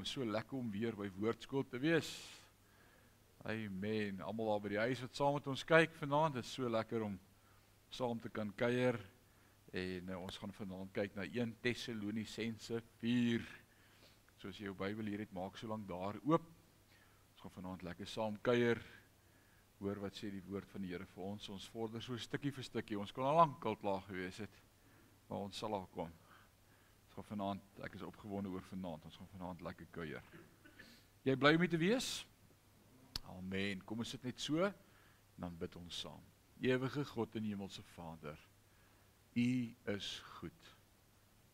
welkom. 0.00 0.04
So 0.04 0.24
lekker 0.24 0.56
om 0.56 0.70
weer 0.70 0.94
by 0.96 1.10
Woordskool 1.18 1.64
te 1.68 1.78
wees. 1.78 2.08
Amen. 3.44 4.20
Almal 4.20 4.46
daar 4.46 4.60
by 4.60 4.68
die 4.72 4.78
huis 4.80 5.00
wat 5.00 5.16
saam 5.16 5.34
met 5.34 5.46
ons 5.46 5.64
kyk 5.64 5.92
vanaand, 5.98 6.34
dit 6.34 6.44
is 6.44 6.52
so 6.52 6.68
lekker 6.68 7.02
om 7.04 7.18
saam 7.90 8.20
te 8.20 8.30
kan 8.30 8.52
kuier. 8.54 8.98
En 9.72 10.08
uh, 10.08 10.20
ons 10.20 10.38
gaan 10.40 10.52
vanaand 10.52 10.92
kyk 10.92 11.16
na 11.16 11.26
1 11.26 11.52
Tessalonisense 11.60 12.80
4. 13.00 13.44
So 14.38 14.48
as 14.48 14.58
jy 14.58 14.70
jou 14.70 14.76
Bybel 14.78 15.10
hier 15.10 15.24
het, 15.24 15.34
maak 15.36 15.58
so 15.58 15.68
lank 15.68 15.86
daar 15.88 16.16
oop. 16.24 16.48
Ons 17.34 17.44
gaan 17.44 17.56
vanaand 17.58 17.84
lekker 17.84 18.08
saam 18.08 18.38
kuier. 18.42 18.80
Hoor 19.80 20.00
wat 20.00 20.16
sê 20.16 20.30
die 20.32 20.44
woord 20.48 20.68
van 20.72 20.84
die 20.84 20.94
Here 20.94 21.08
vir 21.12 21.28
ons. 21.28 21.50
Ons 21.52 21.68
vorder 21.72 22.02
so 22.04 22.16
stukkie 22.16 22.52
vir 22.56 22.64
stukkie. 22.64 22.98
Ons 23.00 23.12
kon 23.12 23.28
al 23.28 23.36
lank 23.42 23.64
al 23.64 23.78
klaar 23.80 24.04
gewees 24.08 24.40
het. 24.44 24.60
Maar 25.28 25.48
ons 25.50 25.60
sal 25.60 25.76
daar 25.76 25.88
kom. 25.92 26.12
Gaan 27.20 27.36
vanaand, 27.36 27.80
ek 27.84 27.98
is 27.98 28.02
opgewonde 28.02 28.48
oor 28.48 28.62
vanaand. 28.64 29.04
Ons 29.04 29.16
gaan 29.20 29.28
vanaand 29.34 29.60
lekker 29.60 29.88
kuier. 29.92 30.28
Jy 31.28 31.34
bly 31.36 31.50
om 31.58 31.64
te 31.68 31.76
wees? 31.76 32.06
Amen. 33.34 33.82
Kom 33.84 34.00
ons 34.00 34.14
sit 34.14 34.22
net 34.24 34.40
so 34.40 34.70
dan 35.36 35.58
bid 35.60 35.76
ons 35.76 35.98
saam. 36.00 36.22
Ewige 36.64 37.04
God 37.10 37.36
en 37.36 37.44
Hemelse 37.44 37.84
Vader, 37.92 38.40
U 39.36 39.50
is 39.92 40.08
goed. 40.38 40.70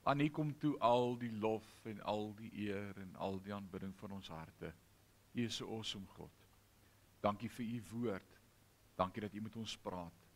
Aan 0.06 0.23
U 0.23 0.29
kom 0.39 0.52
toe 0.55 0.77
al 0.87 1.19
die 1.19 1.33
lof 1.34 1.67
en 1.91 1.98
al 2.14 2.30
die 2.39 2.53
eer 2.69 3.03
en 3.03 3.19
al 3.19 3.42
die 3.42 3.55
aanbidding 3.55 3.97
van 3.98 4.14
ons 4.20 4.30
harte. 4.30 4.70
U 5.34 5.42
is 5.42 5.61
'n 5.61 5.67
awesome 5.67 6.06
God. 6.14 6.47
Dankie 7.20 7.51
vir 7.51 7.67
U 7.67 7.83
woord. 7.91 8.39
Dankie 8.95 9.20
dat 9.20 9.34
U 9.34 9.41
met 9.41 9.56
ons 9.56 9.77
praat. 9.77 10.30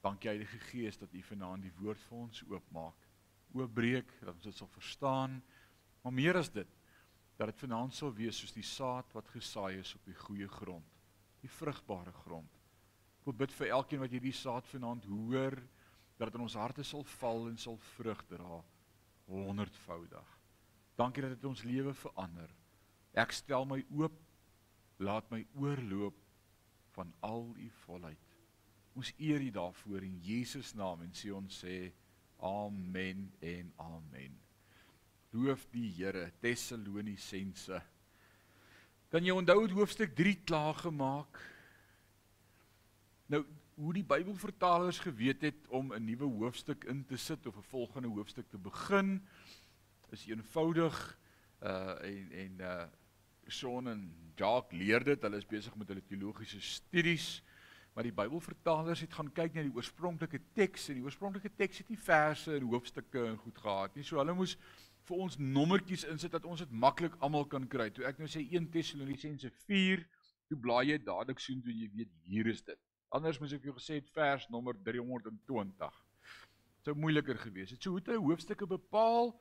Dankie 0.00 0.30
Heilige 0.30 0.58
Gees 0.70 0.98
dat 0.98 1.12
U 1.12 1.22
vanaand 1.22 1.62
die 1.62 1.74
woord 1.82 2.00
vir 2.00 2.18
ons 2.18 2.44
oopmaak 2.46 3.07
oopbreek 3.54 4.10
dat 4.20 4.34
ons 4.34 4.48
dit 4.48 4.56
sal 4.56 4.70
verstaan. 4.72 5.38
Maar 6.02 6.14
meer 6.14 6.38
as 6.40 6.50
dit, 6.52 6.68
dat 7.38 7.52
dit 7.52 7.62
vanaand 7.62 7.94
sal 7.94 8.12
wees 8.14 8.38
soos 8.40 8.54
die 8.54 8.66
saad 8.66 9.12
wat 9.14 9.28
gesaai 9.34 9.78
is 9.78 9.94
op 9.94 10.06
die 10.08 10.16
goeie 10.18 10.48
grond, 10.50 10.86
die 11.42 11.50
vrugbare 11.50 12.12
grond. 12.24 12.50
Ek 13.20 13.28
wil 13.30 13.36
bid 13.44 13.54
vir 13.54 13.74
elkeen 13.76 14.02
wat 14.02 14.14
hierdie 14.14 14.34
saad 14.34 14.66
vanaand 14.70 15.06
hoor, 15.10 15.58
dat 16.18 16.32
dit 16.32 16.38
in 16.38 16.46
ons 16.48 16.58
harte 16.58 16.82
sal 16.82 17.04
val 17.18 17.46
en 17.46 17.58
sal 17.60 17.76
vrug 17.94 18.24
dra 18.30 18.62
honderdvoudig. 19.28 20.30
Dankie 20.98 21.22
dat 21.22 21.36
dit 21.36 21.44
ons 21.46 21.62
lewe 21.68 21.92
verander. 21.94 22.50
Ek 23.14 23.34
stel 23.36 23.68
my 23.68 23.82
oop. 23.94 24.16
Laat 24.98 25.28
my 25.30 25.44
oorloop 25.54 26.16
van 26.96 27.12
al 27.22 27.44
u 27.54 27.68
volheid. 27.84 28.32
Ons 28.98 29.12
eer 29.22 29.44
U 29.46 29.50
daarvoor 29.54 30.02
in 30.02 30.16
Jesus 30.18 30.72
naam 30.74 31.04
en 31.04 31.12
sê 31.14 31.30
ons 31.30 31.60
sê 31.62 31.76
Amen 32.38 33.32
en 33.38 33.72
amen. 33.76 34.38
Loof 35.30 35.66
die 35.70 35.90
Here, 35.96 36.28
Tessalonisense. 36.38 37.80
Kan 39.10 39.24
jy 39.26 39.34
onthou 39.34 39.64
het 39.64 39.74
hoofstuk 39.74 40.14
3 40.14 40.36
klaar 40.46 40.78
gemaak? 40.78 41.40
Nou, 43.26 43.42
hoe 43.74 43.92
die 43.96 44.04
Bybelvertalers 44.06 45.00
geweet 45.02 45.42
het 45.42 45.66
om 45.68 45.92
'n 45.92 46.04
nuwe 46.04 46.30
hoofstuk 46.38 46.84
in 46.84 47.04
te 47.04 47.16
sit 47.16 47.46
of 47.46 47.56
'n 47.56 47.70
volgende 47.70 48.08
hoofstuk 48.08 48.48
te 48.48 48.58
begin, 48.58 49.26
is 50.10 50.26
eenvoudig 50.26 51.18
uh 51.62 51.98
en 52.02 52.30
en 52.32 52.60
uh 52.60 52.84
Sean 53.46 53.88
en 53.88 54.32
Jacques 54.36 54.78
leer 54.78 55.04
dit, 55.04 55.22
hulle 55.22 55.36
is 55.36 55.46
besig 55.46 55.74
met 55.76 55.88
hulle 55.88 56.04
teologiese 56.04 56.60
studies 56.60 57.42
maar 57.98 58.06
die 58.06 58.14
Bybelvertalers 58.14 59.00
het 59.02 59.14
gaan 59.18 59.26
kyk 59.34 59.56
na 59.56 59.64
die 59.66 59.74
oorspronklike 59.74 60.38
teks 60.54 60.84
en 60.92 61.00
die 61.00 61.02
oorspronklike 61.02 61.50
teks 61.58 61.80
het 61.80 61.88
nie 61.90 61.98
verse 61.98 62.52
en 62.54 62.68
hoofstukke 62.70 63.24
en 63.26 63.38
goed 63.42 63.56
gehad 63.58 63.96
nie. 63.98 64.04
So 64.06 64.20
hulle 64.20 64.36
moes 64.38 64.52
vir 65.08 65.22
ons 65.24 65.34
nommertjies 65.42 66.04
insit 66.06 66.36
dat 66.36 66.46
ons 66.46 66.62
dit 66.62 66.76
maklik 66.84 67.16
almal 67.18 67.48
kan 67.50 67.66
kry. 67.66 67.88
Toe 67.90 68.04
ek 68.06 68.20
nou 68.22 68.28
sê 68.30 68.44
1 68.44 68.68
Tessalonisense 68.70 69.50
4, 69.64 70.04
toe 70.46 70.58
blaai 70.62 70.92
jy 70.92 71.00
dadelik 71.08 71.42
sien 71.42 71.58
toe 71.64 71.74
jy 71.74 71.88
weet 71.96 72.12
hier 72.28 72.52
is 72.52 72.62
dit. 72.68 72.78
Anders 73.18 73.42
moes 73.42 73.56
ek 73.58 73.66
jou 73.66 73.74
gesê 73.80 73.98
het 73.98 74.14
vers 74.14 74.46
nommer 74.54 74.78
320. 74.86 75.98
Sou 76.86 76.94
moeiliker 76.94 77.42
gewees 77.48 77.74
het. 77.74 77.82
So 77.82 77.96
hoe 77.96 78.04
het 78.04 78.12
hy 78.14 78.20
hoofstukke 78.28 78.70
bepaal? 78.76 79.34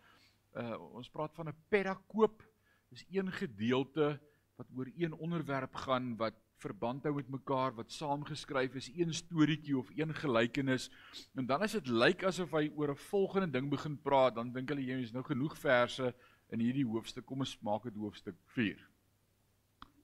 Uh 0.57 0.81
ons 0.97 1.13
praat 1.13 1.37
van 1.37 1.53
'n 1.53 1.59
perakoop. 1.69 2.41
Dis 2.89 3.05
een 3.05 3.29
gedeelte 3.29 4.15
wat 4.57 4.73
oor 4.73 4.89
een 4.97 5.13
onderwerp 5.13 5.77
gaan 5.85 6.15
wat 6.17 6.41
verband 6.61 7.05
hou 7.05 7.13
met 7.17 7.29
mekaar 7.29 7.75
wat 7.77 7.91
saamgeskryf 7.93 8.75
is, 8.79 8.89
een 8.95 9.13
storieetjie 9.13 9.77
of 9.77 9.89
een 9.95 10.13
gelykenis. 10.15 10.89
En 11.37 11.45
dan 11.45 11.61
as 11.61 11.77
dit 11.77 11.87
lyk 11.87 12.23
asof 12.27 12.55
hy 12.57 12.67
oor 12.75 12.91
'n 12.91 13.05
volgende 13.09 13.51
ding 13.51 13.69
begin 13.69 13.97
praat, 14.01 14.35
dan 14.35 14.53
dink 14.53 14.69
hulle 14.69 14.85
jy 14.85 15.01
is 15.01 15.13
nou 15.13 15.23
genoeg 15.23 15.57
verse 15.57 16.13
in 16.49 16.59
hierdie 16.59 16.85
hoofstuk. 16.85 17.25
Kom 17.25 17.39
ons 17.39 17.57
maak 17.61 17.83
dit 17.83 17.95
hoofstuk 17.95 18.35
4. 18.55 18.77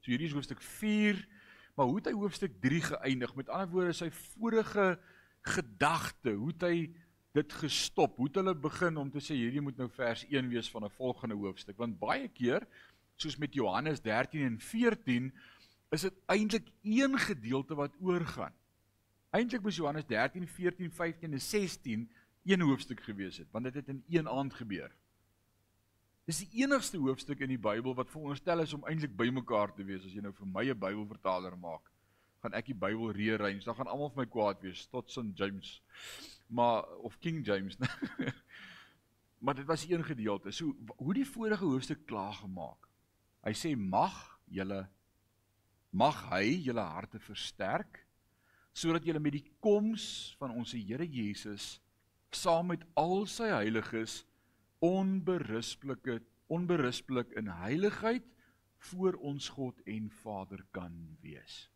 So 0.02 0.12
hierdie 0.12 0.28
is 0.28 0.34
hoofstuk 0.34 0.62
4, 0.62 1.28
maar 1.76 1.86
hoe 1.86 1.96
het 1.96 2.06
hy 2.06 2.14
hoofstuk 2.14 2.62
3 2.62 2.82
geëindig? 2.82 3.36
Met 3.36 3.50
ander 3.50 3.70
woorde, 3.70 3.94
sy 3.94 4.10
vorige 4.12 5.00
gedagte, 5.42 6.32
hoe 6.32 6.52
het 6.52 6.62
hy 6.62 6.94
dit 7.34 7.54
gestop? 7.54 8.18
Hoe 8.18 8.28
het 8.28 8.36
hulle 8.36 8.56
begin 8.56 8.98
om 8.98 9.10
te 9.12 9.20
sê 9.24 9.36
hierdie 9.36 9.62
moet 9.62 9.78
nou 9.78 9.90
vers 9.90 10.26
1 10.30 10.50
wees 10.50 10.70
van 10.70 10.86
'n 10.86 10.90
volgende 10.90 11.36
hoofstuk? 11.36 11.78
Want 11.78 12.00
baie 12.00 12.28
keer, 12.28 12.68
soos 13.16 13.38
met 13.38 13.54
Johannes 13.54 14.02
13 14.02 14.44
en 14.44 14.60
14, 14.60 15.32
is 15.94 16.02
dit 16.08 16.20
eintlik 16.32 16.68
een 16.82 17.18
gedeelte 17.20 17.76
wat 17.76 17.96
oorgaan. 18.00 18.54
Eintlik 19.34 19.62
moes 19.62 19.76
Johannes 19.76 20.06
13, 20.06 20.48
14, 20.48 20.92
15 20.92 21.34
en 21.34 21.42
16 21.42 22.12
een 22.44 22.62
hoofstuk 22.62 23.00
gewees 23.04 23.38
het, 23.38 23.48
want 23.52 23.66
dit 23.66 23.74
het 23.74 23.88
in 23.88 24.04
een 24.10 24.30
aand 24.30 24.54
gebeur. 24.54 24.92
Dis 26.24 26.40
die 26.46 26.64
enigste 26.64 26.98
hoofstuk 26.98 27.42
in 27.44 27.52
die 27.52 27.60
Bybel 27.60 27.96
wat 27.98 28.12
veronderstel 28.12 28.64
is 28.64 28.74
om 28.74 28.86
eintlik 28.88 29.16
bymekaar 29.20 29.74
te 29.76 29.84
wees. 29.84 30.06
As 30.08 30.14
jy 30.16 30.22
nou 30.24 30.32
vir 30.34 30.48
my 30.48 30.64
'n 30.70 30.80
Bybelvertaler 30.80 31.58
maak, 31.60 31.90
gaan 32.42 32.54
ek 32.54 32.72
die 32.72 32.80
Bybel 32.80 33.12
rearrange. 33.12 33.64
Dan 33.64 33.76
gaan 33.76 33.88
almal 33.92 34.10
vir 34.10 34.24
my 34.24 34.30
kwaad 34.32 34.62
wees 34.62 34.86
tot 34.88 35.12
St 35.12 35.36
James. 35.36 35.82
Maar 36.48 36.88
of 37.04 37.20
King 37.20 37.46
James. 37.46 37.78
maar 39.44 39.56
dit 39.56 39.66
was 39.66 39.84
een 39.90 40.04
gedeelte. 40.04 40.52
So 40.52 40.76
hoe 40.96 41.14
die 41.14 41.28
vorige 41.28 41.66
hoofstuk 41.66 42.06
klaar 42.06 42.34
gemaak. 42.34 42.88
Hy 43.44 43.52
sê 43.52 43.76
mag 43.76 44.40
julle 44.48 44.88
mag 45.94 46.18
hy 46.32 46.58
julle 46.66 46.84
harte 46.84 47.22
versterk 47.22 48.02
sodat 48.74 49.06
julle 49.06 49.22
met 49.22 49.38
die 49.38 49.46
koms 49.62 50.34
van 50.40 50.56
ons 50.58 50.74
Here 50.74 51.06
Jesus 51.06 51.78
saam 52.34 52.72
met 52.74 52.82
al 52.98 53.28
sy 53.30 53.52
heiliges 53.54 54.24
onberisplike 54.84 56.20
onberispelik 56.54 57.32
in 57.40 57.48
heiligheid 57.62 58.26
voor 58.92 59.16
ons 59.26 59.48
God 59.56 59.80
en 59.90 60.10
Vader 60.22 60.60
kan 60.76 60.94
wees. 61.24 61.68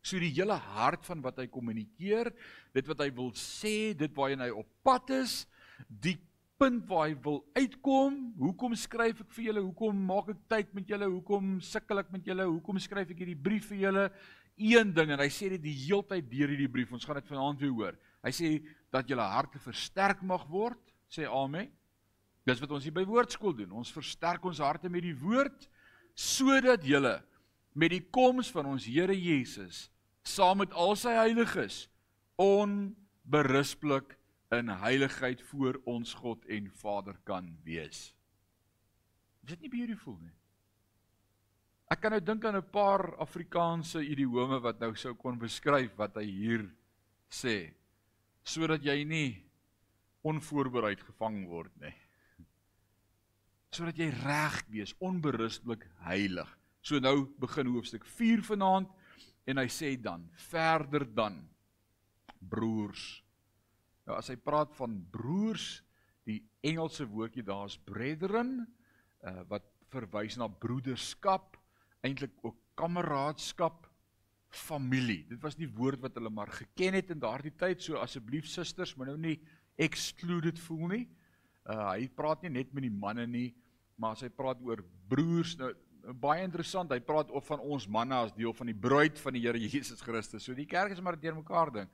So 0.00 0.20
die 0.22 0.30
hele 0.32 0.54
hart 0.54 1.04
van 1.08 1.20
wat 1.24 1.40
hy 1.42 1.48
kommunikeer, 1.50 2.30
dit 2.72 2.88
wat 2.88 3.02
hy 3.02 3.08
wil 3.16 3.32
sê, 3.36 3.92
dit 3.98 4.12
waarheen 4.16 4.46
hy 4.46 4.52
op 4.54 4.68
pad 4.86 5.10
is, 5.18 5.42
die 5.88 6.16
punt 6.58 6.84
waar 6.90 7.06
hy 7.06 7.14
wil 7.22 7.38
uitkom. 7.56 8.18
Hoekom 8.38 8.74
skryf 8.78 9.22
ek 9.22 9.30
vir 9.36 9.48
julle? 9.48 9.62
Hoekom 9.62 10.02
maak 10.10 10.32
ek 10.34 10.40
tyd 10.50 10.74
met 10.76 10.90
julle? 10.90 11.06
Hoekom 11.12 11.56
sukkel 11.64 12.02
ek 12.02 12.10
met 12.14 12.26
julle? 12.26 12.46
Hoekom 12.50 12.80
skryf 12.82 13.14
ek 13.14 13.22
hierdie 13.22 13.38
brief 13.38 13.70
vir 13.70 13.82
julle? 13.86 14.04
Een 14.58 14.90
ding 14.94 15.12
en 15.14 15.22
hy 15.22 15.28
sê 15.30 15.52
dit 15.54 15.62
die 15.62 15.76
heeltyd 15.84 16.26
deur 16.30 16.50
hierdie 16.50 16.70
brief. 16.70 16.90
Ons 16.94 17.06
gaan 17.06 17.20
dit 17.20 17.30
vanaand 17.30 17.62
weer 17.62 17.74
hoor. 17.76 17.98
Hy 18.26 18.32
sê 18.34 18.50
dat 18.94 19.06
julle 19.06 19.22
harte 19.22 19.62
versterk 19.62 20.24
mag 20.26 20.48
word. 20.50 20.82
Sê 21.06 21.28
amen. 21.30 21.70
Dis 22.48 22.60
wat 22.64 22.74
ons 22.74 22.86
hier 22.86 22.96
by 22.96 23.06
woordskool 23.06 23.54
doen. 23.54 23.78
Ons 23.78 23.94
versterk 23.94 24.44
ons 24.48 24.62
harte 24.64 24.90
met 24.90 25.06
die 25.06 25.16
woord 25.16 25.68
sodat 26.18 26.82
julle 26.82 27.20
met 27.78 27.92
die 27.94 28.02
koms 28.10 28.48
van 28.50 28.66
ons 28.72 28.88
Here 28.90 29.14
Jesus 29.14 29.86
saam 30.26 30.58
met 30.64 30.74
al 30.74 30.96
sy 30.98 31.14
heiliges 31.14 31.84
onberispelik 32.42 34.17
in 34.50 34.68
heiligheid 34.80 35.42
voor 35.50 35.80
ons 35.84 36.14
God 36.14 36.44
en 36.48 36.70
Vader 36.70 37.16
kan 37.24 37.50
wees. 37.64 38.14
Is 39.44 39.54
dit 39.54 39.66
nie 39.66 39.72
beautiful 39.72 40.16
nie? 40.20 40.34
Ek 41.88 42.02
kan 42.02 42.12
nou 42.12 42.20
dink 42.20 42.44
aan 42.44 42.56
'n 42.56 42.70
paar 42.70 43.16
Afrikaanse 43.16 44.02
idiome 44.04 44.60
wat 44.60 44.80
nou 44.80 44.94
sou 44.94 45.14
kon 45.14 45.38
beskryf 45.38 45.96
wat 45.96 46.16
hy 46.16 46.24
hier 46.24 46.70
sê 47.30 47.72
sodat 48.44 48.82
jy 48.84 49.04
nie 49.04 49.44
onvoorbereid 50.22 51.00
gevang 51.00 51.46
word 51.48 51.72
nie. 51.80 51.94
Sodat 53.70 53.98
jy 53.98 54.08
reg 54.10 54.64
wees, 54.68 54.94
onberuslik 55.00 55.84
heilig. 56.00 56.48
So 56.82 56.98
nou 56.98 57.26
begin 57.38 57.66
hoofstuk 57.66 58.04
4 58.04 58.42
vanaand 58.42 58.88
en 59.46 59.56
hy 59.58 59.66
sê 59.68 59.96
dan 60.00 60.30
verder 60.34 61.04
dan 61.04 61.48
broers 62.40 63.22
Nou 64.08 64.16
as 64.16 64.30
hy 64.32 64.38
praat 64.40 64.72
van 64.78 64.94
broers, 65.12 65.82
die 66.24 66.40
Engelse 66.64 67.04
woordjie 67.08 67.44
daar 67.44 67.68
is 67.68 67.76
brethren, 67.84 68.62
uh, 69.20 69.42
wat 69.50 69.66
verwys 69.92 70.38
na 70.40 70.48
broederskap, 70.48 71.58
eintlik 72.04 72.32
ook 72.40 72.56
kameraadskap, 72.78 73.84
familie. 74.48 75.26
Dit 75.28 75.42
was 75.44 75.58
die 75.58 75.68
woord 75.68 76.00
wat 76.00 76.16
hulle 76.16 76.32
maar 76.32 76.48
geken 76.56 76.96
het 76.96 77.12
in 77.12 77.20
daardie 77.20 77.52
tyd, 77.60 77.82
so 77.84 78.00
asseblief 78.00 78.48
susters, 78.48 78.94
moet 78.96 79.10
nou 79.10 79.18
nie 79.20 79.36
excluded 79.76 80.56
voel 80.64 80.86
nie. 80.94 81.04
Uh 81.68 81.90
hy 81.90 82.08
praat 82.16 82.46
nie 82.46 82.54
net 82.56 82.72
met 82.72 82.86
die 82.86 82.94
manne 82.94 83.26
nie, 83.28 83.50
maar 84.00 84.16
as 84.16 84.24
hy 84.24 84.32
praat 84.32 84.62
oor 84.64 84.80
broers 85.10 85.52
nou 85.60 85.74
baie 86.16 86.40
interessant, 86.46 86.92
hy 86.94 87.00
praat 87.04 87.28
of 87.36 87.44
van 87.50 87.60
ons 87.60 87.84
manne 87.90 88.16
as 88.16 88.32
deel 88.32 88.54
van 88.56 88.70
die 88.70 88.78
bruid 88.86 89.18
van 89.20 89.36
die 89.36 89.42
Here 89.44 89.60
Jesus 89.60 90.00
Christus. 90.00 90.46
So 90.46 90.56
die 90.56 90.68
kerk 90.68 90.94
is 90.94 91.02
maar 91.04 91.18
deurmekaar 91.20 91.74
ding. 91.74 91.90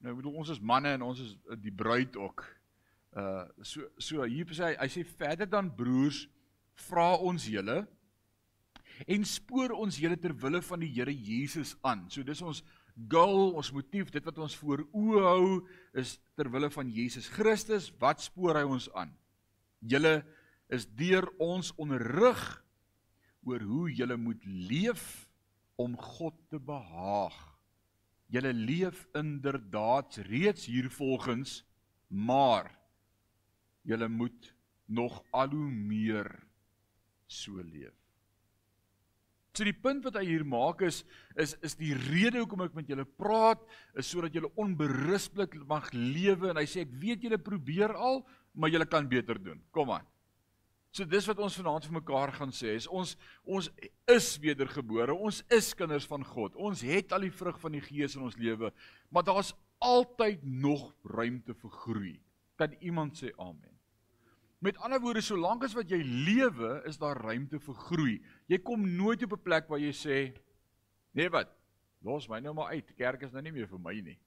Nou 0.00 0.16
bedoel 0.16 0.40
ons 0.42 0.50
is 0.54 0.60
manne 0.64 0.94
en 0.96 1.04
ons 1.04 1.20
is 1.20 1.36
die 1.60 1.74
bruid 1.74 2.16
ook. 2.16 2.44
Uh 3.16 3.44
so 3.66 3.86
so 3.98 4.24
hier 4.24 4.48
sê 4.56 4.70
hy 4.70 4.74
hy 4.78 4.88
sê 4.92 5.04
verder 5.04 5.48
dan 5.50 5.70
broers 5.76 6.24
vra 6.88 7.12
ons 7.18 7.44
julle 7.50 7.82
en 9.10 9.24
spoor 9.26 9.74
ons 9.76 9.98
julle 10.00 10.16
ter 10.20 10.32
wille 10.36 10.60
van 10.64 10.80
die 10.80 10.90
Here 10.92 11.12
Jesus 11.12 11.74
aan. 11.82 12.06
So 12.08 12.24
dis 12.24 12.40
ons 12.42 12.62
goal, 13.10 13.54
ons 13.56 13.72
motief, 13.72 14.10
dit 14.12 14.24
wat 14.24 14.38
ons 14.38 14.56
voor 14.60 14.82
oë 14.92 15.22
hou 15.24 15.60
is 15.96 16.18
ter 16.36 16.50
wille 16.52 16.70
van 16.72 16.90
Jesus 16.92 17.28
Christus. 17.32 17.90
Wat 18.00 18.20
spoor 18.20 18.60
hy 18.60 18.64
ons 18.68 18.90
aan? 18.96 19.12
Julle 19.80 20.20
is 20.70 20.86
deur 20.86 21.26
ons 21.40 21.72
onderrig 21.80 22.42
oor 23.48 23.62
hoe 23.64 23.88
julle 23.92 24.16
moet 24.20 24.44
leef 24.44 25.04
om 25.80 25.96
God 25.96 26.36
te 26.52 26.60
behaag. 26.60 27.49
Julle 28.30 28.52
leef 28.54 29.06
inderdaad 29.18 30.20
reeds 30.30 30.68
hiervolgens, 30.70 31.60
maar 32.08 32.70
julle 33.82 34.08
moet 34.08 34.52
nog 34.86 35.22
al 35.30 35.50
hoe 35.54 35.70
meer 35.70 36.30
so 37.26 37.62
leef. 37.62 37.94
So 39.50 39.66
die 39.66 39.74
punt 39.74 40.04
wat 40.06 40.14
hy 40.20 40.28
hier 40.28 40.44
maak 40.46 40.84
is 40.86 41.02
is 41.34 41.56
is 41.66 41.74
die 41.78 41.92
rede 41.92 42.38
hoekom 42.38 42.62
ek 42.68 42.76
met 42.78 42.90
julle 42.90 43.04
praat 43.04 43.62
is 43.98 44.06
sodat 44.06 44.34
julle 44.34 44.52
onberusblik 44.62 45.56
mag 45.68 45.90
lewe 45.94 46.52
en 46.52 46.60
hy 46.60 46.66
sê 46.70 46.84
ek 46.86 46.94
weet 47.02 47.26
julle 47.26 47.38
probeer 47.42 47.94
al 47.98 48.22
maar 48.54 48.70
julle 48.70 48.86
kan 48.86 49.08
beter 49.10 49.38
doen. 49.42 49.58
Kom 49.74 49.90
aan. 49.94 50.06
So 50.90 51.06
dis 51.06 51.26
wat 51.30 51.38
ons 51.38 51.54
vanaand 51.54 51.86
vir 51.86 51.96
mekaar 52.00 52.32
gaan 52.34 52.50
sê 52.54 52.74
is 52.74 52.88
ons 52.90 53.14
ons 53.46 53.68
is 54.10 54.30
wedergebore. 54.42 55.14
Ons 55.14 55.44
is 55.54 55.70
kinders 55.78 56.06
van 56.10 56.24
God. 56.26 56.56
Ons 56.58 56.82
het 56.86 57.14
al 57.14 57.28
die 57.28 57.34
vrug 57.34 57.60
van 57.62 57.76
die 57.78 57.84
Gees 57.84 58.16
in 58.18 58.26
ons 58.26 58.38
lewe, 58.40 58.72
maar 59.10 59.26
daar's 59.26 59.52
altyd 59.80 60.42
nog 60.42 60.90
ruimte 61.06 61.54
vir 61.54 61.76
groei. 61.84 62.16
Kan 62.58 62.74
iemand 62.82 63.16
sê 63.22 63.30
amen? 63.38 63.70
Met 64.60 64.76
ander 64.84 65.00
woorde, 65.00 65.22
solank 65.24 65.62
as 65.64 65.72
wat 65.72 65.88
jy 65.88 66.02
lewe, 66.04 66.82
is 66.88 66.98
daar 67.00 67.16
ruimte 67.16 67.62
vir 67.64 67.78
groei. 67.86 68.16
Jy 68.50 68.58
kom 68.60 68.82
nooit 68.84 69.22
op 69.24 69.32
'n 69.32 69.42
plek 69.42 69.70
waar 69.70 69.80
jy 69.80 69.92
sê, 69.92 70.36
"Nee 71.14 71.30
wat? 71.30 71.48
Los 72.02 72.28
my 72.28 72.40
nou 72.40 72.54
maar 72.54 72.72
uit. 72.74 72.94
Kerk 72.96 73.22
is 73.22 73.32
nou 73.32 73.42
nie 73.42 73.52
meer 73.52 73.66
vir 73.66 73.78
my 73.78 74.00
nie. 74.00 74.18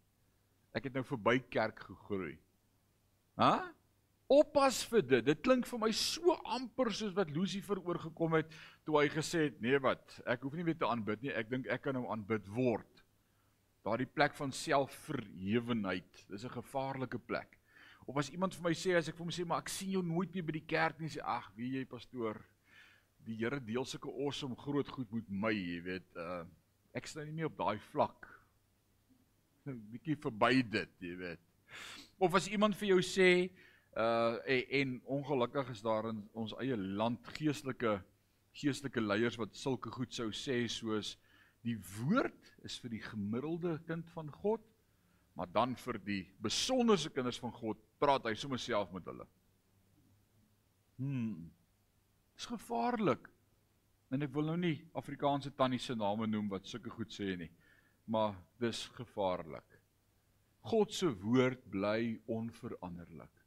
Ek 0.74 0.84
het 0.84 0.94
nou 0.94 1.04
verby 1.04 1.40
kerk 1.50 1.80
gegroei." 1.80 2.40
Hæ? 3.38 3.74
Oppas 4.34 4.80
vir 4.90 5.04
dit. 5.06 5.26
Dit 5.26 5.42
klink 5.46 5.68
vir 5.70 5.80
my 5.82 5.92
so 5.94 6.34
amper 6.56 6.90
soos 6.96 7.14
wat 7.18 7.32
Lucifer 7.36 7.78
oorgekom 7.84 8.38
het 8.40 8.54
toe 8.86 8.96
hy 8.98 9.08
gesê 9.14 9.50
het, 9.50 9.62
"Nee 9.62 9.78
wat? 9.80 10.22
Ek 10.26 10.42
hoef 10.42 10.54
nie 10.54 10.64
meer 10.64 10.78
te 10.78 10.88
aanbid 10.88 11.22
nie. 11.22 11.32
Ek 11.32 11.50
dink 11.50 11.68
ek 11.68 11.82
kan 11.84 11.94
nou 11.94 12.08
aanbid 12.10 12.48
word." 12.48 13.04
Daardie 13.84 14.08
plek 14.08 14.34
van 14.34 14.52
selfverhewenheid. 14.52 16.26
Dis 16.30 16.46
'n 16.46 16.50
gevaarlike 16.50 17.20
plek. 17.20 17.60
Of 18.08 18.18
as 18.18 18.30
iemand 18.30 18.56
vir 18.56 18.64
my 18.64 18.74
sê 18.74 18.96
as 18.96 19.08
ek 19.08 19.16
vir 19.16 19.26
hom 19.26 19.32
sê 19.32 19.46
maar 19.46 19.60
ek 19.60 19.70
sien 19.70 19.92
jou 19.92 20.02
nooit 20.02 20.34
meer 20.34 20.44
by 20.44 20.52
die 20.52 20.68
kerk 20.68 21.00
nie, 21.00 21.10
sê 21.10 21.22
ag, 21.24 21.52
wie 21.56 21.78
jy 21.78 21.86
pastoor, 21.86 22.40
die 23.26 23.36
Here 23.36 23.60
deel 23.60 23.86
sulke 23.86 24.10
awesome 24.10 24.56
groot 24.56 24.88
goed 24.88 25.12
met 25.12 25.30
my, 25.30 25.52
jy 25.52 25.82
weet, 25.82 26.16
uh 26.16 26.46
ek 26.94 27.08
staan 27.08 27.26
nie 27.26 27.34
meer 27.34 27.46
op 27.46 27.58
daai 27.58 27.80
vlak. 27.92 28.28
'n 29.66 29.72
nou, 29.72 29.76
bietjie 29.92 30.16
verby 30.16 30.62
dit, 30.62 30.90
jy 31.00 31.16
weet. 31.18 31.40
Of 32.20 32.36
as 32.36 32.48
iemand 32.48 32.76
vir 32.76 32.88
jou 32.88 33.02
sê 33.02 33.50
uh 33.98 34.40
en, 34.46 34.64
en 34.80 35.02
ongelukkig 35.06 35.70
is 35.70 35.82
daar 35.82 36.10
in 36.10 36.24
ons 36.34 36.56
eie 36.62 36.78
land 36.78 37.28
geestelike 37.38 38.00
geestelike 38.54 39.02
leiers 39.02 39.38
wat 39.38 39.56
sulke 39.56 39.92
goed 39.92 40.14
sou 40.14 40.32
sê 40.32 40.64
soos 40.68 41.18
die 41.64 41.78
woord 41.98 42.54
is 42.64 42.78
vir 42.82 42.96
die 42.98 43.04
gemiddelde 43.04 43.78
kind 43.88 44.10
van 44.16 44.32
God 44.32 44.64
maar 45.34 45.50
dan 45.52 45.76
vir 45.76 45.98
die 46.06 46.24
besonderse 46.42 47.10
kinders 47.10 47.40
van 47.42 47.54
God 47.56 47.80
praat 48.02 48.28
hy 48.30 48.36
sommer 48.38 48.62
self 48.62 48.92
met 48.94 49.06
hulle. 49.10 49.26
Hmm. 51.02 51.50
Dis 52.38 52.50
gevaarlik. 52.50 53.30
En 54.14 54.22
ek 54.26 54.34
wil 54.36 54.52
nou 54.52 54.58
nie 54.62 54.76
Afrikaanse 54.98 55.54
tannie 55.58 55.82
se 55.82 55.96
name 55.98 56.28
noem 56.30 56.52
wat 56.52 56.70
sulke 56.70 56.92
goed 56.94 57.14
sê 57.14 57.34
nie, 57.38 57.50
maar 58.06 58.36
dis 58.62 58.86
gevaarlik. 58.98 59.80
God 60.70 60.94
se 60.94 61.10
woord 61.24 61.66
bly 61.74 62.20
onveranderlik. 62.32 63.43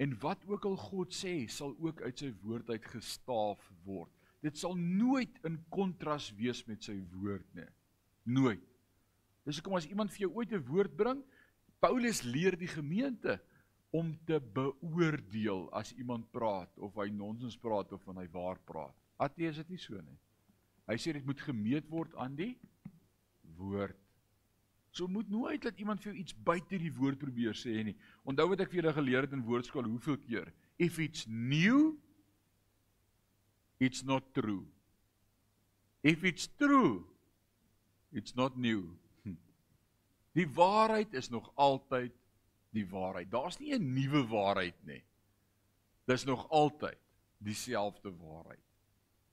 En 0.00 0.14
wat 0.22 0.46
ook 0.48 0.64
al 0.64 0.78
God 0.80 1.12
sê, 1.12 1.34
sal 1.52 1.74
ook 1.78 2.00
uit 2.00 2.22
sy 2.22 2.30
woord 2.40 2.70
uit 2.72 2.86
gestaaf 2.88 3.66
word. 3.84 4.12
Dit 4.40 4.56
sal 4.56 4.72
nooit 4.78 5.34
in 5.44 5.58
kontras 5.68 6.30
wees 6.38 6.62
met 6.68 6.86
sy 6.88 6.96
woord 7.12 7.44
nie. 7.56 7.68
Nooit. 8.24 8.62
Dis 9.44 9.60
hoekom 9.60 9.76
as 9.76 9.88
iemand 9.90 10.12
vir 10.14 10.24
jou 10.24 10.32
ooit 10.40 10.52
'n 10.52 10.64
woord 10.64 10.96
bring, 10.96 11.20
Paulus 11.80 12.22
leer 12.22 12.56
die 12.56 12.68
gemeente 12.68 13.40
om 13.90 14.12
te 14.24 14.38
beoordeel 14.40 15.68
as 15.74 15.92
iemand 15.98 16.30
praat 16.30 16.78
of 16.78 16.94
hy 16.94 17.08
nonsens 17.10 17.56
praat 17.58 17.92
of 17.92 18.04
hy 18.06 18.26
waar 18.32 18.58
praat. 18.64 18.94
Atie 19.18 19.48
is 19.48 19.56
dit 19.56 19.68
nie 19.74 19.78
so 19.78 20.00
nie. 20.00 20.18
Hy 20.88 20.96
sê 20.96 21.12
dit 21.12 21.26
moet 21.26 21.40
gemeet 21.40 21.88
word 21.90 22.14
aan 22.14 22.36
die 22.38 22.54
woord. 23.58 23.99
So 24.90 25.06
moet 25.06 25.28
nooit 25.30 25.62
dat 25.62 25.78
iemand 25.78 26.02
vir 26.02 26.12
jou 26.12 26.20
iets 26.22 26.34
buite 26.34 26.78
die 26.78 26.92
woord 26.92 27.18
probeer 27.18 27.54
sê 27.54 27.82
nie. 27.86 27.96
Onthou 28.26 28.48
wat 28.50 28.64
ek 28.64 28.72
vir 28.72 28.82
julle 28.82 28.94
geleer 28.96 29.26
het 29.26 29.36
in 29.36 29.44
woordskool 29.46 29.86
hoeveel 29.86 30.18
keer? 30.24 30.50
If 30.78 30.98
it's 30.98 31.26
new, 31.28 31.94
it's 33.78 34.02
not 34.02 34.32
true. 34.34 34.66
If 36.02 36.24
it's 36.24 36.48
true, 36.58 37.04
it's 38.10 38.34
not 38.34 38.56
new. 38.56 38.96
Die 40.34 40.46
waarheid 40.46 41.14
is 41.14 41.28
nog 41.30 41.50
altyd 41.54 42.14
die 42.74 42.86
waarheid. 42.86 43.30
Daar's 43.30 43.58
nie 43.58 43.74
'n 43.74 43.92
nuwe 43.94 44.26
waarheid 44.26 44.78
nie. 44.86 45.02
Dis 46.06 46.24
nog 46.24 46.48
altyd 46.48 46.98
dieselfde 47.38 48.12
waarheid. 48.16 48.62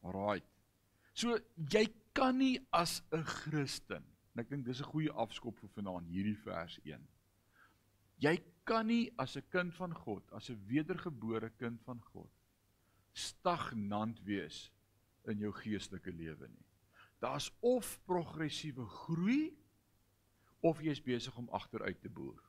Alraai. 0.02 0.42
So 1.14 1.40
jy 1.70 1.88
kan 2.14 2.38
nie 2.38 2.60
as 2.72 3.02
'n 3.12 3.24
Christen, 3.24 4.04
en 4.38 4.44
ek 4.44 4.52
dink 4.52 4.68
dis 4.68 4.82
'n 4.82 4.92
goeie 4.94 5.14
afskop 5.18 5.58
vir 5.58 5.70
vanaand 5.74 6.10
hierdie 6.14 6.38
vers 6.46 6.78
1. 6.86 7.02
Jy 8.22 8.38
kan 8.70 8.86
nie 8.86 9.10
as 9.18 9.36
'n 9.36 9.50
kind 9.50 9.74
van 9.74 9.94
God, 9.94 10.24
as 10.32 10.50
'n 10.50 10.62
wedergebore 10.68 11.50
kind 11.58 11.82
van 11.82 12.00
God, 12.14 12.30
stagnant 13.14 14.22
wees 14.24 14.72
in 15.26 15.40
jou 15.40 15.52
geestelike 15.52 16.12
lewe 16.12 16.48
nie. 16.48 16.66
Daar's 17.20 17.52
of 17.62 18.00
progressiewe 18.06 18.86
groei 18.86 19.58
of 20.62 20.82
jy 20.82 20.92
is 20.92 21.02
besig 21.02 21.36
om 21.38 21.50
agteruit 21.50 22.02
te 22.02 22.10
boer. 22.10 22.44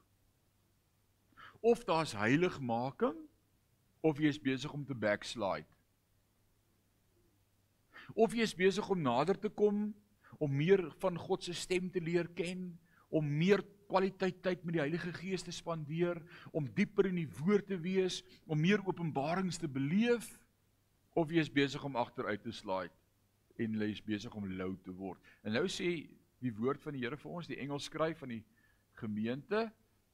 Of 1.61 1.85
daar's 1.85 2.13
heiligmaking 2.13 3.17
of 4.01 4.19
jy 4.19 4.29
is 4.29 4.39
besig 4.41 4.73
om 4.73 4.85
te 4.85 4.95
backslide. 4.95 5.67
Of 8.15 8.35
jy 8.35 8.43
is 8.43 8.55
besig 8.55 8.91
om 8.91 9.01
nader 9.01 9.39
te 9.39 9.49
kom 9.49 9.95
om 10.39 10.55
meer 10.55 10.83
van 11.03 11.19
God 11.19 11.45
se 11.45 11.55
stem 11.57 11.91
te 11.91 12.03
leer 12.03 12.29
ken, 12.39 12.71
om 13.09 13.25
meer 13.25 13.63
kwaliteit 13.89 14.43
tyd 14.45 14.65
met 14.67 14.77
die 14.77 14.83
Heilige 14.83 15.13
Gees 15.17 15.45
te 15.47 15.55
spandeer, 15.55 16.21
om 16.53 16.69
dieper 16.77 17.09
in 17.09 17.17
die 17.23 17.31
woord 17.41 17.71
te 17.71 17.79
wees, 17.81 18.21
om 18.47 18.61
meer 18.61 18.85
openbarings 18.87 19.59
te 19.59 19.71
beleef, 19.71 20.29
of 21.19 21.33
jy 21.33 21.43
is 21.43 21.51
besig 21.53 21.83
om 21.85 21.99
agteruit 21.99 22.45
te 22.45 22.55
slide 22.55 22.95
en 23.59 23.75
jy 23.81 23.89
is 23.91 24.05
besig 24.07 24.35
om 24.39 24.47
lou 24.55 24.71
te 24.85 24.95
word. 24.95 25.19
En 25.43 25.57
nou 25.57 25.65
sê 25.73 25.91
die 26.43 26.55
woord 26.55 26.83
van 26.85 26.95
die 26.95 27.03
Here 27.03 27.19
vir 27.19 27.33
ons, 27.41 27.49
die 27.51 27.59
engel 27.59 27.81
skryf 27.83 28.23
van 28.23 28.37
die 28.37 28.45
gemeente 29.01 29.65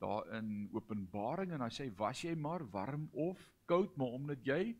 daar 0.00 0.28
in 0.38 0.68
Openbaring 0.72 1.52
en 1.54 1.64
hy 1.64 1.70
sê 1.72 1.90
was 1.98 2.22
jy 2.24 2.34
maar 2.36 2.64
warm 2.72 3.08
of 3.12 3.40
koud, 3.68 3.92
maar 4.00 4.16
omdat 4.16 4.44
jy 4.46 4.74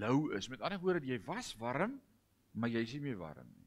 lou 0.00 0.34
is. 0.36 0.50
Met 0.52 0.62
ander 0.64 0.80
woorde, 0.82 1.08
jy 1.08 1.18
was 1.26 1.54
warm, 1.60 1.98
maar 2.52 2.72
jy 2.72 2.84
is 2.84 2.94
nie 2.96 3.06
meer 3.08 3.20
warm 3.20 3.48
nie. 3.48 3.63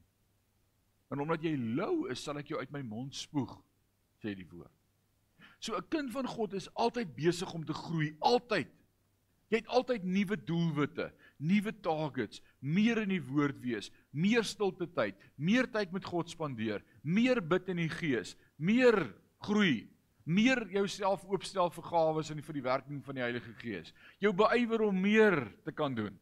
En 1.12 1.20
omdat 1.24 1.44
jy 1.44 1.54
lou 1.56 2.08
is, 2.12 2.22
sal 2.22 2.40
ek 2.40 2.52
jou 2.52 2.60
uit 2.60 2.72
my 2.74 2.82
mond 2.84 3.14
spoeg, 3.16 3.54
sê 4.20 4.34
die 4.36 4.48
woord. 4.48 4.72
So 5.60 5.76
'n 5.76 5.88
kind 5.90 6.10
van 6.12 6.26
God 6.26 6.52
is 6.54 6.68
altyd 6.74 7.14
besig 7.16 7.52
om 7.54 7.64
te 7.64 7.72
groei, 7.72 8.14
altyd. 8.20 8.68
Jy 9.48 9.56
het 9.56 9.70
altyd 9.72 10.04
nuwe 10.04 10.36
doelwitte, 10.36 11.12
nuwe 11.38 11.72
targets, 11.80 12.42
meer 12.60 12.98
in 12.98 13.08
die 13.08 13.22
woord 13.22 13.60
wees, 13.60 13.90
meer 14.12 14.44
stilte 14.44 14.86
tyd, 14.86 15.16
meer 15.36 15.66
tyd 15.72 15.92
met 15.92 16.04
God 16.04 16.28
spandeer, 16.28 16.84
meer 17.02 17.40
bid 17.40 17.68
in 17.68 17.76
die 17.76 17.88
gees, 17.88 18.36
meer 18.58 19.14
groei, 19.40 19.88
meer 20.28 20.66
jouself 20.68 21.24
oopstel 21.24 21.70
vir 21.72 21.86
gawes 21.88 22.30
en 22.30 22.42
vir 22.44 22.58
die 22.58 22.62
werking 22.66 23.00
van 23.04 23.16
die 23.16 23.24
Heilige 23.24 23.54
Gees. 23.62 23.94
Jou 24.20 24.34
beywer 24.36 24.82
om 24.82 25.00
meer 25.00 25.38
te 25.64 25.72
kan 25.72 25.94
doen. 25.96 26.18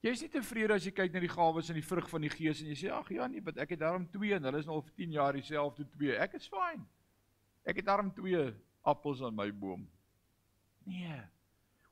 Jy 0.00 0.12
is 0.16 0.22
nie 0.24 0.30
tevrede 0.32 0.76
as 0.78 0.86
jy 0.86 0.94
kyk 0.96 1.12
na 1.12 1.20
die 1.20 1.28
gawes 1.28 1.68
en 1.68 1.76
die 1.76 1.84
vrug 1.84 2.06
van 2.08 2.24
die 2.24 2.32
Gees 2.32 2.62
en 2.62 2.70
jy 2.72 2.76
sê 2.82 2.92
ag 2.94 3.10
ja 3.12 3.26
nee, 3.28 3.42
ek 3.60 3.74
het 3.74 3.82
daarom 3.82 4.06
2 4.08 4.38
en 4.38 4.48
hulle 4.48 4.62
is 4.62 4.68
nou 4.68 4.78
al 4.78 4.86
vir 4.86 4.94
10 5.02 5.16
jaar 5.18 5.36
dieselfde 5.36 5.84
2. 5.98 6.14
Ek 6.24 6.38
is 6.38 6.48
fyn. 6.48 6.86
Ek 7.68 7.82
het 7.82 7.88
daarom 7.90 8.08
2 8.16 8.46
appels 8.88 9.20
aan 9.20 9.36
my 9.36 9.50
boom. 9.52 9.84
Nee. 10.88 11.20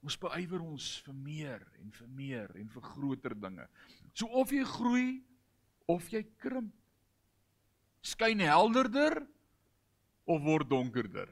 Ons 0.01 0.17
beywer 0.21 0.63
ons 0.63 0.87
vir 1.05 1.17
meer 1.21 1.65
en 1.83 1.93
vir 1.99 2.09
meer 2.17 2.57
en 2.57 2.71
vir 2.73 2.87
groter 2.95 3.35
dinge. 3.37 3.67
So 4.15 4.31
of 4.41 4.55
jy 4.55 4.65
groei 4.65 5.09
of 5.91 6.09
jy 6.13 6.23
krimp. 6.41 6.73
Skyn 8.01 8.41
helderder 8.47 9.21
of 10.25 10.41
word 10.47 10.71
donkerder. 10.71 11.29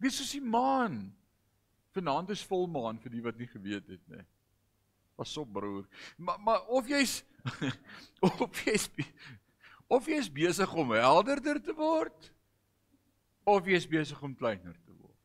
Dis 0.00 0.18
soos 0.18 0.32
die 0.34 0.42
maan. 0.42 1.10
Vanaand 1.94 2.32
is 2.32 2.42
volmaan 2.46 2.98
vir 3.02 3.12
die 3.12 3.22
wat 3.22 3.38
nie 3.38 3.50
geweet 3.50 3.86
het 3.92 4.02
nie. 4.10 4.24
Pas 5.20 5.36
op 5.36 5.52
broer. 5.52 5.84
Maar 6.16 6.40
maar 6.40 6.62
of 6.72 6.88
jy's 6.88 7.20
of 8.24 8.62
jy's 8.64 8.88
of 9.90 10.06
jy's 10.08 10.30
besig 10.32 10.72
om 10.72 10.94
helderder 10.96 11.60
te 11.60 11.74
word 11.76 12.30
of 13.44 13.68
jy's 13.68 13.88
besig 13.88 14.20
om 14.24 14.32
kleiner 14.36 14.76
te 14.86 14.94
word. 14.94 15.16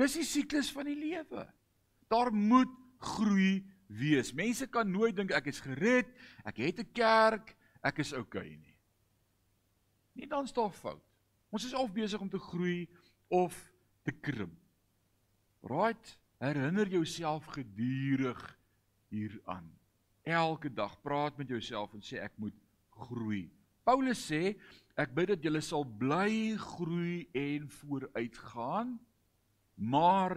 Dis 0.00 0.18
die 0.18 0.26
siklus 0.26 0.68
van 0.74 0.88
die 0.88 0.98
lewe. 0.98 1.46
Daar 2.12 2.32
moet 2.32 2.72
groei 3.00 3.62
wees. 3.86 4.34
Mense 4.36 4.68
kan 4.68 4.88
nooit 4.90 5.16
dink 5.16 5.32
ek 5.36 5.48
is 5.52 5.62
gered, 5.64 6.08
ek 6.44 6.60
het 6.60 6.84
'n 6.84 6.92
kerk, 6.92 7.56
ek 7.82 8.04
is 8.04 8.12
okay 8.12 8.56
nie. 8.56 8.76
Nie 10.12 10.28
dan 10.28 10.48
staan 10.48 10.72
fout. 10.72 11.04
Ons 11.50 11.64
is 11.64 11.74
of 11.74 11.92
besig 11.92 12.20
om 12.20 12.28
te 12.28 12.38
groei 12.38 12.88
of 13.28 13.54
te 14.02 14.12
krimp. 14.12 14.58
Right? 15.62 16.18
Herinner 16.38 16.88
jouself 16.88 17.44
gedurig 17.46 18.59
hieraan. 19.10 19.68
Elke 20.22 20.70
dag 20.72 20.96
praat 21.02 21.38
met 21.38 21.48
jouself 21.48 21.94
en 21.94 22.04
sê 22.04 22.20
ek 22.22 22.36
moet 22.38 22.56
groei. 23.08 23.48
Paulus 23.84 24.20
sê 24.30 24.56
ek 25.00 25.14
bid 25.16 25.32
dat 25.32 25.44
julle 25.44 25.62
sal 25.64 25.84
bly 25.84 26.56
groei 26.60 27.28
en 27.34 27.68
vooruitgaan 27.80 28.98
maar 29.80 30.36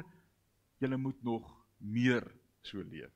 jy 0.80 0.96
moet 0.96 1.20
nog 1.24 1.48
meer 1.78 2.24
so 2.64 2.80
leef. 2.80 3.12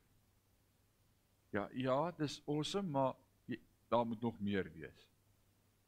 Ja, 1.52 1.68
ja, 1.72 2.10
dis 2.18 2.42
awesome, 2.46 2.90
maar 2.92 3.14
jy, 3.48 3.56
daar 3.88 4.04
moet 4.06 4.20
nog 4.20 4.36
meer 4.40 4.68
wees. 4.74 5.06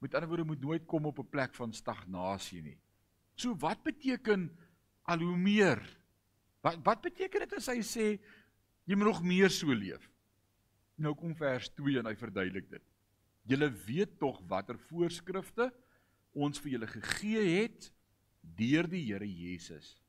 Met 0.00 0.14
ander 0.16 0.30
woorde 0.30 0.48
moet 0.48 0.62
nooit 0.64 0.86
kom 0.88 1.06
op 1.06 1.18
'n 1.18 1.28
plek 1.28 1.54
van 1.54 1.72
stagnasie 1.72 2.62
nie. 2.62 2.78
So 3.34 3.54
wat 3.56 3.82
beteken 3.82 4.50
al 5.02 5.18
hoe 5.18 5.36
meer? 5.36 5.80
Wat 6.60 6.78
wat 6.84 7.00
beteken 7.00 7.40
dit 7.40 7.52
as 7.52 7.66
hy 7.66 7.80
sê 7.80 8.20
jy 8.84 8.96
moet 8.96 9.10
nog 9.10 9.22
meer 9.22 9.50
so 9.50 9.72
leef? 9.74 10.08
Nou 11.00 11.14
kom 11.14 11.34
vers 11.36 11.70
2 11.76 12.00
en 12.00 12.06
hy 12.06 12.16
verduidelik 12.18 12.68
dit. 12.70 12.84
Julle 13.48 13.70
weet 13.86 14.18
tog 14.20 14.40
watter 14.48 14.78
voorskrifte 14.90 15.70
ons 16.32 16.60
vir 16.60 16.76
julle 16.76 16.90
gegee 16.90 17.42
het 17.62 17.90
deur 18.40 18.86
die 18.88 19.02
Here 19.08 19.26
Jesus 19.26 20.00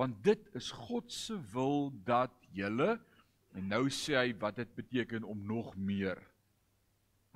want 0.00 0.22
dit 0.24 0.48
is 0.58 0.70
God 0.74 1.12
se 1.12 1.36
wil 1.52 1.90
dat 2.06 2.32
julle 2.56 2.96
en 3.52 3.68
nou 3.68 3.84
sê 3.92 4.16
hy 4.16 4.30
wat 4.40 4.56
dit 4.62 4.70
beteken 4.74 5.26
om 5.28 5.42
nog 5.46 5.74
meer. 5.76 6.18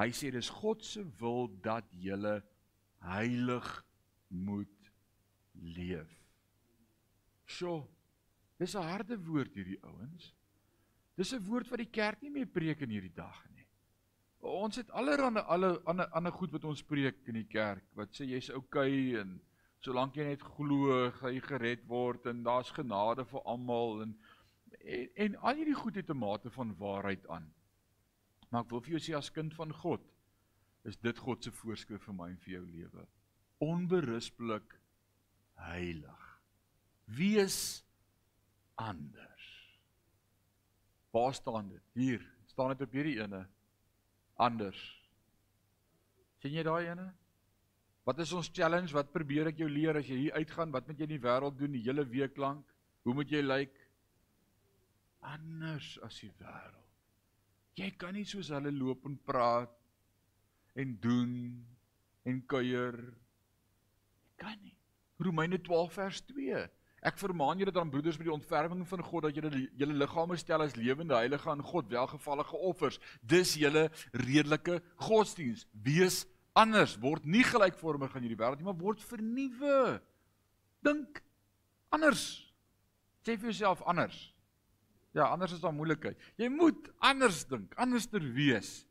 Hy 0.00 0.08
sê 0.16 0.30
dis 0.32 0.48
God 0.52 0.84
se 0.84 1.04
wil 1.20 1.50
dat 1.64 1.88
julle 1.92 2.40
heilig 3.04 3.68
moet 4.28 4.90
leef. 5.76 6.10
Sjoe. 7.46 7.84
Dis 8.58 8.74
'n 8.74 8.82
harde 8.82 9.16
woord 9.20 9.54
hierdie 9.54 9.80
ouens. 9.84 10.32
Dis 11.16 11.32
'n 11.32 11.44
woord 11.44 11.68
wat 11.68 11.78
die 11.78 11.90
kerk 11.90 12.22
nie 12.22 12.30
meer 12.30 12.46
preek 12.46 12.80
in 12.80 12.90
hierdie 12.90 13.14
dag 13.14 13.38
nie. 13.54 13.66
Ons 14.40 14.76
het 14.76 14.90
allerhande 14.90 15.42
alle 15.42 15.80
ander 15.84 16.08
ander 16.08 16.32
goed 16.32 16.52
wat 16.52 16.64
ons 16.64 16.82
preek 16.82 17.26
in 17.26 17.34
die 17.40 17.48
kerk 17.48 17.84
wat 17.94 18.12
sê 18.12 18.26
jy's 18.28 18.50
okay 18.50 19.16
en 19.20 19.40
solank 19.80 20.16
jy 20.16 20.24
net 20.24 20.42
glo, 20.42 21.10
gaan 21.10 21.34
jy 21.34 21.40
gered 21.40 21.86
word 21.88 22.26
en 22.26 22.42
daar's 22.42 22.70
genade 22.70 23.24
vir 23.24 23.42
almal 23.44 24.02
en, 24.02 24.16
en 24.80 25.08
en 25.26 25.36
al 25.36 25.54
hierdie 25.54 25.80
goed 25.80 25.96
het 25.96 26.10
'n 26.10 26.18
mate 26.18 26.50
van 26.50 26.76
waarheid 26.76 27.26
aan. 27.28 27.52
Maar 28.50 28.64
ek 28.64 28.70
wil 28.70 28.80
vir 28.80 28.90
jou 28.96 29.00
sê 29.00 29.16
as 29.16 29.32
kind 29.32 29.54
van 29.54 29.72
God, 29.72 30.02
is 30.84 30.96
dit 30.96 31.18
God 31.18 31.44
se 31.44 31.50
voorskrif 31.50 32.04
vir 32.06 32.14
my 32.14 32.28
en 32.30 32.38
vir 32.44 32.52
jou 32.58 32.66
lewe. 32.66 33.06
Onberispelik 33.58 34.80
heilig. 35.54 36.40
Wees 37.06 37.84
anders. 38.74 39.35
Waar 41.16 41.34
staan 41.34 41.68
dit? 41.68 41.84
Hier, 41.96 42.20
staan 42.46 42.74
dit 42.74 42.82
op 42.84 42.92
hierdie 42.92 43.20
ene. 43.22 43.46
Anders. 44.36 44.80
sien 46.42 46.52
jy 46.52 46.62
daai 46.66 46.90
ene? 46.90 47.06
Wat 48.06 48.18
is 48.20 48.32
ons 48.36 48.50
challenge? 48.52 48.92
Wat 48.92 49.08
probeer 49.14 49.48
ek 49.50 49.62
jou 49.62 49.68
leer 49.70 49.96
as 49.96 50.10
jy 50.10 50.18
hier 50.26 50.36
uitgaan? 50.36 50.74
Wat 50.74 50.86
moet 50.86 51.00
jy 51.00 51.08
in 51.08 51.14
die 51.14 51.22
wêreld 51.24 51.56
doen 51.58 51.72
die 51.74 51.82
hele 51.86 52.04
week 52.06 52.36
lank? 52.38 52.68
Hoe 53.06 53.14
moet 53.16 53.32
jy 53.32 53.40
lyk? 53.40 53.72
Anders 55.26 55.94
as 56.06 56.20
die 56.20 56.30
wêreld. 56.38 56.84
Jy 57.80 57.88
kan 57.98 58.14
nie 58.16 58.26
soos 58.28 58.52
hulle 58.52 58.72
loop 58.72 59.08
en 59.08 59.16
praat 59.26 59.72
en 60.76 60.94
doen 61.00 61.32
en 62.28 62.42
kuier. 62.52 63.00
Jy 63.00 64.36
kan 64.44 64.60
nie. 64.60 64.76
Romeine 65.24 65.58
12 65.64 65.96
vers 65.96 66.20
2. 66.28 66.62
Ek 67.06 67.18
vermaan 67.20 67.60
julle 67.60 67.74
dan 67.74 67.90
broeders 67.90 68.16
met 68.18 68.26
die 68.26 68.34
ontferming 68.34 68.82
van 68.88 69.02
God 69.06 69.28
dat 69.28 69.36
julle 69.36 69.50
julle 69.78 69.94
liggame 69.94 70.38
stel 70.40 70.64
as 70.64 70.74
lewende 70.74 71.14
heilige 71.14 71.50
aan 71.50 71.62
God 71.62 71.90
welgevallige 71.92 72.58
offers. 72.58 72.98
Dis 73.22 73.54
julle 73.60 73.86
redelike 74.10 74.80
godsdiens. 75.06 75.66
Wees 75.86 76.24
anders, 76.56 76.96
word 76.98 77.28
nie 77.28 77.44
gelykvormig 77.46 78.14
aan 78.14 78.26
hierdie 78.26 78.40
wêreld 78.40 78.58
nie, 78.58 78.66
maar 78.66 78.80
word 78.80 79.04
vernuwe. 79.06 80.00
Dink 80.86 81.22
anders. 81.94 82.24
Sê 83.22 83.36
vir 83.36 83.52
jouself 83.52 83.84
anders. 83.86 84.18
Ja, 85.14 85.30
anders 85.30 85.54
is 85.54 85.62
daar 85.62 85.74
moeilikheid. 85.76 86.18
Jy 86.36 86.50
moet 86.52 86.90
anders 86.98 87.44
dink, 87.48 87.72
anderster 87.80 88.24
wees 88.34 88.85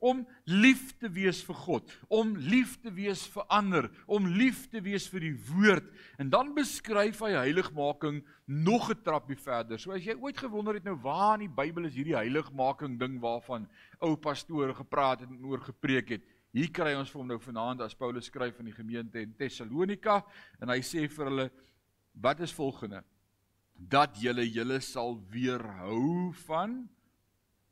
om 0.00 0.22
lief 0.48 0.94
te 0.98 1.10
wees 1.12 1.42
vir 1.44 1.56
God, 1.60 1.92
om 2.08 2.32
lief 2.40 2.78
te 2.80 2.90
wees 2.96 3.26
vir 3.34 3.44
ander, 3.52 3.90
om 4.08 4.26
lief 4.26 4.64
te 4.72 4.80
wees 4.80 5.06
vir 5.12 5.26
die 5.28 5.34
woord. 5.50 5.86
En 6.18 6.32
dan 6.32 6.54
beskryf 6.56 7.20
hy 7.20 7.34
heiligmaking 7.36 8.22
nog 8.46 8.90
'n 8.90 9.02
trappie 9.04 9.36
verder. 9.36 9.78
So 9.78 9.92
as 9.92 10.04
jy 10.04 10.16
ooit 10.16 10.38
gewonder 10.38 10.74
het 10.74 10.84
nou 10.84 10.96
waar 10.96 11.34
in 11.34 11.48
die 11.48 11.54
Bybel 11.54 11.84
is 11.84 11.94
hierdie 11.94 12.16
heiligmaking 12.16 12.98
ding 12.98 13.20
waarvan 13.20 13.68
ou 14.00 14.16
pastore 14.16 14.74
gepraat 14.74 15.20
het 15.20 15.30
en 15.30 15.44
oor 15.44 15.60
gepreek 15.60 16.08
het, 16.08 16.22
Hier 16.50 16.70
kry 16.74 16.96
ons 16.98 17.10
vir 17.12 17.20
hom 17.20 17.28
nou 17.30 17.38
vanaand 17.38 17.80
as 17.80 17.94
Paulus 17.94 18.26
skryf 18.26 18.58
aan 18.58 18.66
die 18.66 18.74
gemeente 18.74 19.20
in 19.22 19.36
Tessalonika 19.38 20.24
en 20.60 20.68
hy 20.68 20.80
sê 20.82 21.06
vir 21.06 21.28
hulle 21.28 21.50
wat 22.18 22.40
is 22.40 22.54
volgende 22.54 23.04
dat 23.80 24.18
julle 24.20 24.44
julle 24.50 24.80
sal 24.82 25.14
weerhou 25.30 26.32
van 26.42 26.82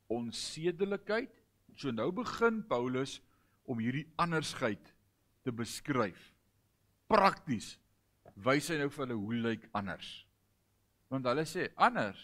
onsedelikheid. 0.08 1.32
So 1.78 1.94
nou 1.94 2.10
begin 2.10 2.64
Paulus 2.66 3.20
om 3.68 3.78
hierdie 3.78 4.08
andersheid 4.18 4.90
te 5.46 5.54
beskryf. 5.54 6.18
Prakties 7.08 7.76
wys 8.44 8.70
hy 8.72 8.80
nou 8.80 8.88
vir 8.90 9.04
hulle 9.04 9.18
hoe 9.18 9.42
lyk 9.46 9.68
anders. 9.78 10.08
Want 11.08 11.28
hulle 11.30 11.44
sê 11.48 11.68
anders. 11.78 12.20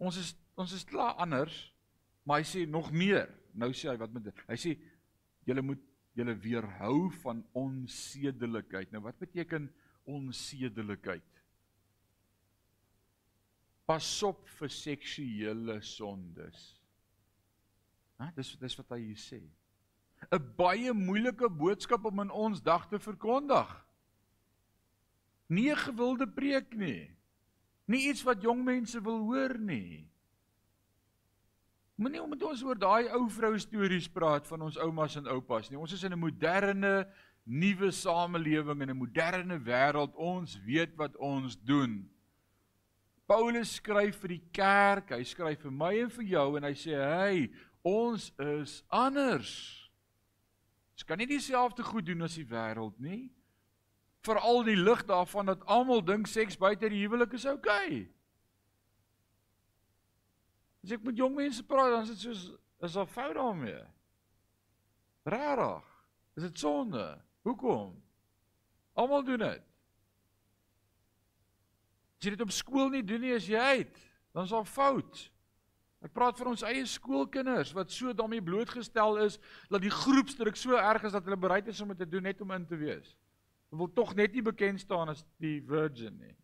Ons 0.00 0.18
is 0.20 0.32
ons 0.60 0.72
is 0.76 0.84
klaar 0.84 1.14
anders, 1.22 1.54
maar 2.28 2.42
hy 2.42 2.48
sê 2.48 2.66
nog 2.68 2.90
meer. 2.92 3.30
Nou 3.56 3.70
sê 3.72 3.88
hy 3.88 3.96
wat 4.00 4.12
met 4.12 4.28
hy 4.48 4.58
sê 4.60 4.74
julle 5.48 5.64
moet 5.64 5.86
julle 6.18 6.34
weerhou 6.42 7.08
van 7.22 7.44
onsedelikheid. 7.56 8.90
Nou 8.92 9.04
wat 9.06 9.18
beteken 9.22 9.70
onsedelikheid? 10.10 11.24
Pas 13.86 14.10
op 14.26 14.42
vir 14.58 14.74
seksuele 14.74 15.80
sondes. 15.86 16.79
Hæ, 18.20 18.28
dis 18.36 18.52
dis 18.60 18.76
wat 18.76 18.92
hy 18.92 19.00
hier 19.00 19.20
sê. 19.20 19.40
'n 20.28 20.42
Baie 20.56 20.92
moeilike 20.92 21.48
boodskap 21.48 22.04
om 22.04 22.20
in 22.20 22.30
ons 22.30 22.60
dag 22.60 22.86
te 22.88 22.98
verkondig. 22.98 23.70
Nie 25.48 25.72
'n 25.72 25.76
gewilde 25.76 26.26
preek 26.26 26.76
nie. 26.76 27.10
Nie 27.86 28.08
iets 28.10 28.22
wat 28.22 28.42
jong 28.42 28.64
mense 28.64 29.00
wil 29.02 29.24
hoor 29.24 29.58
nie. 29.58 30.06
Moenie 31.96 32.26
met 32.28 32.42
ons 32.42 32.62
oor 32.62 32.78
daai 32.78 33.10
ou 33.12 33.28
vrou 33.28 33.58
stories 33.58 34.08
praat 34.08 34.46
van 34.46 34.62
ons 34.62 34.78
oumas 34.78 35.16
en 35.16 35.26
oupas 35.26 35.70
nie. 35.70 35.78
Ons 35.78 35.92
is 35.92 36.04
in 36.04 36.12
'n 36.12 36.18
moderne 36.18 37.08
nuwe 37.44 37.90
samelewing 37.90 38.82
en 38.82 38.90
'n 38.90 38.96
moderne 38.96 39.58
wêreld. 39.58 40.14
Ons 40.14 40.60
weet 40.64 40.96
wat 40.96 41.16
ons 41.16 41.56
doen. 41.56 42.08
Paulus 43.26 43.74
skryf 43.74 44.16
vir 44.16 44.28
die 44.28 44.44
kerk, 44.52 45.10
hy 45.10 45.22
skryf 45.22 45.60
vir 45.62 45.70
my 45.70 45.92
en 46.00 46.10
vir 46.10 46.24
jou 46.24 46.56
en 46.56 46.64
hy 46.64 46.72
sê, 46.74 46.96
"Hey, 46.98 47.50
ons 47.82 48.32
is 48.38 48.82
anders." 48.88 49.52
Ons 50.94 51.04
kan 51.08 51.18
nie 51.18 51.26
dieselfde 51.26 51.82
goed 51.82 52.06
doen 52.06 52.22
as 52.22 52.34
die 52.36 52.44
wêreld 52.44 52.98
nie. 53.00 53.32
Veral 54.20 54.64
die 54.66 54.76
lig 54.76 55.04
daarvan 55.08 55.46
dat 55.48 55.64
almal 55.64 56.04
dink 56.04 56.26
seks 56.28 56.58
buite 56.60 56.88
die 56.92 57.00
huwelik 57.06 57.32
is 57.32 57.46
oukei. 57.48 57.86
Okay. 57.86 58.00
As 60.84 60.92
ek 60.96 61.04
met 61.04 61.16
jong 61.16 61.34
mense 61.36 61.64
praat, 61.64 61.92
dan 61.92 62.04
is 62.04 62.12
dit 62.14 62.22
soos 62.24 62.44
is 62.80 62.96
daar 62.96 63.08
fout 63.08 63.34
daarmee. 63.36 63.80
Rarig. 65.28 65.88
Is 66.36 66.42
dit 66.42 66.58
sonde? 66.58 67.04
Hoekom? 67.44 67.92
Almal 68.96 69.24
doen 69.24 69.42
dit. 69.44 69.66
As 72.16 72.24
jy 72.24 72.32
dit 72.32 72.44
op 72.44 72.52
skool 72.52 72.88
nie 72.92 73.04
doen 73.04 73.20
nie, 73.20 73.34
is 73.36 73.48
jy 73.48 73.60
uit. 73.60 74.00
Dan 74.32 74.48
is 74.48 74.54
daar 74.54 74.68
fout. 74.68 75.26
Ek 76.00 76.12
praat 76.16 76.38
vir 76.40 76.48
ons 76.48 76.62
eie 76.64 76.84
skoolkinders 76.88 77.74
wat 77.76 77.92
so 77.92 78.14
daarmee 78.16 78.44
blootgestel 78.44 79.18
is 79.26 79.36
dat 79.68 79.82
die 79.84 79.92
groepsdruk 79.92 80.56
so 80.56 80.78
erg 80.80 81.04
is 81.04 81.16
dat 81.16 81.26
hulle 81.28 81.36
bereid 81.40 81.68
is 81.68 81.80
om 81.84 81.92
dit 81.92 82.00
te 82.00 82.08
doen 82.08 82.24
net 82.24 82.40
om 82.40 82.54
in 82.56 82.64
te 82.66 82.78
wees. 82.80 83.12
Hulle 83.68 83.84
wil 83.84 83.92
tog 83.94 84.14
net 84.16 84.32
nie 84.32 84.44
bekend 84.44 84.80
staan 84.80 85.12
as 85.12 85.20
die 85.42 85.58
virgin 85.68 86.16
nie. 86.22 86.34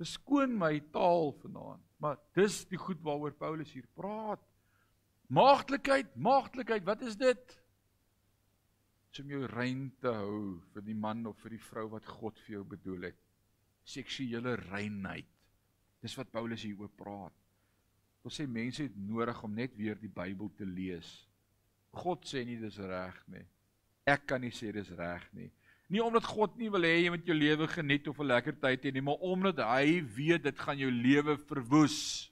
Beskoon 0.00 0.56
my 0.58 0.78
taal 0.94 1.34
vanaand, 1.42 1.84
maar 2.00 2.18
dis 2.34 2.64
die 2.70 2.80
goed 2.80 3.02
waaroor 3.04 3.36
Paulus 3.36 3.70
hier 3.76 3.86
praat. 3.94 4.42
Maagdelikheid, 5.30 6.14
maagdelikheid, 6.16 6.86
wat 6.88 7.04
is 7.06 7.18
dit? 7.20 7.56
Om 9.20 9.30
jou 9.34 9.42
rein 9.52 9.90
te 10.00 10.10
hou 10.16 10.40
vir 10.72 10.84
die 10.86 10.96
man 10.96 11.26
of 11.28 11.38
vir 11.44 11.54
die 11.54 11.62
vrou 11.62 11.84
wat 11.92 12.06
God 12.08 12.38
vir 12.46 12.56
jou 12.56 12.64
bedoel 12.72 13.10
het. 13.10 13.18
Seksuele 13.84 14.56
reinheid. 14.70 15.28
Dis 16.00 16.16
wat 16.16 16.32
Paulus 16.32 16.64
hier 16.64 16.80
oor 16.80 16.90
praat. 16.96 17.36
Ons 18.26 18.36
sê 18.36 18.46
mense 18.46 18.82
het 18.84 18.96
nodig 18.96 19.42
om 19.42 19.54
net 19.54 19.76
weer 19.76 19.96
die 20.00 20.12
Bybel 20.12 20.50
te 20.56 20.66
lees. 20.68 21.08
God 21.96 22.26
sê 22.28 22.44
nie 22.46 22.58
dis 22.60 22.76
reg 22.78 23.16
nie. 23.32 23.46
Ek 24.08 24.26
kan 24.28 24.42
nie 24.42 24.52
sê 24.54 24.72
dis 24.74 24.90
reg 24.98 25.24
nie. 25.36 25.48
Nie 25.90 26.02
omdat 26.04 26.28
God 26.28 26.54
nie 26.58 26.70
wil 26.70 26.86
hê 26.86 27.00
jy 27.00 27.10
moet 27.10 27.26
jou 27.26 27.34
lewe 27.34 27.66
geniet 27.66 28.06
of 28.08 28.20
'n 28.20 28.30
lekker 28.30 28.60
tyd 28.60 28.84
hê 28.84 28.92
nie, 28.92 29.02
maar 29.02 29.18
omdat 29.18 29.58
hy 29.58 30.00
weet 30.00 30.44
dit 30.44 30.58
gaan 30.58 30.78
jou 30.78 30.90
lewe 30.90 31.36
verwoes. 31.36 32.30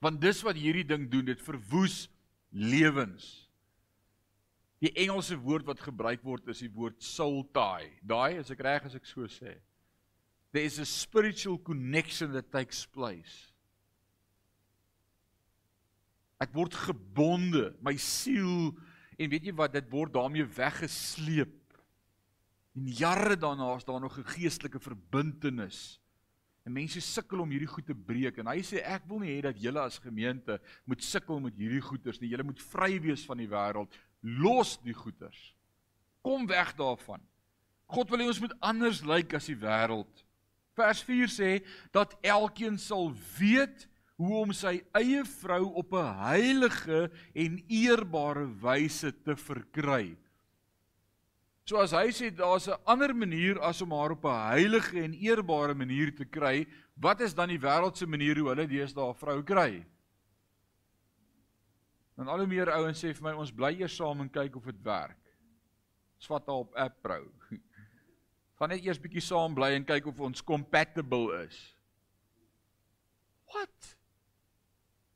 Want 0.00 0.20
dis 0.20 0.42
wat 0.42 0.56
hierdie 0.56 0.84
ding 0.84 1.08
doen, 1.10 1.24
dit 1.24 1.40
verwoes 1.40 2.08
lewens. 2.50 3.48
Die 4.80 4.92
Engelse 4.96 5.36
woord 5.36 5.66
wat 5.66 5.80
gebruik 5.80 6.22
word 6.24 6.48
is 6.48 6.58
die 6.58 6.72
woord 6.72 7.02
soul 7.02 7.44
tie. 7.52 7.90
Daai 8.02 8.38
is 8.40 8.50
ek 8.50 8.60
reg 8.60 8.84
as 8.84 8.94
ek 8.94 9.06
so 9.06 9.28
sê. 9.28 9.58
There 10.52 10.64
is 10.64 10.78
a 10.78 10.84
spiritual 10.84 11.58
connection 11.58 12.32
that 12.32 12.50
takes 12.50 12.86
place. 12.86 13.49
Ek 16.40 16.52
word 16.56 16.74
gebonde, 16.88 17.74
my 17.84 17.92
siel 18.00 18.70
en 19.20 19.28
weet 19.28 19.50
jy 19.50 19.52
wat, 19.56 19.74
dit 19.74 19.88
word 19.92 20.14
daarmee 20.14 20.46
weggesleep. 20.56 21.56
En 22.78 22.86
jare 22.96 23.36
daarna 23.36 23.74
is 23.76 23.84
daar 23.84 24.00
nog 24.00 24.16
'n 24.18 24.24
geestelike 24.24 24.80
verbintenis. 24.80 26.00
En 26.64 26.72
mense 26.72 27.00
sukkel 27.00 27.40
om 27.40 27.50
hierdie 27.50 27.68
goed 27.68 27.86
te 27.86 27.94
breek 27.94 28.38
en 28.38 28.46
hy 28.46 28.60
sê 28.62 28.80
ek 28.84 29.04
wil 29.08 29.18
nie 29.18 29.32
hê 29.36 29.42
dat 29.42 29.60
julle 29.60 29.80
as 29.80 29.98
gemeente 29.98 30.60
moet 30.84 31.02
sukkel 31.02 31.40
met 31.40 31.56
hierdie 31.56 31.80
goeters 31.80 32.20
nie. 32.20 32.30
Julle 32.30 32.44
moet 32.44 32.60
vry 32.60 33.00
wees 33.00 33.24
van 33.24 33.38
die 33.38 33.48
wêreld. 33.48 33.92
Los 34.22 34.78
die 34.84 34.94
goeters. 34.94 35.54
Kom 36.22 36.46
weg 36.46 36.76
daarvan. 36.76 37.20
God 37.86 38.10
wil 38.10 38.18
hê 38.20 38.26
ons 38.30 38.40
moet 38.40 38.54
anders 38.60 39.02
lyk 39.02 39.34
as 39.34 39.46
die 39.46 39.56
wêreld. 39.56 40.24
Vers 40.76 41.02
4 41.02 41.28
sê 41.28 41.66
dat 41.92 42.14
elkeen 42.22 42.78
sal 42.78 43.10
weet 43.38 43.88
hoe 44.20 44.40
om 44.42 44.50
sy 44.52 44.78
eie 44.98 45.22
vrou 45.24 45.70
op 45.80 45.94
'n 45.96 46.16
heilige 46.28 47.10
en 47.34 47.60
eerbare 47.68 48.46
wyse 48.60 49.12
te 49.24 49.36
verkry. 49.36 50.16
So 51.64 51.78
as 51.80 51.92
hy 51.92 52.10
sê 52.10 52.30
daar's 52.30 52.68
'n 52.68 52.82
ander 52.84 53.14
manier 53.14 53.58
as 53.60 53.80
om 53.80 53.92
haar 53.92 54.12
op 54.12 54.24
'n 54.24 54.48
heilige 54.50 55.02
en 55.02 55.14
eerbare 55.14 55.74
manier 55.74 56.14
te 56.14 56.24
kry, 56.24 56.66
wat 56.96 57.20
is 57.20 57.34
dan 57.34 57.48
die 57.48 57.58
wêreldse 57.58 58.06
manier 58.06 58.36
hoe 58.38 58.48
hulle 58.48 58.66
deesdae 58.66 59.08
'n 59.08 59.14
vrou 59.14 59.42
kry? 59.42 59.86
Dan 62.16 62.28
al 62.28 62.38
hoe 62.38 62.46
meer 62.46 62.70
ouens 62.70 63.00
sê 63.00 63.14
vir 63.14 63.22
my 63.22 63.32
ons 63.32 63.52
bly 63.52 63.80
eers 63.80 63.96
saam 63.96 64.20
en 64.20 64.28
kyk 64.28 64.56
of 64.56 64.64
dit 64.64 64.82
werk. 64.82 65.16
Swat 66.18 66.46
haar 66.46 66.56
op 66.56 66.74
app 66.74 67.02
pro. 67.02 67.32
Gaan 68.58 68.68
net 68.68 68.84
eers 68.84 69.00
bietjie 69.00 69.22
saam 69.22 69.54
bly 69.54 69.70
en 69.72 69.84
kyk 69.84 70.06
of 70.06 70.20
ons 70.20 70.42
compatible 70.42 71.46
is. 71.46 71.76
Wat? 73.54 73.99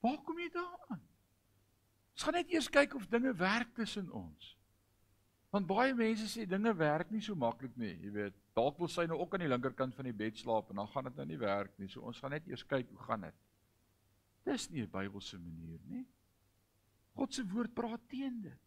Waar 0.05 0.21
kom 0.25 0.39
jy 0.39 0.51
daaraan? 0.53 1.01
Ons 2.15 2.27
gaan 2.27 2.37
net 2.37 2.51
eers 2.53 2.69
kyk 2.71 2.95
of 2.99 3.07
dinge 3.11 3.33
werk 3.41 3.73
tussen 3.75 4.11
ons. 4.13 4.51
Want 5.55 5.69
baie 5.71 5.95
mense 5.95 6.27
sê 6.29 6.45
dinge 6.51 6.73
werk 6.77 7.13
nie 7.15 7.23
so 7.23 7.39
maklik 7.39 7.77
nie, 7.79 7.95
jy 8.03 8.11
weet. 8.13 8.37
Dalk 8.59 8.79
wil 8.83 8.91
sy 8.91 9.07
nou 9.09 9.21
ook 9.23 9.35
aan 9.35 9.45
die 9.47 9.51
linkerkant 9.51 9.95
van 9.95 10.09
die 10.09 10.17
bed 10.17 10.39
slaap 10.39 10.71
en 10.71 10.83
dan 10.83 10.91
gaan 10.91 11.09
dit 11.09 11.21
nou 11.21 11.27
nie 11.31 11.39
werk 11.41 11.79
nie. 11.79 11.89
So 11.91 12.03
ons 12.07 12.19
gaan 12.21 12.35
net 12.35 12.47
eers 12.51 12.67
kyk 12.67 12.91
hoe 12.91 13.07
gaan 13.07 13.29
dit. 13.29 13.41
Dis 14.45 14.69
nie 14.71 14.83
'n 14.83 14.91
Bybelse 14.91 15.39
manier 15.39 15.81
nie. 15.89 16.05
God 17.15 17.33
se 17.33 17.45
woord 17.47 17.75
praat 17.75 18.09
teen 18.09 18.43
dit. 18.43 18.61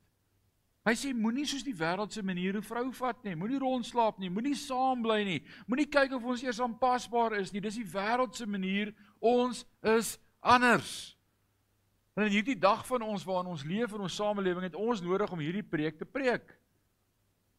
Hy 0.87 0.93
sê 0.95 1.13
moenie 1.13 1.45
soos 1.45 1.63
die 1.63 1.75
wêreldse 1.75 2.23
maniere 2.23 2.61
vrou 2.61 2.91
vat 2.91 3.23
nie, 3.23 3.35
moenie 3.35 3.59
rondslaap 3.59 4.19
nie, 4.19 4.29
moenie 4.29 4.55
saam 4.55 5.01
bly 5.01 5.23
nie, 5.23 5.43
moenie 5.67 5.85
kyk 5.85 6.13
of 6.13 6.23
ons 6.23 6.43
eers 6.43 6.59
aanpasbaar 6.59 7.33
is 7.41 7.51
nie. 7.51 7.59
Dis 7.59 7.75
die 7.75 7.83
wêreldse 7.83 8.47
manier. 8.47 8.95
Ons 9.19 9.65
is 9.83 10.17
anders. 10.39 11.16
En 12.17 12.25
in 12.25 12.33
hierdie 12.33 12.57
dag 12.57 12.81
van 12.87 13.03
ons 13.05 13.23
waarin 13.27 13.51
ons 13.51 13.63
leef 13.67 13.91
in 13.93 14.01
ons 14.01 14.15
samelewing 14.17 14.65
het 14.65 14.75
ons 14.75 15.03
nodig 15.05 15.31
om 15.31 15.41
hierdie 15.43 15.65
preek 15.65 15.99
te 15.99 16.05
preek. 16.09 16.49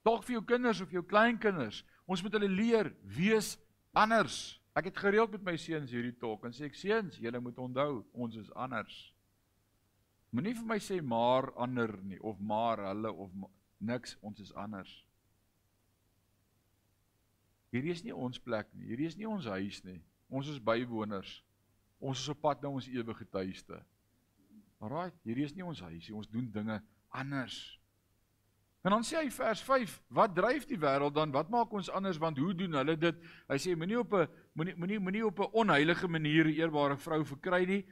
Dalk 0.03 0.25
vir 0.27 0.39
jou 0.39 0.45
kinders 0.51 0.81
of 0.83 0.91
jou 0.91 1.05
kleinkinders. 1.07 1.85
Ons 2.11 2.25
moet 2.25 2.35
hulle 2.35 2.49
leer 2.51 2.89
wees 3.15 3.53
anders. 3.95 4.57
Ek 4.75 4.89
het 4.91 4.99
gereeld 4.99 5.37
met 5.37 5.45
my 5.47 5.55
seuns 5.63 5.93
hierdie 5.95 6.17
talk 6.19 6.43
en 6.47 6.55
sê 6.55 6.67
ek 6.67 6.79
seuns, 6.79 7.21
julle 7.23 7.39
moet 7.43 7.59
onthou, 7.63 8.01
ons 8.19 8.35
is 8.41 8.49
anders. 8.59 8.97
Moenie 10.35 10.57
vir 10.59 10.67
my 10.71 10.79
sê 10.83 10.99
maar 11.03 11.53
ander 11.55 11.95
nie 12.03 12.19
of 12.27 12.41
maar 12.43 12.83
hulle 12.89 13.13
of 13.15 13.31
ma 13.39 13.47
niks, 13.79 14.17
ons 14.27 14.43
is 14.43 14.51
anders. 14.59 14.91
Hierdie 17.71 17.95
is 17.95 18.03
nie 18.03 18.17
ons 18.17 18.43
plek 18.43 18.67
nie. 18.75 18.89
Hierdie 18.91 19.07
is 19.07 19.17
nie 19.21 19.29
ons 19.29 19.47
huis 19.47 19.79
nie. 19.87 20.01
Ons 20.27 20.51
is 20.51 20.59
bywoners. 20.59 21.37
Ons 22.03 22.25
is 22.25 22.35
op 22.35 22.43
pad 22.43 22.65
na 22.65 22.73
ons 22.75 22.91
ewige 22.91 23.27
tuiste. 23.31 23.79
Alraai, 24.79 25.11
hierdie 25.27 25.47
is 25.49 25.55
nie 25.57 25.67
ons 25.67 25.81
huisie, 25.83 26.15
ons 26.15 26.29
doen 26.31 26.47
dinge 26.55 26.79
anders. 27.11 27.57
En 28.87 28.95
dan 28.95 29.03
sê 29.03 29.19
hy 29.19 29.31
vers 29.35 29.61
5, 29.67 29.95
wat 30.15 30.37
dryf 30.37 30.67
die 30.71 30.79
wêreld 30.79 31.17
dan? 31.17 31.33
Wat 31.35 31.51
maak 31.51 31.73
ons 31.75 31.91
anders 31.91 32.21
want 32.23 32.39
hoe 32.39 32.55
doen 32.57 32.79
hulle 32.79 32.95
dit? 32.97 33.17
Hy 33.51 33.59
sê 33.59 33.75
moenie 33.77 33.99
op 33.99 34.15
'n 34.15 34.29
moenie 34.55 34.75
moenie 34.79 34.99
moenie 34.99 35.27
op 35.27 35.41
'n 35.41 35.51
onheilige 35.53 36.09
manier 36.09 36.47
eerbare 36.47 36.97
vrou 36.97 37.25
verkry 37.25 37.65
nie. 37.67 37.85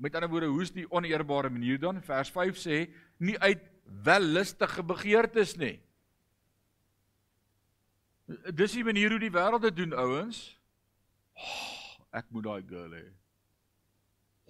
Met 0.00 0.14
ander 0.14 0.30
woorde, 0.30 0.46
hoe's 0.46 0.72
die 0.72 0.90
oneerbare 0.90 1.50
manier 1.50 1.78
dan? 1.78 2.02
Vers 2.02 2.30
5 2.30 2.56
sê 2.56 2.90
nie 3.18 3.38
uit 3.38 3.60
wellustige 4.04 4.82
begeertes 4.82 5.56
nie. 5.56 5.80
Dis 8.54 8.72
die 8.72 8.84
manier 8.84 9.10
hoe 9.10 9.20
die 9.20 9.30
wêreld 9.30 9.62
dit 9.62 9.76
doen, 9.76 9.92
ouens. 9.92 10.60
Oh, 11.36 12.06
ek 12.10 12.24
moet 12.30 12.44
daai 12.44 12.62
girl 12.66 12.90
hê. 12.90 13.04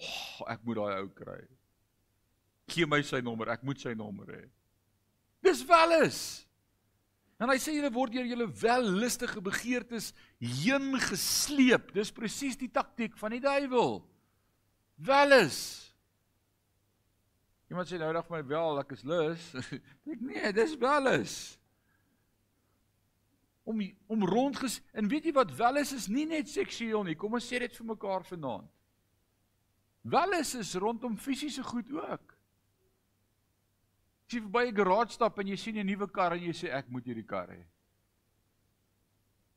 Oh, 0.00 0.46
ek 0.50 0.64
moet 0.66 0.80
daai 0.80 1.02
ou 1.02 1.10
kry. 1.14 1.42
Gee 2.72 2.88
my 2.88 3.02
sy 3.06 3.20
nommer, 3.22 3.52
ek 3.54 3.62
moet 3.66 3.80
sy 3.82 3.92
nommer 3.98 4.30
hê. 4.34 4.42
Dis 5.44 5.62
welis. 5.68 6.20
En 7.42 7.50
hy 7.50 7.58
sê 7.60 7.74
julle 7.74 7.90
word 7.92 8.14
deur 8.14 8.28
julle 8.28 8.46
wellustige 8.60 9.42
begeertes 9.44 10.12
heen 10.38 10.94
gesleep. 11.02 11.90
Dis 11.96 12.12
presies 12.14 12.56
die 12.58 12.70
taktik 12.72 13.18
van 13.20 13.34
die 13.34 13.42
duiwel. 13.42 13.98
Welis. 15.04 15.58
Iemand 17.72 17.90
sê 17.90 17.98
nou 17.98 18.12
dag 18.14 18.26
vir 18.28 18.36
my 18.38 18.44
wel, 18.48 18.80
ek 18.84 18.94
is 18.94 19.04
lus. 19.08 19.50
Ek 20.14 20.22
nee, 20.22 20.52
dis 20.54 20.76
welis. 20.78 21.34
Om 23.64 23.80
om 24.12 24.24
rondges 24.28 24.78
en 24.92 25.08
weet 25.08 25.26
jy 25.26 25.32
wat 25.34 25.52
welis 25.56 25.94
is 25.96 26.06
nie 26.12 26.26
net 26.28 26.50
seksueel 26.52 27.06
nie. 27.08 27.16
Kom 27.18 27.34
ons 27.34 27.46
sê 27.48 27.58
dit 27.64 27.80
vir 27.80 27.88
mekaar 27.88 28.26
vanaand. 28.28 28.68
Welis 30.04 30.54
is 30.54 30.74
rondom 30.74 31.16
fisiese 31.16 31.62
goed 31.64 31.88
ook. 31.92 32.34
As 34.24 34.32
jy 34.32 34.40
verby 34.40 34.68
'n 34.68 34.76
garage 34.76 35.12
stap 35.12 35.38
en 35.38 35.48
jy 35.48 35.56
sien 35.56 35.76
'n 35.78 35.86
nuwe 35.86 36.08
kar 36.10 36.32
en 36.32 36.42
jy 36.42 36.52
sê 36.52 36.68
ek 36.68 36.88
moet 36.88 37.04
hierdie 37.04 37.26
kar 37.26 37.48
hê. 37.48 37.64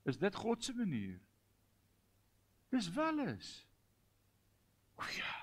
Is 0.06 0.18
dit 0.18 0.36
God 0.36 0.64
se 0.64 0.74
manier? 0.74 1.20
Dis 2.72 2.90
welis. 2.90 3.66
O 4.96 5.04
ja. 5.18 5.36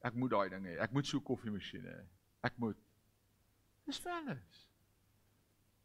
Ek 0.00 0.14
moet 0.14 0.30
daai 0.30 0.48
ding 0.48 0.64
hê. 0.64 0.78
Ek 0.80 0.92
moet 0.92 1.06
so 1.06 1.18
'n 1.18 1.24
koffiemasjien 1.24 1.84
hê. 1.84 2.06
Ek 2.42 2.58
moet. 2.58 2.76
Dis 3.86 4.02
welis. 4.04 4.70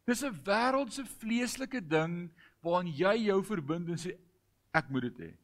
Dis 0.06 0.24
'n 0.24 0.44
wêreldse 0.44 1.06
vleeslike 1.06 1.88
ding 1.88 2.32
waaraan 2.62 2.88
jy 2.88 3.26
jou 3.28 3.44
verbind 3.44 3.90
en 3.90 3.98
sê 3.98 4.18
ek 4.74 4.90
moet 4.90 5.02
dit 5.02 5.18
hê. 5.18 5.38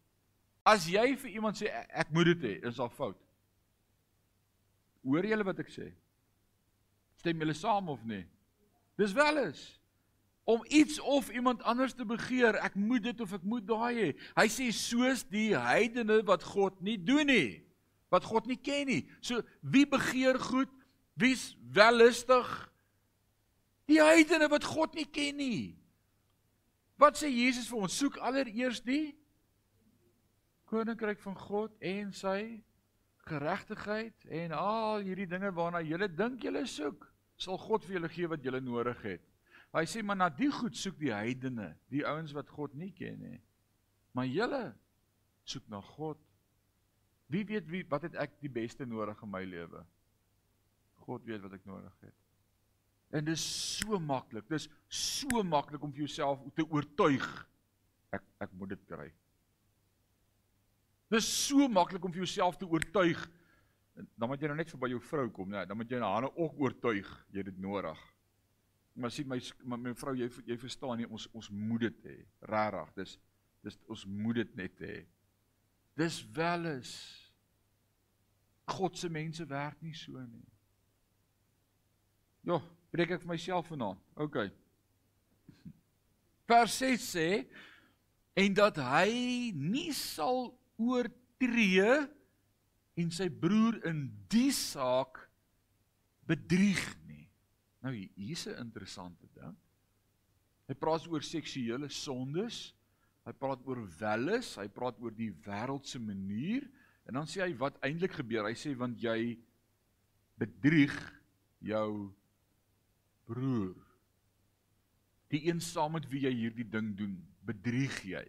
As 0.67 0.88
jy 0.91 1.13
vir 1.15 1.38
iemand 1.38 1.60
sê 1.60 1.71
ek 1.71 2.12
moet 2.12 2.34
dit 2.34 2.43
hê, 2.43 2.53
is 2.67 2.80
al 2.84 2.91
fout. 2.91 3.19
Hoor 5.08 5.25
julle 5.30 5.45
wat 5.47 5.62
ek 5.63 5.71
sê? 5.71 5.91
Stem 7.21 7.39
julle 7.39 7.56
saam 7.56 7.88
of 7.93 8.03
nie? 8.08 8.25
Dis 8.99 9.13
wel 9.15 9.45
is 9.47 9.62
om 10.47 10.63
iets 10.71 10.99
of 10.99 11.30
iemand 11.30 11.63
anders 11.63 11.91
te 11.93 12.06
begeer, 12.08 12.56
ek 12.63 12.77
moet 12.80 13.03
dit 13.03 13.19
of 13.19 13.34
ek 13.36 13.43
moet 13.43 13.65
daai 13.67 13.95
hê. 13.97 14.06
Hy 14.38 14.45
sê 14.47 14.69
soos 14.71 15.25
die 15.27 15.49
heidene 15.51 16.21
wat 16.23 16.45
God 16.47 16.77
nie 16.80 16.95
doen 16.95 17.27
nie, 17.27 17.58
wat 18.13 18.23
God 18.23 18.47
nie 18.47 18.56
ken 18.56 18.88
nie. 18.88 19.01
So 19.19 19.43
wie 19.60 19.84
begeer 19.84 20.39
goed? 20.39 20.71
Wie's 21.19 21.49
wellustig? 21.75 22.47
Die 23.91 23.99
heidene 23.99 24.47
wat 24.47 24.63
God 24.63 24.95
nie 24.95 25.03
ken 25.12 25.36
nie. 25.36 25.75
Wat 26.95 27.19
sê 27.19 27.27
Jesus 27.27 27.67
vir 27.67 27.84
ons? 27.84 27.99
Soek 27.99 28.15
allereers 28.23 28.80
die 28.88 29.17
koninkryk 30.67 31.21
van 31.23 31.38
God 31.39 31.75
en 31.86 32.12
sy 32.15 32.39
geregtigheid 33.27 34.27
en 34.41 34.53
al 34.56 35.03
hierdie 35.06 35.27
dinge 35.30 35.51
waarna 35.56 35.82
julle 35.84 36.08
dink 36.12 36.43
julle 36.43 36.63
soek, 36.69 37.06
sal 37.38 37.60
God 37.62 37.86
vir 37.86 37.97
julle 37.97 38.12
gee 38.12 38.30
wat 38.32 38.43
julle 38.43 38.62
nodig 38.63 39.01
het. 39.06 39.25
Hy 39.75 39.84
sê 39.89 40.01
maar 40.03 40.17
na 40.17 40.30
die 40.34 40.49
goed 40.53 40.77
soek 40.80 40.95
die 40.99 41.12
heidene, 41.13 41.73
die 41.91 42.06
ouens 42.08 42.34
wat 42.36 42.49
God 42.49 42.75
nie 42.80 42.93
ken 42.95 43.19
nie. 43.21 43.39
Maar 44.15 44.30
julle 44.32 44.63
soek 45.47 45.67
na 45.71 45.82
God. 45.95 46.21
Wie 47.32 47.43
weet 47.47 47.67
wie 47.69 47.84
wat 47.91 48.08
het 48.08 48.15
ek 48.19 48.39
die 48.41 48.51
beste 48.51 48.88
nodig 48.88 49.19
in 49.23 49.32
my 49.32 49.43
lewe? 49.47 49.84
God 51.03 51.27
weet 51.27 51.43
wat 51.43 51.58
ek 51.60 51.67
nodig 51.67 51.93
het. 52.08 52.15
En 53.15 53.27
dis 53.27 53.43
so 53.77 53.99
maklik. 54.03 54.47
Dis 54.51 54.67
so 54.91 55.43
maklik 55.43 55.84
om 55.84 55.93
vir 55.93 56.08
jouself 56.08 56.41
te 56.56 56.65
oortuig 56.67 57.27
ek 58.15 58.23
ek 58.43 58.56
moet 58.56 58.75
dit 58.75 58.84
kry. 58.89 59.08
Dis 61.12 61.28
so 61.48 61.67
maklik 61.72 62.04
om 62.04 62.12
vir 62.12 62.26
jouself 62.26 62.58
te 62.60 62.67
oortuig. 62.67 63.22
Dan 64.20 64.30
moet 64.30 64.41
jy 64.41 64.52
nou 64.52 64.58
net 64.60 64.72
vir 64.74 64.82
by 64.82 64.89
jou 64.91 65.00
vrou 65.02 65.26
kom, 65.34 65.50
nee, 65.50 65.65
dan 65.65 65.78
moet 65.80 65.89
jy 65.89 66.00
haar 66.04 66.28
ook 66.30 66.60
oortuig 66.62 67.08
jy 67.34 67.43
dit 67.48 67.62
nodig. 67.62 68.02
Maar 68.98 69.13
sien 69.13 69.30
my 69.30 69.39
my, 69.63 69.78
my 69.88 69.93
vrou 69.98 70.13
jy 70.17 70.28
jy 70.46 70.58
verstaan 70.62 71.02
nie 71.02 71.10
ons 71.10 71.28
ons 71.34 71.50
moet 71.54 71.88
dit 71.88 72.04
hê. 72.10 72.17
Regtig. 72.50 72.93
Dis 72.98 73.17
dis 73.65 73.80
ons 73.89 74.06
moet 74.06 74.41
dit 74.41 74.60
net 74.60 74.84
hê. 74.86 75.00
Dis 75.98 76.20
wel 76.34 76.70
is 76.76 76.93
God 78.67 78.98
se 79.00 79.10
mense 79.10 79.46
werk 79.50 79.82
nie 79.82 79.96
so 79.96 80.20
nie. 80.22 80.46
Ja, 82.48 82.60
preek 82.93 83.15
ek 83.15 83.24
vir 83.24 83.34
myself 83.34 83.72
vanaand. 83.72 84.02
OK. 84.20 84.46
Vers 86.48 86.78
6 86.80 87.10
sê 87.15 87.30
en 88.38 88.54
dat 88.56 88.78
hy 88.80 89.52
nie 89.58 89.89
sal 89.96 90.52
oortree 90.78 91.90
en 92.98 93.12
sy 93.13 93.28
broer 93.30 93.80
in 93.90 94.08
die 94.32 94.52
saak 94.56 95.20
bedrieg 96.28 96.82
nie. 97.08 97.28
Nou 97.84 97.94
hier's 97.94 98.48
'n 98.48 98.60
interessante 98.62 99.28
ding. 99.34 99.56
Hy 100.68 100.74
praat 100.74 101.08
oor 101.08 101.24
seksuele 101.24 101.90
sondes. 101.90 102.74
Hy 103.28 103.34
praat 103.34 103.63
oor 103.68 103.82
welles, 104.00 104.56
hy 104.56 104.68
praat 104.68 105.00
oor 105.04 105.12
die 105.12 105.32
wêreldse 105.44 106.00
manier 106.00 106.63
en 107.08 107.13
dan 107.13 107.28
sê 107.28 107.44
hy 107.44 107.54
wat 107.60 107.80
eintlik 107.84 108.13
gebeur. 108.20 108.48
Hy 108.48 108.56
sê 108.56 108.74
want 108.76 109.00
jy 109.00 109.38
bedrieg 110.40 110.96
jou 111.60 112.13
broer. 113.28 113.76
Die 115.32 115.48
een 115.50 115.60
saam 115.63 115.98
met 115.98 116.08
wie 116.12 116.24
jy 116.24 116.34
hierdie 116.36 116.68
ding 116.72 116.94
doen, 116.96 117.18
bedrieg 117.48 117.96
jy. 118.08 118.24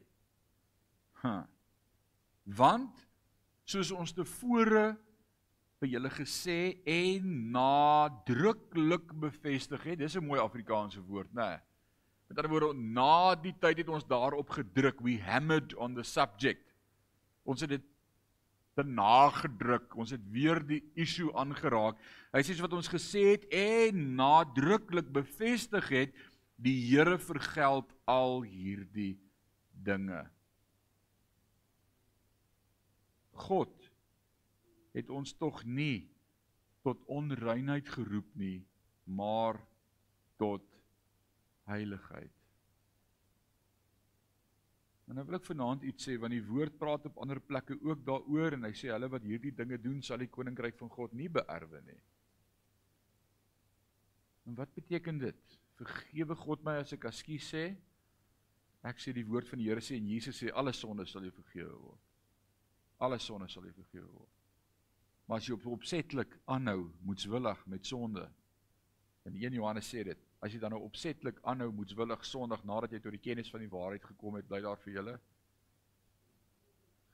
Ha. 1.22 1.46
Want 2.56 3.04
soos 3.68 3.90
ons 3.92 4.14
tevore 4.16 4.96
vir 5.78 5.92
julle 5.92 6.10
gesê 6.10 6.78
en 6.88 7.26
nadruklik 7.52 9.12
bevestig 9.12 9.82
het, 9.84 9.98
dis 9.98 10.16
'n 10.16 10.24
mooi 10.24 10.40
Afrikaanse 10.40 11.00
woord, 11.00 11.32
né? 11.34 11.48
Nee. 11.48 11.58
Met 12.28 12.38
ander 12.38 12.50
woorde, 12.50 12.78
na 12.78 13.34
die 13.34 13.54
tyd 13.56 13.78
het 13.78 13.88
ons 13.88 14.04
daarop 14.04 14.50
gedruk, 14.50 15.00
we 15.00 15.16
hammered 15.16 15.74
on 15.74 15.94
the 15.94 16.02
subject. 16.02 16.74
Ons 17.44 17.60
het 17.64 17.70
dit 17.70 17.84
te 18.78 18.84
nagedruk. 18.84 19.96
Ons 19.96 20.12
het 20.14 20.24
weer 20.30 20.60
die 20.66 20.82
issue 20.94 21.32
aangeraak. 21.34 21.98
Hy 22.34 22.42
sê 22.44 22.58
wat 22.60 22.76
ons 22.76 22.90
gesê 22.92 23.24
het 23.32 23.46
en 23.54 24.02
nadruklik 24.18 25.08
bevestig 25.12 25.88
het, 25.94 26.12
die 26.58 26.76
Here 26.90 27.18
vergeld 27.18 27.90
al 28.04 28.42
hierdie 28.42 29.16
dinge. 29.72 30.26
God 33.38 33.90
het 34.96 35.10
ons 35.14 35.34
tog 35.38 35.62
nie 35.64 36.08
tot 36.86 37.04
onreinheid 37.12 37.88
geroep 37.92 38.28
nie, 38.38 38.62
maar 39.04 39.58
tot 40.40 40.64
heiligheid. 41.68 42.34
En 45.08 45.16
nou 45.16 45.24
wil 45.24 45.38
ek 45.38 45.46
vanaand 45.48 45.84
iets 45.88 46.04
sê 46.04 46.18
want 46.20 46.34
die 46.36 46.44
woord 46.44 46.76
praat 46.80 47.06
op 47.08 47.20
ander 47.24 47.40
plekke 47.40 47.78
ook 47.80 48.04
daaroor 48.04 48.58
en 48.58 48.68
hy 48.68 48.74
sê 48.76 48.90
hulle 48.92 49.08
wat 49.12 49.24
hierdie 49.24 49.54
dinge 49.56 49.78
doen 49.80 50.02
sal 50.04 50.20
die 50.20 50.28
koninkryk 50.32 50.76
van 50.80 50.92
God 50.92 51.14
nie 51.16 51.30
beerwe 51.32 51.80
nie. 51.86 52.00
En 54.48 54.56
wat 54.58 54.72
beteken 54.76 55.20
dit? 55.20 55.56
Vergewe 55.80 56.36
God 56.36 56.64
my 56.64 56.78
as 56.82 56.92
ek 56.96 57.08
askies 57.08 57.48
sê. 57.54 57.64
Ek 58.88 59.00
sê 59.00 59.14
die 59.16 59.26
woord 59.28 59.48
van 59.48 59.60
die 59.60 59.68
Here 59.68 59.84
sê 59.84 59.96
en 59.96 60.12
Jesus 60.12 60.40
sê 60.42 60.52
alle 60.52 60.74
sondes 60.76 61.12
sal 61.12 61.24
jou 61.24 61.32
vergewe 61.40 61.72
word. 61.72 62.07
Alle 62.98 63.18
sondes 63.22 63.52
sal 63.52 63.66
jou 63.68 63.74
vergewe 63.76 64.08
word. 64.10 64.34
Maar 65.26 65.42
as 65.42 65.48
jy 65.48 65.54
op 65.54 65.66
opsetlik 65.76 66.38
aanhou 66.46 66.88
moetswillig 67.06 67.66
met 67.66 67.86
sonde. 67.86 68.24
En 69.28 69.34
1 69.36 69.58
Johannes 69.58 69.88
sê 69.88 70.02
dit, 70.06 70.28
As 70.38 70.54
jy 70.54 70.60
dan 70.62 70.70
nou 70.70 70.84
opsetlik 70.86 71.40
aanhou 71.50 71.72
moetswillig 71.74 72.22
sondig 72.26 72.60
nadat 72.68 72.92
jy 72.94 73.00
tot 73.02 73.14
die 73.16 73.22
kennis 73.22 73.48
van 73.50 73.64
die 73.64 73.72
waarheid 73.72 74.04
gekom 74.06 74.36
het, 74.38 74.46
bly 74.46 74.60
daar 74.62 74.78
vir 74.84 74.94
julle 74.94 75.14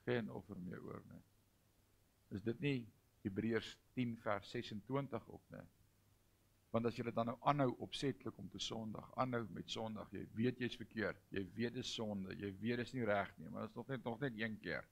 geen 0.05 0.29
offer 0.29 0.59
meer 0.61 0.83
oor 0.85 1.01
nie. 1.09 1.23
Is 2.37 2.43
dit 2.45 2.59
nie 2.61 2.75
Hebreërs 3.25 3.71
10 3.97 4.13
vers 4.21 4.51
26 4.53 5.25
ook 5.33 5.55
nie? 5.55 5.63
Want 6.75 6.85
as 6.85 6.99
jy 6.99 7.07
dit 7.07 7.17
dan 7.17 7.31
nou 7.31 7.37
aanhou 7.49 7.71
opsetlik 7.87 8.37
om 8.37 8.51
te 8.53 8.61
sondig, 8.61 9.07
aanhou 9.17 9.41
met 9.55 9.73
sondig, 9.73 10.11
jy 10.13 10.25
weet 10.37 10.61
jy's 10.61 10.77
verkeerd, 10.77 11.23
jy 11.33 11.41
weet 11.57 11.79
dis 11.79 11.93
sonde, 11.97 12.35
jy 12.37 12.51
weet 12.61 12.83
dis 12.83 12.93
nie 12.93 13.07
reg 13.09 13.31
nie, 13.39 13.49
maar 13.49 13.65
dit 13.65 13.73
is 13.73 13.79
nog 13.79 13.89
net 13.89 14.05
nog 14.05 14.21
net 14.21 14.37
een 14.37 14.59
keer. 14.61 14.85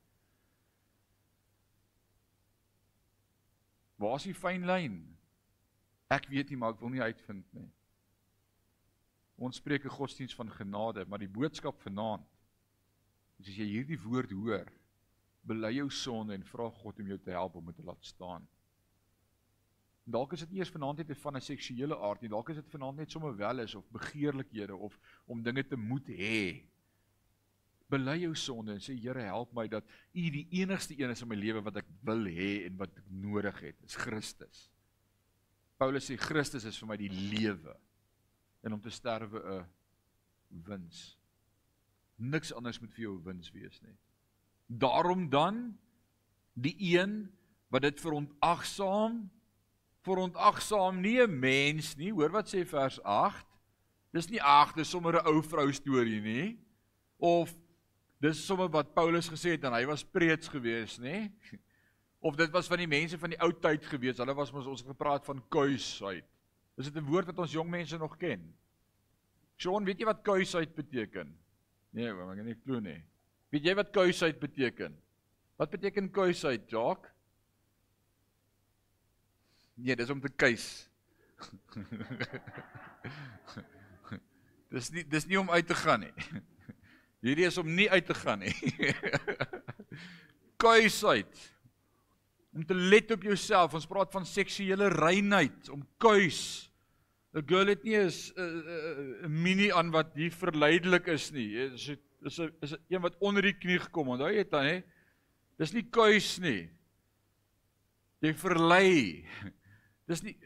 Waar 4.03 4.19
is 4.19 4.27
die 4.27 4.35
fyn 4.35 4.65
lyn? 4.67 4.97
Ek 6.11 6.27
weet 6.27 6.49
nie, 6.51 6.57
maar 6.59 6.73
ek 6.75 6.81
wil 6.83 6.91
nie 6.91 7.03
uitvind 7.03 7.45
nie. 7.55 7.69
Ons 9.39 9.61
spreek 9.61 9.85
'n 9.85 9.95
godsdiens 9.95 10.35
van 10.35 10.49
genade, 10.51 11.05
maar 11.07 11.19
die 11.19 11.31
boodskap 11.39 11.79
vanaand 11.81 12.27
is 13.39 13.47
as 13.47 13.55
jy 13.55 13.65
hierdie 13.65 13.99
woord 14.03 14.31
hoor, 14.31 14.67
bely 15.47 15.71
jou 15.77 15.89
sonde 15.89 16.33
en 16.33 16.43
vra 16.43 16.69
God 16.69 16.99
om 16.99 17.07
jou 17.07 17.17
te 17.17 17.31
help 17.31 17.55
om 17.55 17.65
dit 17.65 17.75
te 17.75 17.83
laat 17.83 18.03
staan. 18.05 18.47
Dalk 20.03 20.33
is 20.33 20.43
dit 20.43 20.51
nie 20.51 20.59
eers 20.59 20.71
vanaand 20.71 20.97
net 20.97 21.17
van 21.17 21.35
'n 21.37 21.41
seksuele 21.41 21.97
aard 21.97 22.21
nie, 22.21 22.29
dalk 22.29 22.49
is 22.49 22.59
dit 22.59 22.69
vanaand 22.69 22.97
net 22.97 23.11
sommer 23.11 23.35
wel 23.35 23.59
is 23.59 23.75
of 23.75 23.89
begeerlikhede 23.89 24.75
of 24.75 24.99
om 25.25 25.43
dinge 25.43 25.63
te 25.63 25.77
moet 25.77 26.07
hê. 26.07 26.67
Bely 27.93 28.17
jou 28.23 28.33
sonde 28.39 28.73
en 28.73 28.81
sê 28.81 28.95
Here, 28.97 29.27
help 29.29 29.53
my 29.53 29.67
dat 29.69 29.85
U 30.13 30.23
die 30.33 30.47
enigste 30.59 30.95
een 30.97 31.13
is 31.13 31.21
in 31.21 31.29
my 31.29 31.37
lewe 31.37 31.61
wat 31.65 31.81
ek 31.83 31.89
wil 32.07 32.25
hê 32.25 32.65
en 32.67 32.77
wat 32.79 32.95
ek 32.97 33.09
nodig 33.09 33.59
het, 33.67 33.77
is 33.85 33.97
Christus. 33.99 34.67
Paulus 35.77 36.07
sê 36.09 36.17
Christus 36.17 36.65
is 36.65 36.79
vir 36.79 36.89
my 36.89 36.97
die 36.97 37.11
lewe 37.11 37.75
en 38.63 38.77
om 38.77 38.81
te 38.81 38.93
sterwe 38.93 39.41
'n 39.43 39.65
wins. 40.65 41.17
Niks 42.17 42.53
anders 42.53 42.79
moet 42.79 42.93
vir 42.93 43.03
jou 43.03 43.15
'n 43.17 43.23
wins 43.23 43.51
wees 43.51 43.81
nie. 43.81 43.97
Daarom 44.67 45.29
dan 45.29 45.77
die 46.53 46.75
een 46.79 47.31
wat 47.69 47.81
dit 47.81 47.99
verontagsaam 47.99 49.29
verontagsaam 50.03 51.01
nie 51.01 51.19
'n 51.21 51.39
mens 51.39 51.95
nie. 51.95 52.11
Hoor 52.11 52.31
wat 52.31 52.47
sê 52.53 52.65
vers 52.65 53.01
8? 53.03 53.47
Dis 54.11 54.29
nie 54.29 54.41
ag, 54.41 54.73
dis 54.73 54.89
sommer 54.89 55.15
'n 55.15 55.27
ou 55.27 55.41
vrou 55.41 55.71
storie 55.71 56.21
nie. 56.21 56.59
Of 57.17 57.55
dis 58.23 58.41
sommer 58.47 58.69
wat 58.71 58.93
Paulus 58.95 59.27
gesê 59.31 59.57
het 59.57 59.65
en 59.67 59.75
hy 59.75 59.83
was 59.89 60.05
preets 60.07 60.47
geweest, 60.51 61.01
nê? 61.03 61.27
Of 62.23 62.37
dit 62.39 62.51
was 62.55 62.69
van 62.71 62.79
die 62.79 62.87
mense 62.87 63.17
van 63.19 63.33
die 63.33 63.39
ou 63.43 63.49
tyd 63.51 63.83
geweest. 63.91 64.21
Hulle 64.23 64.35
was 64.37 64.53
mos 64.55 64.69
ons 64.71 64.83
gepraat 64.87 65.25
van 65.27 65.41
kuisheid. 65.51 66.23
Is 66.79 66.87
dit 66.87 66.95
'n 66.95 67.05
woord 67.05 67.27
wat 67.27 67.39
ons 67.43 67.51
jong 67.51 67.69
mense 67.69 67.97
nog 67.97 68.17
ken? 68.17 68.53
Sean, 69.57 69.85
weet 69.85 69.99
jy 69.99 70.05
wat 70.05 70.23
kuisheid 70.23 70.75
beteken? 70.75 71.35
Nee, 71.91 72.09
ek 72.09 72.15
kan 72.15 72.45
nie 72.45 72.55
glo 72.63 72.79
nie. 72.79 73.03
Weet 73.51 73.65
jy 73.65 73.75
wat 73.75 73.91
kuisheid 73.91 74.39
beteken? 74.39 74.97
Wat 75.57 75.69
beteken 75.69 76.11
kuisheid, 76.11 76.69
Jock? 76.69 77.11
Nee, 79.75 79.95
dis 79.95 80.09
om 80.09 80.21
te 80.21 80.29
kuis. 80.29 80.89
dis 84.73 84.91
nie 84.91 85.03
dis 85.03 85.27
nie 85.27 85.39
om 85.39 85.49
uit 85.49 85.67
te 85.67 85.75
gaan 85.75 85.99
nie. 85.99 86.13
Hierdie 87.23 87.47
is 87.47 87.57
om 87.57 87.69
nie 87.71 87.87
uit 87.91 88.05
te 88.05 88.15
gaan 88.19 88.43
nie. 88.43 88.53
kuisheid 90.63 91.49
om 92.53 92.65
te 92.65 92.75
let 92.75 93.11
op 93.15 93.23
jouself. 93.25 93.73
Ons 93.73 93.89
praat 93.89 94.11
van 94.13 94.27
seksuele 94.29 94.91
reinheid, 94.93 95.69
om 95.73 95.81
kuis. 96.01 96.69
'n 97.33 97.41
Girl 97.49 97.71
het 97.71 97.83
nie 97.83 97.97
'n 97.97 98.11
'n 99.25 99.41
mini 99.41 99.71
aan 99.71 99.89
wat 99.91 100.13
hier 100.13 100.31
verleidelik 100.31 101.07
is 101.07 101.31
nie. 101.31 101.49
Is 101.57 101.89
is 102.21 102.39
'n 102.39 102.53
is 102.61 102.73
'n 102.73 102.81
een 102.89 103.01
wat 103.01 103.17
onder 103.19 103.41
die 103.41 103.57
knie 103.57 103.79
gekom. 103.79 104.09
Onthou 104.09 104.29
jy 104.29 104.43
dit 104.43 104.51
dan 104.51 104.65
hè? 104.65 104.83
Dis 105.57 105.73
nie 105.73 105.89
kuis 105.89 106.37
nie. 106.39 106.69
Jy 108.21 108.33
verlei. 108.33 109.25
Dis 110.07 110.21
nie 110.21 110.37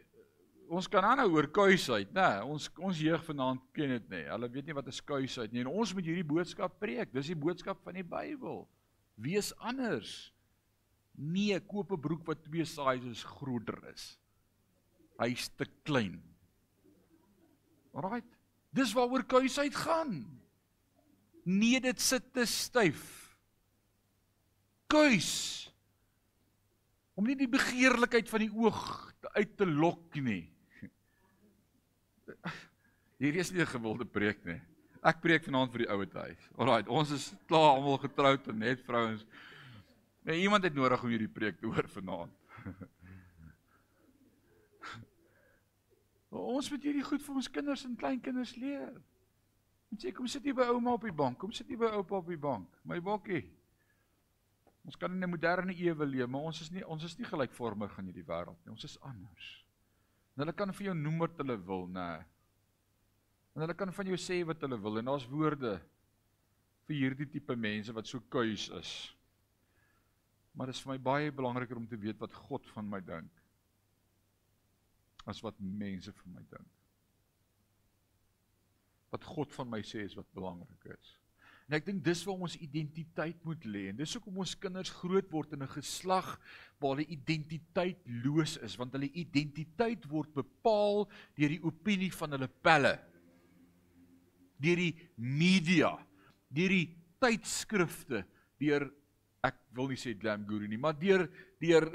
ons 0.70 0.88
kan 0.92 1.06
aanhou 1.08 1.30
oor 1.38 1.48
kuisheid, 1.54 2.10
nê? 2.16 2.28
Ons 2.46 2.68
ons 2.84 3.00
jeug 3.00 3.24
vanaand 3.26 3.62
ken 3.76 3.94
dit 3.96 4.10
nie. 4.12 4.24
Hulle 4.30 4.50
weet 4.52 4.66
nie 4.68 4.76
wat 4.76 4.88
'n 4.88 5.06
kuisheid 5.06 5.52
nie. 5.52 5.62
En 5.62 5.68
ons 5.68 5.94
moet 5.94 6.06
hierdie 6.06 6.28
boodskap 6.28 6.80
preek. 6.80 7.14
Dis 7.14 7.28
die 7.28 7.36
boodskap 7.36 7.84
van 7.84 7.94
die 7.94 8.04
Bybel. 8.04 8.68
Wees 9.16 9.54
anders. 9.58 10.34
Nee, 11.16 11.60
koop 11.60 11.92
'n 11.92 12.02
broek 12.02 12.26
wat 12.26 12.44
twee 12.44 12.66
sizes 12.66 13.24
groter 13.24 13.80
is. 13.94 14.20
Hy's 15.20 15.50
te 15.50 15.66
klein. 15.84 16.22
Alraight. 17.94 18.38
Dis 18.72 18.94
waaroor 18.94 19.24
kuisheid 19.24 19.76
gaan. 19.76 20.42
Nee, 21.44 21.80
dit 21.80 22.00
sit 22.02 22.34
te 22.34 22.46
styf. 22.46 23.36
Kuis. 24.88 25.72
Om 27.16 27.26
nie 27.26 27.36
die 27.36 27.48
begeerlikheid 27.48 28.30
van 28.30 28.40
die 28.40 28.54
oog 28.54 29.14
uit 29.34 29.58
te 29.58 29.66
lok 29.66 30.16
nie. 30.22 30.57
Hierdie 33.18 33.42
is 33.42 33.52
nie 33.52 33.62
'n 33.62 33.66
gewilde 33.66 34.06
preek 34.06 34.46
nie. 34.46 34.62
Ek 35.04 35.22
preek 35.22 35.44
vanaand 35.46 35.72
vir 35.72 35.80
die 35.80 35.90
ouete 35.90 36.20
huis. 36.20 36.50
Alraight, 36.58 36.88
ons 36.88 37.12
is 37.12 37.36
klaar 37.48 37.76
almal 37.76 37.98
getroud 37.98 38.48
en 38.48 38.58
net 38.60 38.82
vrouens. 38.86 39.26
Nee, 40.24 40.42
iemand 40.42 40.64
het 40.64 40.74
nodig 40.76 41.04
om 41.04 41.10
hierdie 41.10 41.32
preek 41.32 41.60
te 41.60 41.66
hoor 41.66 41.88
vanaand. 41.88 42.32
ons 46.30 46.72
moet 46.72 46.84
hierdie 46.84 47.04
goed 47.04 47.22
vir 47.24 47.36
ons 47.36 47.50
kinders 47.50 47.86
en 47.86 47.96
kleinkinders 47.96 48.56
leer. 48.56 48.94
Moet 49.90 50.04
sê 50.04 50.12
kom 50.12 50.28
sit 50.28 50.44
hier 50.44 50.56
by 50.58 50.68
ouma 50.74 50.92
op 50.98 51.04
die 51.08 51.16
bank, 51.16 51.38
kom 51.40 51.52
sit 51.56 51.68
hier 51.72 51.80
by 51.80 51.92
oupa 51.96 52.16
op 52.20 52.28
die 52.28 52.38
bank. 52.38 52.68
My 52.84 53.00
bokkie. 53.00 53.46
Ons 54.88 54.96
kan 54.96 55.12
in 55.12 55.24
'n 55.24 55.30
moderne 55.30 55.74
ewe 55.74 56.06
leef, 56.06 56.28
maar 56.28 56.42
ons 56.42 56.62
is 56.62 56.72
nie 56.72 56.84
ons 56.86 57.04
is 57.04 57.18
nie 57.18 57.26
gelykvormig 57.26 57.98
in 58.00 58.06
hierdie 58.06 58.28
wêreld 58.28 58.60
nie. 58.66 58.72
Ons 58.72 58.84
is 58.84 59.00
anders. 59.02 59.66
En 60.36 60.44
hulle 60.44 60.54
kan 60.54 60.74
vir 60.74 60.86
jou 60.86 60.96
noem 60.96 61.18
wat 61.20 61.38
hulle 61.38 61.58
wil, 61.66 61.88
nê. 61.88 62.24
En 63.58 63.64
hulle 63.64 63.74
kan 63.74 63.90
van 63.90 64.06
jou 64.06 64.18
sê 64.22 64.44
wat 64.46 64.62
hulle 64.62 64.78
wil 64.78 65.00
en 65.00 65.08
daar's 65.10 65.24
woorde 65.26 65.72
vir 66.86 66.94
hierdie 66.94 67.26
tipe 67.26 67.56
mense 67.58 67.94
wat 67.98 68.06
so 68.06 68.22
kuis 68.30 68.68
is. 68.78 68.92
Maar 70.54 70.70
dit 70.70 70.78
is 70.78 70.82
vir 70.86 70.92
my 70.92 70.98
baie 71.08 71.32
belangriker 71.34 71.80
om 71.80 71.88
te 71.90 71.98
weet 71.98 72.22
wat 72.22 72.36
God 72.46 72.70
van 72.76 72.86
my 72.92 73.00
dink 73.02 73.42
as 75.26 75.42
wat 75.42 75.58
mense 75.58 76.14
vir 76.20 76.30
my 76.36 76.44
dink. 76.54 76.70
Wat 79.10 79.26
God 79.26 79.58
van 79.58 79.74
my 79.74 79.82
sê 79.82 80.06
is 80.06 80.14
wat 80.22 80.30
belangrik 80.38 80.88
is. 80.94 81.18
En 81.66 81.80
ek 81.82 81.90
dink 81.90 82.06
dis 82.06 82.22
waar 82.30 82.46
ons 82.46 82.62
identiteit 82.62 83.42
moet 83.44 83.66
lê. 83.66 83.88
En 83.90 83.98
dis 83.98 84.14
hoekom 84.16 84.38
ons 84.46 84.56
kinders 84.62 84.94
groot 85.02 85.34
word 85.34 85.58
in 85.58 85.66
'n 85.66 85.74
geslag 85.74 86.30
waar 86.78 86.94
hulle 86.94 87.10
identiteitloos 87.10 88.60
is, 88.62 88.78
want 88.78 88.94
hulle 88.94 89.10
identiteit 89.12 90.06
word 90.14 90.30
bepaal 90.38 91.10
deur 91.34 91.58
die 91.58 91.64
opinie 91.66 92.14
van 92.22 92.38
hulle 92.38 92.54
pelle. 92.62 93.00
Deur 94.62 94.80
die 94.82 94.94
media, 95.16 95.92
deur 96.50 96.74
die 96.74 96.88
tydskrifte, 97.22 98.24
deur 98.62 98.88
ek 99.46 99.60
wil 99.78 99.92
nie 99.92 100.00
sê 100.00 100.16
glam 100.18 100.46
guru 100.50 100.68
nie, 100.70 100.80
maar 100.82 100.98
deur 100.98 101.28
deur 101.62 101.88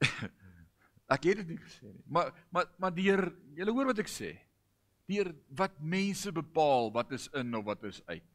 ek 1.14 1.26
het 1.26 1.42
dit 1.42 1.54
nie 1.54 1.60
gesê 1.60 1.90
nie. 1.90 2.04
Maar 2.06 2.32
maar 2.54 2.70
maar 2.82 2.94
deur 2.94 3.26
jy 3.56 3.68
hoor 3.70 3.92
wat 3.92 4.02
ek 4.02 4.10
sê. 4.10 4.34
Deur 5.10 5.32
wat 5.58 5.80
mense 5.82 6.32
bepaal 6.34 6.92
wat 6.94 7.12
is 7.16 7.28
in 7.38 7.54
of 7.58 7.66
wat 7.66 7.84
is 7.88 8.02
uit. 8.10 8.26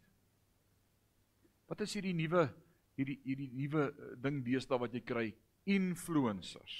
Wat 1.72 1.82
is 1.82 1.96
hierdie 1.98 2.16
nuwe 2.16 2.48
hierdie 2.96 3.20
hierdie 3.28 3.52
nuwe 3.52 3.90
eh, 3.90 4.12
ding 4.24 4.44
deesdae 4.46 4.80
wat 4.80 4.94
jy 4.96 5.04
kry? 5.04 5.30
Influencers. 5.66 6.76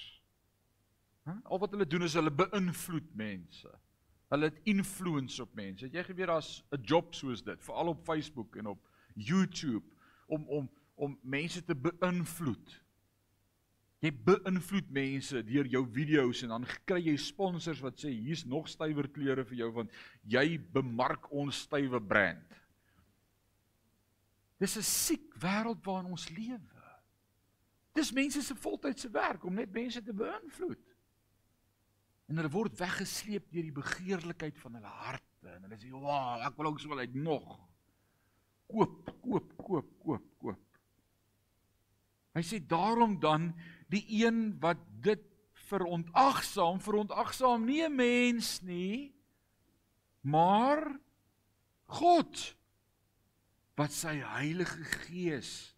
Hæ? 1.26 1.40
Al 1.50 1.62
wat 1.64 1.74
hulle 1.74 1.88
doen 1.90 2.06
is 2.06 2.16
hulle 2.18 2.32
beïnvloed 2.32 3.10
mense. 3.18 3.72
Hulle 4.30 4.50
het 4.50 4.62
influence 4.64 5.42
op 5.42 5.54
mense. 5.54 5.86
Het 5.86 5.94
jy 6.00 6.04
geweet 6.04 6.28
daar's 6.28 6.64
'n 6.72 6.82
job 6.82 7.14
soos 7.14 7.44
dit, 7.44 7.64
veral 7.64 7.88
op 7.88 8.04
Facebook 8.06 8.56
en 8.56 8.66
op 8.66 8.90
YouTube 9.14 9.86
om 10.28 10.48
om 10.48 10.70
om 10.96 11.20
mense 11.22 11.64
te 11.64 11.76
beïnvloed. 11.76 12.82
Jy 14.00 14.12
beïnvloed 14.24 14.90
mense 14.90 15.44
deur 15.44 15.68
jou 15.68 15.82
video's 15.92 16.44
en 16.46 16.54
dan 16.54 16.68
kry 16.86 17.02
jy 17.04 17.16
sponsors 17.18 17.82
wat 17.84 18.00
sê 18.00 18.10
hier's 18.14 18.46
nog 18.46 18.70
stywer 18.72 19.10
klere 19.12 19.46
vir 19.46 19.58
jou 19.58 19.72
want 19.76 19.92
jy 20.24 20.58
bemark 20.72 21.32
ons 21.32 21.66
stywe 21.68 22.00
brand. 22.02 22.62
Dis 24.58 24.78
'n 24.78 24.82
siek 24.82 25.36
wêreld 25.36 25.84
waarin 25.84 26.12
ons 26.12 26.30
lewe. 26.30 26.84
Dis 27.94 28.12
mense 28.12 28.42
se 28.42 28.56
voltydse 28.56 29.10
werk 29.10 29.44
om 29.44 29.54
net 29.54 29.72
mense 29.72 30.02
te 30.04 30.14
beïnvloed. 30.14 30.95
En 32.26 32.40
hulle 32.40 32.52
word 32.54 32.78
weggesleep 32.80 33.52
deur 33.54 33.68
die 33.68 33.76
begeerlikheid 33.76 34.58
van 34.58 34.80
hulle 34.80 34.94
harte 35.06 35.52
en 35.54 35.68
hulle 35.68 35.78
sê, 35.78 35.92
"Wow, 35.92 36.42
ek 36.42 36.58
wil 36.58 36.72
ook 36.72 36.80
so 36.80 36.90
wil 36.90 37.04
uit 37.04 37.16
nog." 37.16 37.60
Koop, 38.68 39.12
koop, 39.22 39.58
koop, 39.58 39.90
koop, 40.00 40.24
koop. 40.40 40.80
Hy 42.34 42.42
sê 42.42 42.60
daarom 42.60 43.20
dan 43.20 43.54
die 43.88 44.04
een 44.10 44.60
wat 44.60 44.78
dit 45.02 45.22
verontagsaam, 45.70 46.82
verontagsaam 46.82 47.66
nie 47.66 47.84
'n 47.86 47.96
mens 47.96 48.62
nie, 48.62 49.16
maar 50.22 51.00
God 51.86 52.56
wat 53.76 53.92
sy 53.92 54.16
Heilige 54.24 54.84
Gees 54.84 55.76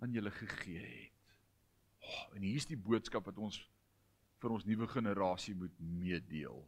aan 0.00 0.12
julle 0.12 0.30
gegee 0.30 0.80
het. 0.80 1.34
Oh, 2.00 2.36
en 2.36 2.42
hier 2.42 2.56
is 2.56 2.66
die 2.66 2.76
boodskap 2.76 3.24
wat 3.24 3.38
ons 3.38 3.60
vir 4.44 4.54
ons 4.58 4.66
nuwe 4.68 4.88
generasie 4.92 5.54
moet 5.56 5.74
meedeel. 5.80 6.60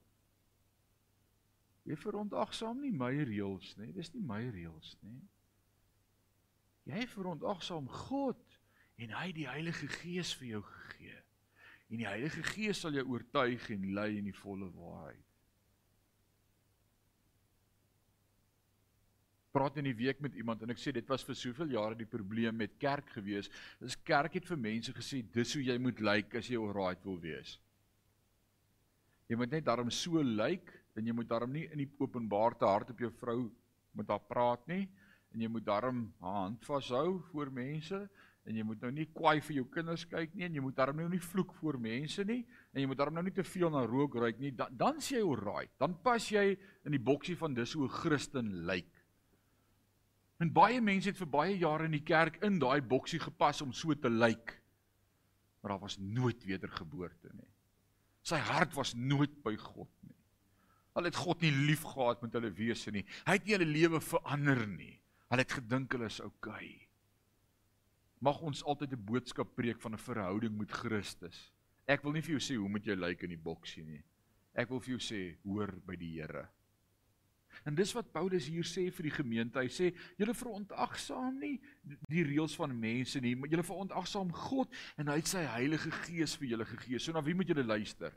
Jy 1.86 1.98
verontagsaam 2.00 2.80
nie 2.82 2.90
my 2.90 3.12
reëls 3.28 3.76
nie, 3.78 3.92
dis 3.94 4.10
nie 4.14 4.24
my 4.26 4.40
reëls 4.48 4.96
nie. 5.04 5.20
Jy 6.88 7.04
verontagsaam 7.12 7.86
God 8.08 8.58
en 9.02 9.12
hy 9.18 9.28
die 9.36 9.46
Heilige 9.50 9.90
Gees 10.00 10.32
vir 10.40 10.56
jou 10.56 10.64
gegee. 10.66 11.20
En 11.92 12.00
die 12.00 12.08
Heilige 12.08 12.42
Gees 12.48 12.80
sal 12.82 12.96
jou 12.96 13.04
oortuig 13.12 13.68
en 13.74 13.88
lei 13.94 14.10
in 14.18 14.30
die 14.30 14.38
volle 14.40 14.70
waarheid. 14.74 15.26
praat 19.56 19.78
in 19.80 19.86
die 19.88 19.96
week 19.96 20.18
met 20.20 20.34
iemand 20.36 20.60
en 20.60 20.72
ek 20.74 20.80
sê 20.80 20.92
dit 20.92 21.06
was 21.08 21.22
vir 21.24 21.36
soveel 21.38 21.70
jare 21.72 21.96
die 21.96 22.08
probleem 22.08 22.58
met 22.60 22.74
kerk 22.82 23.08
gewees. 23.14 23.48
Dis 23.80 23.96
kerk 24.04 24.36
het 24.36 24.48
vir 24.50 24.58
mense 24.60 24.92
gesê 24.92 25.22
dis 25.32 25.54
hoe 25.56 25.62
jy 25.64 25.78
moet 25.80 26.02
lyk 26.02 26.26
like 26.26 26.42
as 26.42 26.50
jy 26.52 26.60
alright 26.60 27.00
wil 27.08 27.16
wees. 27.22 27.56
Jy 29.26 29.38
moet 29.38 29.54
net 29.56 29.66
daarom 29.66 29.90
so 29.90 30.22
lyk 30.22 30.70
en 30.96 31.06
jy 31.06 31.14
moet 31.16 31.28
daarom 31.28 31.52
nie 31.52 31.66
in 31.72 31.82
die 31.82 31.90
openbaar 32.00 32.56
te 32.58 32.68
hard 32.68 32.92
op 32.94 33.02
jou 33.02 33.10
vrou 33.20 33.40
met 33.96 34.08
haar 34.12 34.22
praat 34.28 34.62
nie 34.70 34.84
en 35.34 35.42
jy 35.42 35.50
moet 35.50 35.66
daarom 35.66 36.06
haar 36.22 36.40
hand 36.46 36.64
vashou 36.64 37.18
voor 37.32 37.50
mense 37.52 37.98
en 38.46 38.56
jy 38.56 38.62
moet 38.62 38.84
nou 38.84 38.92
nie 38.94 39.08
kwaai 39.10 39.40
vir 39.42 39.56
jou 39.58 39.66
kinders 39.74 40.06
kyk 40.08 40.36
nie 40.36 40.46
en 40.46 40.54
jy 40.54 40.62
moet 40.62 40.76
daarom 40.78 41.00
nou 41.02 41.08
nie 41.10 41.20
vloek 41.20 41.52
voor 41.58 41.80
mense 41.82 42.24
nie 42.24 42.44
en 42.72 42.80
jy 42.80 42.86
moet 42.86 43.00
daarom 43.00 43.18
nou 43.18 43.24
nie 43.26 43.34
te 43.34 43.44
veel 43.44 43.72
na 43.74 43.82
rook 43.88 44.14
ruik 44.22 44.38
nie 44.40 44.52
dan 44.54 44.78
dan 44.78 45.02
sê 45.02 45.18
jy 45.18 45.24
alright 45.26 45.72
dan 45.82 45.98
pas 46.06 46.30
jy 46.30 46.52
in 46.86 46.94
die 46.94 47.02
boksie 47.02 47.36
van 47.36 47.56
dis 47.56 47.74
hoe 47.74 47.90
Christen 47.90 48.52
lyk 48.70 48.94
En 50.42 50.52
baie 50.52 50.80
mense 50.84 51.08
het 51.08 51.16
vir 51.16 51.28
baie 51.32 51.56
jare 51.56 51.86
in 51.88 51.96
die 51.96 52.04
kerk 52.04 52.36
in 52.44 52.58
daai 52.60 52.82
boksie 52.84 53.20
gepas 53.22 53.62
om 53.64 53.72
so 53.72 53.94
te 53.96 54.10
lyk. 54.12 54.52
Maar 55.60 55.74
daar 55.74 55.84
was 55.86 55.96
nooit 55.98 56.44
wedergeboorte 56.44 57.30
nie. 57.32 57.48
Sy 58.26 58.40
hart 58.42 58.74
was 58.74 58.94
nooit 58.98 59.34
by 59.44 59.54
God 59.60 59.90
nie. 60.02 60.16
Hulle 60.96 61.10
het 61.12 61.20
God 61.20 61.44
nie 61.44 61.52
lief 61.52 61.84
gehad 61.86 62.22
met 62.24 62.34
hulle 62.34 62.50
wese 62.56 62.90
nie. 62.90 63.04
Hy 63.28 63.36
het 63.36 63.46
nie 63.46 63.54
hulle 63.54 63.68
lewe 63.68 64.00
verander 64.02 64.64
nie. 64.66 64.94
Hulle 65.30 65.44
het 65.44 65.56
gedink 65.58 65.94
hulle 65.94 66.08
is 66.10 66.22
oukei. 66.24 66.56
Okay. 66.56 66.86
Mag 68.24 68.40
ons 68.40 68.64
altyd 68.64 68.92
'n 68.96 69.04
boodskap 69.04 69.54
preek 69.54 69.80
van 69.80 69.92
'n 69.92 69.98
verhouding 69.98 70.58
met 70.58 70.72
Christus. 70.72 71.52
Ek 71.86 72.02
wil 72.02 72.12
nie 72.12 72.22
vir 72.22 72.38
jou 72.38 72.40
sê 72.40 72.56
hoe 72.56 72.68
moet 72.68 72.86
jy 72.86 72.94
lyk 72.94 73.22
in 73.22 73.30
die 73.30 73.44
boksie 73.44 73.84
nie. 73.84 74.02
Ek 74.54 74.70
wil 74.70 74.80
vir 74.80 74.96
jou 74.96 74.98
sê 74.98 75.36
hoor 75.44 75.70
by 75.86 75.96
die 75.96 76.16
Here. 76.16 76.48
En 77.64 77.74
dis 77.74 77.92
wat 77.96 78.12
Paulus 78.12 78.46
hier 78.50 78.66
sê 78.66 78.86
vir 78.92 79.08
die 79.08 79.14
gemeente. 79.14 79.60
Hy 79.62 79.70
sê 79.72 79.90
julle 80.20 80.34
verontagsaam 80.36 81.38
nie 81.40 81.56
die 82.10 82.24
reëls 82.26 82.56
van 82.58 82.74
mense 82.76 83.20
nie, 83.22 83.34
maar 83.38 83.50
julle 83.52 83.66
verontagsaam 83.66 84.32
God 84.34 84.74
en 85.00 85.12
hy 85.12 85.18
het 85.20 85.30
sy 85.30 85.44
Heilige 85.48 85.92
Gees 86.04 86.36
vir 86.40 86.52
julle 86.54 86.68
gegee. 86.68 87.00
So 87.00 87.14
na 87.16 87.24
wie 87.24 87.36
moet 87.38 87.50
julle 87.50 87.66
luister? 87.66 88.14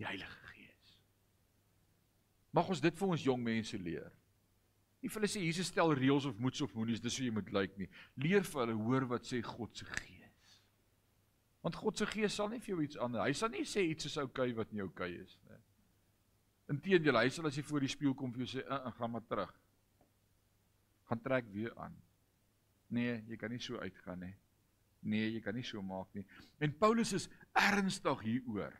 Die 0.00 0.06
Heilige 0.08 0.52
Gees. 0.52 0.98
Mag 2.56 2.70
ons 2.72 2.80
dit 2.80 2.96
vir 2.96 3.16
ons 3.16 3.26
jong 3.28 3.42
mense 3.44 3.78
leer. 3.78 4.12
Nie 5.02 5.10
vir 5.12 5.20
hulle 5.20 5.30
sê 5.30 5.42
Jesus 5.44 5.68
stel 5.70 5.92
reëls 5.94 6.24
of 6.26 6.38
moets 6.42 6.62
of 6.64 6.72
moenies, 6.74 7.02
dis 7.04 7.18
hoe 7.20 7.28
jy 7.28 7.34
moet 7.36 7.50
lyk 7.54 7.76
nie. 7.78 7.86
Leer 8.24 8.42
vir 8.42 8.64
hulle 8.64 8.78
hoor 8.88 9.04
wat 9.12 9.28
sê 9.28 9.38
God 9.44 9.76
se 9.76 9.86
Gees. 9.86 10.56
Want 11.62 11.78
God 11.78 12.00
se 12.00 12.08
Gees 12.10 12.34
sal 12.34 12.50
nie 12.50 12.58
vir 12.58 12.74
jou 12.74 12.82
iets 12.82 12.98
anders. 12.98 13.22
Hy 13.22 13.36
sal 13.38 13.52
nie 13.52 13.62
sê 13.68 13.84
iets 13.86 14.08
is 14.10 14.16
oukei 14.18 14.48
okay 14.50 14.56
wat 14.58 14.72
nie 14.74 14.82
oukei 14.82 15.12
okay 15.12 15.22
is 15.22 15.36
nie. 15.44 15.45
Inteendeel, 16.72 17.18
hy 17.20 17.30
sal 17.30 17.46
as 17.46 17.56
jy 17.56 17.62
voor 17.66 17.84
die 17.84 17.92
spieël 17.92 18.14
kom 18.18 18.32
vir 18.32 18.44
jou 18.44 18.58
sê, 18.58 18.66
"Ag, 18.66 18.80
uh, 18.80 18.86
uh, 18.86 18.98
gaan 18.98 19.10
maar 19.10 19.26
terug." 19.26 19.52
Gaan 21.08 21.20
trek 21.22 21.44
weer 21.52 21.74
aan. 21.78 21.94
Nee, 22.88 23.22
jy 23.28 23.36
kan 23.36 23.50
nie 23.50 23.60
so 23.60 23.78
uitgaan 23.78 24.20
nie. 24.20 24.34
Nee, 25.02 25.32
jy 25.32 25.40
kan 25.40 25.54
nie 25.54 25.62
so 25.62 25.82
maak 25.82 26.12
nie. 26.14 26.24
En 26.58 26.72
Paulus 26.78 27.12
is 27.12 27.28
ernstig 27.52 28.22
hieroor. 28.26 28.74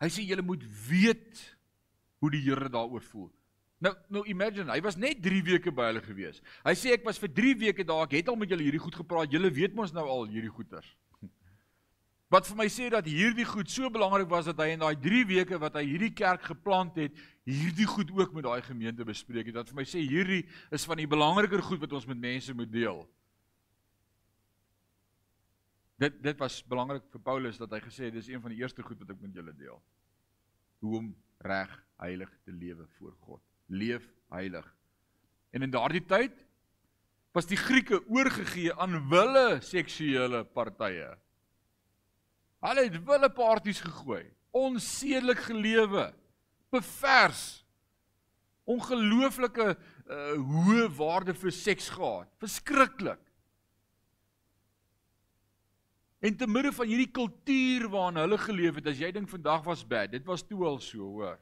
Hy 0.00 0.08
sê 0.08 0.24
julle 0.26 0.42
moet 0.42 0.64
weet 0.88 1.56
hoe 2.18 2.30
die 2.30 2.42
Here 2.42 2.68
daaroor 2.68 3.02
voel. 3.02 3.30
Nou 3.78 3.92
nou 4.10 4.24
imagine, 4.26 4.70
hy 4.72 4.80
was 4.82 4.96
net 4.98 5.20
3 5.22 5.42
weke 5.46 5.70
by 5.74 5.92
hulle 5.92 6.02
gewees. 6.02 6.40
Hy 6.66 6.74
sê 6.74 6.96
ek 6.96 7.04
was 7.06 7.20
vir 7.22 7.30
3 7.30 7.54
weke 7.60 7.86
daar, 7.86 8.08
ek 8.08 8.16
het 8.18 8.30
al 8.30 8.38
met 8.40 8.50
julle 8.50 8.66
hierdie 8.66 8.82
goed 8.82 8.98
gepraat. 8.98 9.30
Julle 9.30 9.52
weet 9.54 9.76
mos 9.78 9.94
nou 9.94 10.06
al 10.10 10.26
hierdie 10.32 10.50
goeters. 10.50 10.90
Wat 12.28 12.44
vir 12.44 12.58
my 12.60 12.66
sê 12.68 12.90
dat 12.92 13.06
hierdie 13.08 13.46
goed 13.48 13.70
so 13.72 13.88
belangrik 13.88 14.28
was 14.28 14.50
dat 14.50 14.58
hy 14.60 14.74
in 14.74 14.82
daai 14.82 14.96
3 15.00 15.24
weke 15.30 15.58
wat 15.60 15.78
hy 15.80 15.86
hierdie 15.88 16.12
kerk 16.12 16.42
geplant 16.44 16.98
het, 17.00 17.14
hierdie 17.48 17.86
goed 17.88 18.10
ook 18.12 18.34
met 18.36 18.44
daai 18.44 18.60
gemeente 18.66 19.06
bespreek 19.08 19.48
het. 19.48 19.56
Dat 19.56 19.70
vir 19.72 19.78
my 19.80 19.84
sê 19.88 20.02
hierdie 20.04 20.42
is 20.74 20.84
van 20.84 21.00
die 21.00 21.08
belangriker 21.08 21.62
goed 21.64 21.80
wat 21.80 21.94
ons 21.96 22.08
met 22.10 22.20
mense 22.20 22.52
moet 22.52 22.68
deel. 22.72 23.00
Dit 25.98 26.18
dit 26.22 26.36
was 26.38 26.60
belangrik 26.68 27.06
vir 27.10 27.22
Paulus 27.24 27.56
dat 27.58 27.72
hy 27.74 27.80
gesê 27.86 28.10
het 28.10 28.18
dis 28.18 28.28
een 28.28 28.42
van 28.44 28.52
die 28.52 28.60
eerste 28.60 28.84
goed 28.84 29.00
wat 29.00 29.14
ek 29.16 29.22
met 29.24 29.34
julle 29.34 29.54
deel. 29.56 29.80
Hoe 30.84 30.98
om 31.00 31.08
reg 31.48 31.72
heilig 32.02 32.30
te 32.44 32.52
lewe 32.52 32.84
voor 32.98 33.14
God. 33.24 33.42
Leef 33.72 34.04
heilig. 34.30 34.68
En 35.50 35.64
in 35.64 35.72
daardie 35.72 36.04
tyd 36.04 36.36
was 37.32 37.48
die 37.48 37.58
Grieke 37.58 38.02
oorgegee 38.04 38.74
aan 38.76 39.00
wille 39.08 39.62
seksuele 39.64 40.44
partye. 40.44 41.16
Hulle 42.64 42.88
het 42.88 42.98
wille 43.06 43.30
partytjies 43.30 43.80
gegooi, 43.86 44.24
onsedelik 44.56 45.44
gelewe, 45.46 46.08
bevers 46.74 47.46
ongelooflike 48.68 49.70
uh, 49.72 50.34
hoë 50.36 50.88
waarde 50.98 51.34
vir 51.36 51.54
seks 51.54 51.88
gehad. 51.94 52.28
Verskriklik. 52.42 53.20
En 56.18 56.34
te 56.36 56.48
midde 56.50 56.72
van 56.74 56.90
hierdie 56.90 57.10
kultuur 57.14 57.86
waarin 57.92 58.18
hulle 58.24 58.38
geleef 58.42 58.80
het, 58.80 58.88
as 58.90 58.98
jy 58.98 59.12
dink 59.14 59.30
vandag 59.30 59.62
was 59.68 59.84
bad, 59.86 60.10
dit 60.12 60.24
was 60.26 60.42
toe 60.42 60.64
al 60.66 60.80
so, 60.82 61.06
hoor. 61.20 61.38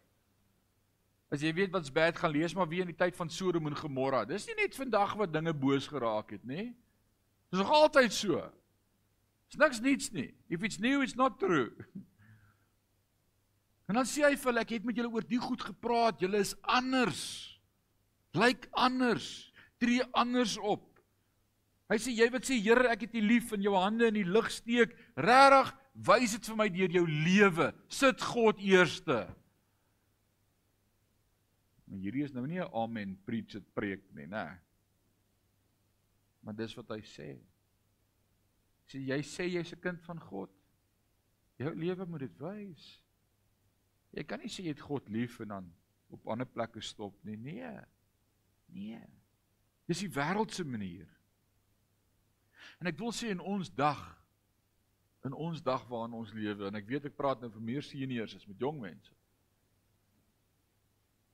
As 1.33 1.42
jy 1.42 1.50
weet 1.57 1.72
wat's 1.74 1.90
bad, 1.90 2.18
gaan 2.20 2.35
lees 2.35 2.55
maar 2.55 2.68
weer 2.70 2.85
in 2.85 2.92
die 2.92 2.98
tyd 2.98 3.16
van 3.16 3.31
Sodom 3.33 3.66
en 3.66 3.79
Gomorra. 3.79 4.22
Dis 4.29 4.46
nie 4.46 4.55
net 4.61 4.76
vandag 4.79 5.16
wat 5.18 5.33
dinge 5.33 5.55
boos 5.57 5.88
geraak 5.90 6.37
het, 6.37 6.44
nê? 6.46 6.68
Dis 7.50 7.62
nog 7.62 7.72
altyd 7.72 8.14
so. 8.14 8.44
Niks 9.57 9.81
niets 9.81 10.12
nie. 10.12 10.35
If 10.49 10.62
it's 10.62 10.79
new, 10.79 11.03
it's 11.03 11.16
not 11.16 11.38
true. 11.38 11.73
En 13.87 13.95
dan 13.95 14.07
sê 14.09 14.25
hy 14.27 14.35
vir 14.35 14.51
hulle, 14.51 14.62
ek 14.66 14.73
het 14.75 14.87
met 14.87 14.97
julle 14.99 15.12
oor 15.14 15.27
die 15.31 15.38
goed 15.38 15.62
gepraat, 15.62 16.19
julle 16.19 16.40
is 16.42 16.57
anders. 16.75 17.21
Lyk 18.35 18.66
anders. 18.75 19.29
Tree 19.79 20.03
anders 20.11 20.57
op. 20.59 20.88
Hy 21.87 21.99
sê 22.03 22.11
jy 22.16 22.27
wat 22.35 22.49
sê 22.49 22.59
Here 22.59 22.88
ek 22.90 23.05
het 23.07 23.14
U 23.14 23.23
lief 23.23 23.53
en 23.55 23.62
jou 23.62 23.77
hande 23.79 24.09
in 24.11 24.19
die 24.19 24.27
lug 24.27 24.49
steek, 24.51 24.97
regtig 25.14 25.71
wys 26.09 26.35
dit 26.35 26.49
vir 26.51 26.59
my 26.59 26.66
deur 26.73 26.97
jou 26.99 27.05
lewe. 27.07 27.71
Sit 27.87 28.25
God 28.27 28.59
eerste. 28.59 29.21
Maar 31.87 32.03
hierdie 32.03 32.25
is 32.27 32.35
nou 32.35 32.47
nie 32.47 32.59
'n 32.59 32.73
amen 32.75 33.16
preach 33.25 33.55
it 33.55 33.75
preek 33.75 34.03
nie, 34.12 34.27
né? 34.27 34.59
Maar 36.42 36.55
dis 36.55 36.75
wat 36.75 36.88
hy 36.90 37.01
sê. 37.03 37.38
Sê 38.87 39.01
jy 39.03 39.18
sê 39.22 39.49
jy's 39.51 39.72
'n 39.72 39.81
kind 39.81 40.01
van 40.05 40.20
God. 40.20 40.51
Jou 41.59 41.75
lewe 41.75 42.07
moet 42.07 42.20
dit 42.20 42.38
wys. 42.38 43.01
Jy 44.12 44.25
kan 44.25 44.38
nie 44.38 44.49
sê 44.49 44.62
jy 44.62 44.75
het 44.75 44.81
God 44.81 45.09
lief 45.09 45.40
en 45.40 45.49
dan 45.49 45.75
op 46.11 46.29
ander 46.29 46.46
plekke 46.46 46.81
stop 46.81 47.25
nie. 47.25 47.37
Nee. 47.37 47.81
Nee. 48.66 49.03
Dis 49.87 49.99
die 49.99 50.11
wêreldse 50.11 50.64
manier. 50.64 51.09
En 52.81 52.87
ek 52.87 52.99
wil 52.99 53.12
sê 53.12 53.31
in 53.31 53.40
ons 53.40 53.70
dag 53.75 54.16
in 55.27 55.33
ons 55.33 55.62
dag 55.62 55.88
waarin 55.88 56.14
ons 56.14 56.33
lewe 56.33 56.68
en 56.68 56.79
ek 56.79 56.87
weet 56.87 57.09
ek 57.09 57.16
praat 57.18 57.40
nou 57.40 57.51
vir 57.51 57.62
meer 57.62 57.83
seniors 57.83 58.37
as 58.37 58.46
met 58.46 58.61
jong 58.62 58.79
mense. 58.81 59.12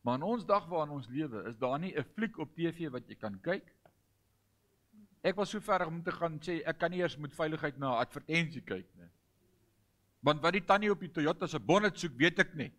Maar 0.02 0.18
in 0.18 0.22
ons 0.26 0.46
dag 0.46 0.66
waarin 0.66 0.94
ons 0.96 1.08
lewe, 1.12 1.44
is 1.48 1.58
daar 1.58 1.78
nie 1.78 1.92
'n 1.94 2.04
fliek 2.14 2.38
op 2.38 2.54
TV 2.54 2.90
wat 2.90 3.06
jy 3.08 3.14
kan 3.14 3.40
kyk. 3.40 3.68
Ek 5.22 5.36
was 5.38 5.50
so 5.54 5.60
ver 5.60 5.86
om 5.86 6.02
te 6.02 6.12
gaan 6.12 6.38
sê 6.42 6.60
ek 6.66 6.78
kan 6.78 6.90
nie 6.90 6.98
eers 6.98 7.16
met 7.16 7.34
veiligheid 7.34 7.78
na 7.78 7.94
'n 7.94 8.02
advertensie 8.02 8.62
kyk 8.62 8.88
nie. 8.98 9.10
Want 10.22 10.42
wat 10.42 10.52
die 10.52 10.64
tannie 10.64 10.90
op 10.90 11.00
die 11.00 11.10
Toyota 11.10 11.46
se 11.46 11.58
bonnet 11.58 11.98
soek, 11.98 12.12
weet 12.16 12.38
ek 12.38 12.54
nie. 12.54 12.72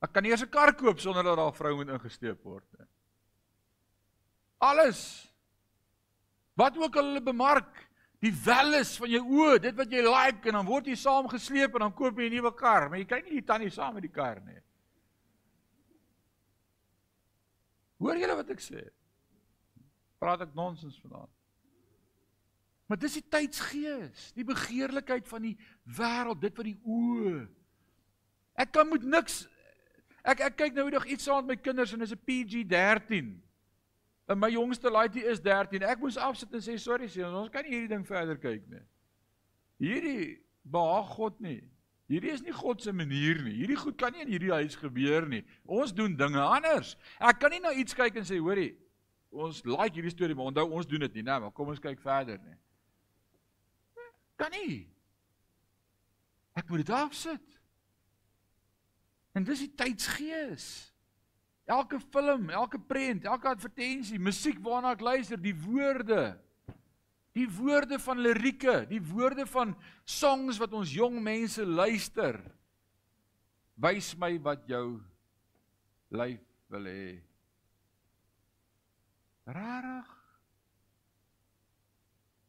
Ek 0.00 0.12
kan 0.12 0.22
nie 0.22 0.30
eers 0.30 0.42
'n 0.42 0.50
kar 0.50 0.72
koop 0.72 1.00
sonder 1.00 1.22
dat 1.22 1.36
daar 1.36 1.48
'n 1.48 1.56
vrou 1.56 1.76
moet 1.76 1.88
ingesteek 1.88 2.42
word 2.44 2.64
nie. 2.78 2.86
Alles. 4.58 5.28
Wat 6.54 6.76
ook 6.76 6.96
al 6.96 7.04
hulle 7.04 7.22
bemark, 7.22 7.88
die 8.20 8.32
welles 8.44 8.96
van 9.00 9.10
jou 9.10 9.22
oë, 9.24 9.60
dit 9.60 9.76
wat 9.76 9.90
jy 9.90 10.02
like 10.04 10.48
en 10.48 10.58
dan 10.58 10.66
word 10.66 10.86
jy 10.86 10.96
saam 10.96 11.28
gesleep 11.28 11.74
en 11.74 11.80
dan 11.80 11.94
koop 11.94 12.18
jy 12.18 12.28
'n 12.28 12.34
nuwe 12.34 12.52
kar, 12.54 12.88
maar 12.88 12.98
jy 12.98 13.06
kry 13.06 13.22
nie 13.22 13.40
die 13.40 13.46
tannie 13.46 13.70
saam 13.70 13.94
met 13.94 14.02
die 14.02 14.12
kar 14.12 14.40
nie. 14.44 14.60
Hoor 18.00 18.16
julle 18.16 18.36
wat 18.38 18.50
ek 18.54 18.62
sê? 18.64 18.86
Praat 20.20 20.46
ek 20.46 20.56
nonsens 20.56 20.98
vanaand? 21.04 21.32
Maar 22.90 22.98
dis 22.98 23.20
die 23.20 23.26
tydsgees, 23.30 24.32
die 24.34 24.44
begeerlikheid 24.44 25.28
van 25.30 25.44
die 25.44 25.54
wêreld, 25.86 26.40
dit 26.42 26.56
wat 26.58 26.66
die 26.66 26.80
oë. 26.82 27.44
Ek 28.58 28.72
kan 28.74 28.88
moet 28.90 29.04
niks 29.06 29.44
ek 30.26 30.42
ek 30.48 30.56
kyk 30.58 30.74
nou 30.76 30.88
eendag 30.88 31.06
iets 31.08 31.28
saam 31.28 31.46
met 31.46 31.54
my 31.54 31.62
kinders 31.64 31.92
en 31.94 32.02
dis 32.02 32.12
'n 32.12 32.24
PG13. 32.28 33.30
En 34.30 34.38
my 34.38 34.50
jongste 34.50 34.90
laaitjie 34.90 35.24
is 35.24 35.40
13. 35.40 35.82
Ek 35.82 35.98
moes 35.98 36.16
afsit 36.16 36.52
en 36.54 36.60
sê 36.60 36.76
sorry 36.78 37.08
sien, 37.08 37.24
ons 37.24 37.48
kan 37.48 37.64
nie 37.64 37.70
hierdie 37.70 37.94
ding 37.94 38.06
verder 38.06 38.38
kyk 38.38 38.66
nie. 38.68 38.82
Hierdie 39.78 40.42
behaag 40.62 41.14
God 41.16 41.40
nie. 41.40 41.62
Hierdie 42.10 42.32
is 42.34 42.42
nie 42.42 42.54
God 42.54 42.82
se 42.82 42.92
manier 42.92 43.38
nie. 43.44 43.54
Hierdie 43.60 43.78
goed 43.78 43.94
kan 43.98 44.10
nie 44.10 44.24
in 44.24 44.32
hierdie 44.32 44.50
huis 44.50 44.74
gebeur 44.78 45.28
nie. 45.30 45.44
Ons 45.62 45.92
doen 45.94 46.16
dinge 46.18 46.42
anders. 46.42 46.96
Ek 47.22 47.38
kan 47.38 47.54
nie 47.54 47.62
na 47.62 47.70
iets 47.78 47.94
kyk 47.94 48.18
en 48.18 48.26
sê 48.26 48.40
hoorie, 48.42 48.72
ons 49.30 49.60
like 49.68 49.94
hierdie 49.94 50.10
storie, 50.10 50.34
maar 50.34 50.50
onthou 50.50 50.66
ons 50.74 50.88
doen 50.90 51.04
dit 51.06 51.20
nie, 51.20 51.24
nee, 51.28 51.38
maar 51.44 51.54
kom 51.54 51.70
ons 51.70 51.82
kyk 51.82 52.02
verder 52.02 52.40
nie. 52.42 52.58
Kan 54.40 54.50
nie. 54.56 54.80
Ek 56.58 56.66
moet 56.66 56.82
dit 56.82 56.94
afsit. 56.98 57.58
En 59.38 59.46
dis 59.46 59.62
die 59.62 59.74
tydsgees. 59.78 60.66
Elke 61.70 62.00
film, 62.10 62.48
elke 62.50 62.80
prent, 62.82 63.28
elke 63.30 63.52
advertensie, 63.52 64.18
musiek 64.18 64.58
waarna 64.64 64.96
ek 64.96 65.04
luister, 65.06 65.38
die 65.38 65.54
woorde. 65.54 66.32
Die 67.36 67.46
woorde 67.54 67.98
van 68.02 68.18
lirieke, 68.18 68.84
die 68.90 69.02
woorde 69.02 69.46
van 69.46 69.76
songs 70.04 70.58
wat 70.58 70.72
ons 70.74 70.92
jong 70.92 71.20
mense 71.22 71.66
luister. 71.66 72.40
Wys 73.80 74.12
my 74.18 74.34
wat 74.42 74.66
jou 74.68 75.00
lyf 76.10 76.42
wil 76.70 76.88
hê. 76.90 77.20
Rarig. 79.50 80.10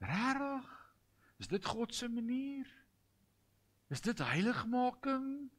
Rarig. 0.01 0.69
Is 1.41 1.49
dit 1.49 1.65
God 1.65 1.93
se 1.95 2.09
manier? 2.09 2.67
Is 3.89 4.01
dit 4.01 4.17
heiligmaking? 4.17 5.49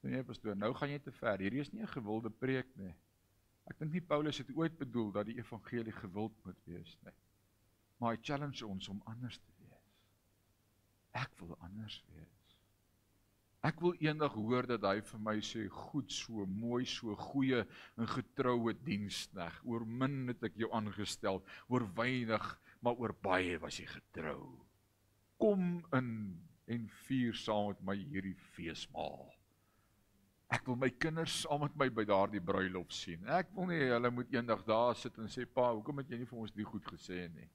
Nee, 0.00 0.24
pastoor, 0.24 0.56
nou 0.56 0.72
gaan 0.76 0.92
jy 0.92 1.00
te 1.04 1.12
ver. 1.12 1.40
Hierdie 1.42 1.60
is 1.60 1.72
nie 1.72 1.82
'n 1.82 1.94
gewilde 1.94 2.30
preek 2.30 2.68
nie. 2.76 2.94
Ek 3.68 3.78
dink 3.78 3.92
nie 3.92 4.00
Paulus 4.00 4.38
het 4.38 4.50
ooit 4.56 4.78
bedoel 4.78 5.12
dat 5.12 5.26
die 5.26 5.36
evangelie 5.36 5.92
gewild 5.92 6.32
moet 6.44 6.58
wees 6.64 6.96
nie. 7.04 7.14
Maar 8.00 8.16
hy 8.16 8.22
challenge 8.24 8.66
ons 8.66 8.88
om 8.88 9.00
anders 9.10 9.38
te 9.38 9.56
wees. 9.60 9.96
Ek 11.20 11.32
wil 11.42 11.56
anders 11.60 11.98
wees. 12.14 12.28
Ek 13.60 13.80
wil 13.84 13.92
eendag 14.00 14.32
hoor 14.40 14.64
dat 14.64 14.86
hy 14.88 15.02
vir 15.04 15.20
my 15.20 15.36
sê, 15.44 15.66
"Goed 15.68 16.12
so, 16.12 16.46
mooi 16.46 16.86
so, 16.86 17.14
goeie 17.14 17.66
en 17.98 18.06
getroue 18.08 18.72
dienskneg. 18.72 19.60
Oor 19.64 19.84
min 19.84 20.28
het 20.28 20.42
ek 20.42 20.56
jou 20.56 20.70
aangestel, 20.72 21.44
oor 21.68 21.84
weinig, 21.94 22.60
maar 22.80 22.96
oor 22.96 23.12
baie 23.12 23.58
was 23.58 23.76
jy 23.76 23.86
getrou. 23.86 24.64
Kom 25.38 25.84
in 25.92 26.40
en 26.66 26.88
vier 26.88 27.34
saam 27.34 27.68
met 27.68 27.82
my 27.82 27.96
hierdie 27.96 28.36
feesmaal." 28.56 29.30
Ek 30.50 30.66
wil 30.66 30.76
my 30.76 30.90
kinders 30.90 31.42
saam 31.42 31.60
met 31.60 31.76
my 31.76 31.88
by 31.88 32.04
daardie 32.04 32.40
bruilof 32.40 32.90
sien. 32.92 33.22
Ek 33.26 33.52
wil 33.54 33.66
nie 33.66 33.90
hulle 33.92 34.10
moet 34.10 34.32
eendag 34.34 34.64
daar 34.66 34.96
sit 34.96 35.18
en 35.18 35.28
sê 35.28 35.44
pa, 35.46 35.72
hoekom 35.72 35.98
het 35.98 36.08
jy 36.10 36.18
nie 36.18 36.26
vir 36.26 36.38
ons 36.38 36.50
dit 36.50 36.66
goed 36.66 36.84
gesê 36.84 37.28
nie? 37.34 37.48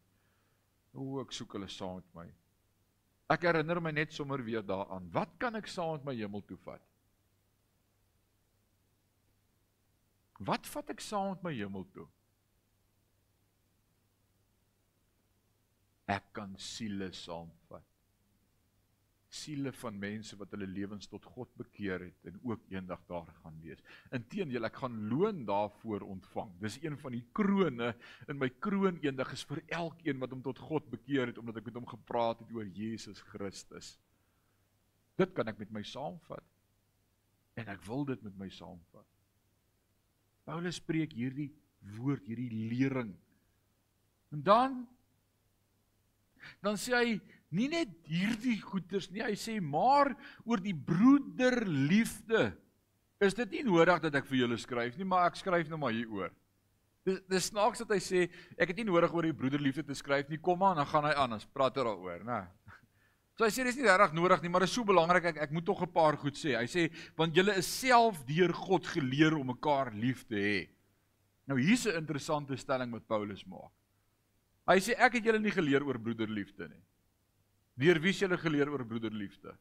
O, 0.95 1.19
ek 1.21 1.33
soek 1.35 1.57
hulle 1.57 1.69
saam 1.71 1.99
met 1.99 2.11
my. 2.15 2.25
Ek 3.35 3.45
herinner 3.47 3.81
my 3.81 3.91
net 3.91 4.13
sommer 4.13 4.41
weer 4.45 4.63
daaraan. 4.63 5.07
Wat 5.13 5.33
kan 5.41 5.57
ek 5.59 5.67
saam 5.71 5.97
met 5.97 6.05
my 6.11 6.15
hemel 6.19 6.43
toe 6.47 6.57
vat? 6.63 6.83
Wat 10.45 10.67
vat 10.67 10.93
ek 10.93 11.01
saam 11.03 11.33
met 11.33 11.43
my 11.47 11.53
hemel 11.55 11.87
toe? 11.95 12.07
Ek 16.11 16.27
kan 16.37 16.53
siele 16.61 17.09
saamvat. 17.17 17.94
Siele 19.35 19.71
van 19.75 19.97
mense 19.99 20.37
wat 20.39 20.53
hulle 20.55 20.67
lewens 20.69 21.09
tot 21.11 21.25
God 21.35 21.51
bekeer 21.59 22.07
het 22.07 22.29
en 22.31 22.39
ook 22.47 22.63
eendag 22.71 23.01
daar 23.09 23.27
gaan 23.41 23.57
wees. 23.63 23.83
Inteendeel, 24.15 24.67
ek 24.69 24.79
gaan 24.83 24.95
loon 25.11 25.43
daarvoor 25.47 26.05
ontvang. 26.07 26.53
Dis 26.63 26.79
een 26.83 26.97
van 27.01 27.15
die 27.17 27.23
krone 27.35 27.91
in 28.31 28.39
my 28.41 28.49
kroon 28.63 29.01
eendag 29.03 29.33
is 29.35 29.45
vir 29.49 29.61
elkeen 29.81 30.21
wat 30.23 30.33
hom 30.35 30.43
tot 30.45 30.61
God 30.69 30.87
bekeer 30.93 31.31
het 31.31 31.41
omdat 31.41 31.59
ek 31.61 31.69
met 31.69 31.79
hom 31.81 31.89
gepraat 31.95 32.41
het 32.43 32.55
oor 32.55 32.67
Jesus 32.67 33.21
Christus. 33.33 33.95
Dit 35.19 35.35
kan 35.35 35.47
ek 35.51 35.59
met 35.61 35.71
my 35.71 35.83
saamvat. 35.85 36.43
En 37.55 37.69
ek 37.71 37.83
wil 37.87 38.03
dit 38.07 38.23
met 38.25 38.35
my 38.39 38.49
saamvat. 38.51 39.07
Paulus 40.45 40.81
spreek 40.81 41.15
hierdie 41.15 41.49
woord, 41.95 42.25
hierdie 42.27 42.67
lering. 42.69 43.15
En 44.35 44.43
dan 44.43 44.83
dan 46.61 46.77
sê 46.77 46.93
hy 46.93 47.13
nie 47.55 47.69
net 47.71 47.91
hierdie 48.09 48.59
goeters 48.61 49.09
nie, 49.11 49.23
hy 49.23 49.35
sê 49.39 49.57
maar 49.63 50.13
oor 50.43 50.61
die 50.63 50.75
broederliefde. 50.75 52.49
Is 53.23 53.37
dit 53.37 53.57
nie 53.57 53.63
nodig 53.67 54.01
dat 54.03 54.15
ek 54.19 54.27
vir 54.27 54.43
julle 54.43 54.57
skryf 54.59 54.97
nie, 54.99 55.07
maar 55.07 55.29
ek 55.29 55.39
skryf 55.39 55.71
nou 55.71 55.79
maar 55.79 55.95
hieroor. 55.95 56.33
Dis 57.05 57.21
dis 57.29 57.49
snaaks 57.51 57.83
dat 57.83 57.93
hy 57.95 58.01
sê 58.01 58.25
ek 58.57 58.71
het 58.71 58.79
nie 58.81 58.87
nodig 58.89 59.13
oor 59.13 59.27
die 59.27 59.37
broederliefde 59.37 59.85
te 59.85 59.95
skryf 59.97 60.29
nie, 60.29 60.41
kom 60.41 60.59
maar, 60.59 60.75
dan 60.75 60.89
gaan 60.89 61.05
hy 61.05 61.13
aan, 61.21 61.37
ons 61.37 61.47
praat 61.53 61.77
er 61.77 61.87
daaroor, 61.87 62.25
né? 62.25 62.41
So 63.35 63.43
hy 63.43 63.51
sê 63.51 63.65
dis 63.67 63.75
nie 63.75 63.83
regtig 63.83 64.15
nodig 64.15 64.41
nie, 64.41 64.49
maar 64.51 64.63
dit 64.63 64.71
is 64.71 64.75
so 64.77 64.87
belangrik 64.87 65.25
ek 65.33 65.41
ek 65.43 65.51
moet 65.51 65.65
tog 65.67 65.81
'n 65.83 65.91
paar 65.91 66.15
goed 66.15 66.37
sê. 66.39 66.55
Hy 66.55 66.67
sê 66.71 66.87
want 67.17 67.35
julle 67.35 67.57
is 67.59 67.67
self 67.67 68.23
deur 68.25 68.53
God 68.53 68.85
geleer 68.87 69.35
om 69.35 69.51
mekaar 69.51 69.91
lief 69.93 70.23
te 70.23 70.35
hê. 70.35 70.69
Nou 71.45 71.59
hier's 71.59 71.85
'n 71.85 71.99
interessante 71.99 72.55
stelling 72.55 72.91
wat 72.91 73.07
Paulus 73.07 73.45
maak. 73.45 73.71
Hy 74.67 74.79
sê 74.79 74.95
ek 74.97 75.15
het 75.15 75.25
julle 75.25 75.39
nie 75.39 75.51
geleer 75.51 75.83
oor 75.83 75.99
broederliefde 75.99 76.69
nie. 76.69 76.81
Deur 77.75 77.99
wie 77.99 78.13
is 78.13 78.19
julle 78.23 78.37
geleer 78.39 78.71
oor 78.71 78.85
broederliefde? 78.87 79.51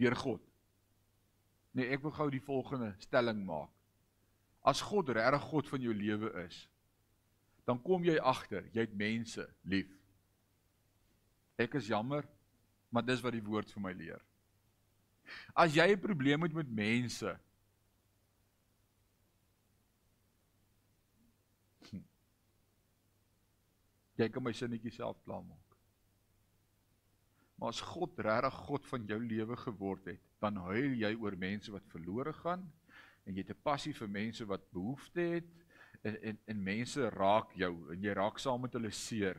Deur 0.00 0.16
God. 0.16 0.42
Nee, 1.72 1.88
ek 1.94 2.02
wil 2.04 2.12
gou 2.12 2.26
die 2.32 2.42
volgende 2.44 2.92
stelling 3.00 3.40
maak. 3.46 3.72
As 4.66 4.82
God 4.84 5.12
regtig 5.16 5.46
God 5.48 5.70
van 5.70 5.84
jou 5.86 5.94
lewe 5.96 6.32
is, 6.42 6.66
dan 7.64 7.80
kom 7.80 8.04
jy 8.04 8.18
agter, 8.18 8.66
jy 8.74 8.84
het 8.84 8.96
mense 8.98 9.46
lief. 9.62 9.88
Ek 11.60 11.76
is 11.78 11.88
jammer, 11.88 12.26
maar 12.90 13.06
dis 13.06 13.22
wat 13.24 13.36
die 13.36 13.44
woord 13.44 13.70
vir 13.72 13.84
my 13.84 13.94
leer. 13.96 14.20
As 15.54 15.72
jy 15.76 15.86
'n 15.92 16.00
probleem 16.00 16.42
het 16.42 16.52
met 16.52 16.68
mense, 16.68 17.38
hm, 21.90 22.04
jy 24.16 24.28
kan 24.28 24.42
my 24.42 24.52
sinnetjie 24.52 24.92
self 24.92 25.22
klaarmaak. 25.24 25.69
Maar 27.60 27.74
as 27.74 27.80
God 27.84 28.18
regtig 28.24 28.54
God 28.64 28.86
van 28.88 29.02
jou 29.04 29.18
lewe 29.20 29.56
geword 29.60 30.06
het, 30.08 30.20
dan 30.40 30.56
huil 30.64 30.94
jy 30.96 31.10
oor 31.20 31.34
mense 31.36 31.72
wat 31.74 31.90
verlore 31.92 32.32
gaan 32.40 32.62
en 33.28 33.36
jy 33.36 33.42
het 33.44 33.52
'n 33.52 33.62
passie 33.62 33.92
vir 33.92 34.08
mense 34.08 34.44
wat 34.48 34.70
behoefte 34.72 35.20
het 35.20 35.50
en 36.02 36.16
en 36.22 36.38
en 36.46 36.62
mense 36.62 37.10
raak 37.10 37.52
jou 37.52 37.92
en 37.92 38.02
jy 38.02 38.14
raak 38.16 38.38
saam 38.38 38.62
met 38.62 38.72
hulle 38.72 38.90
seer. 38.90 39.36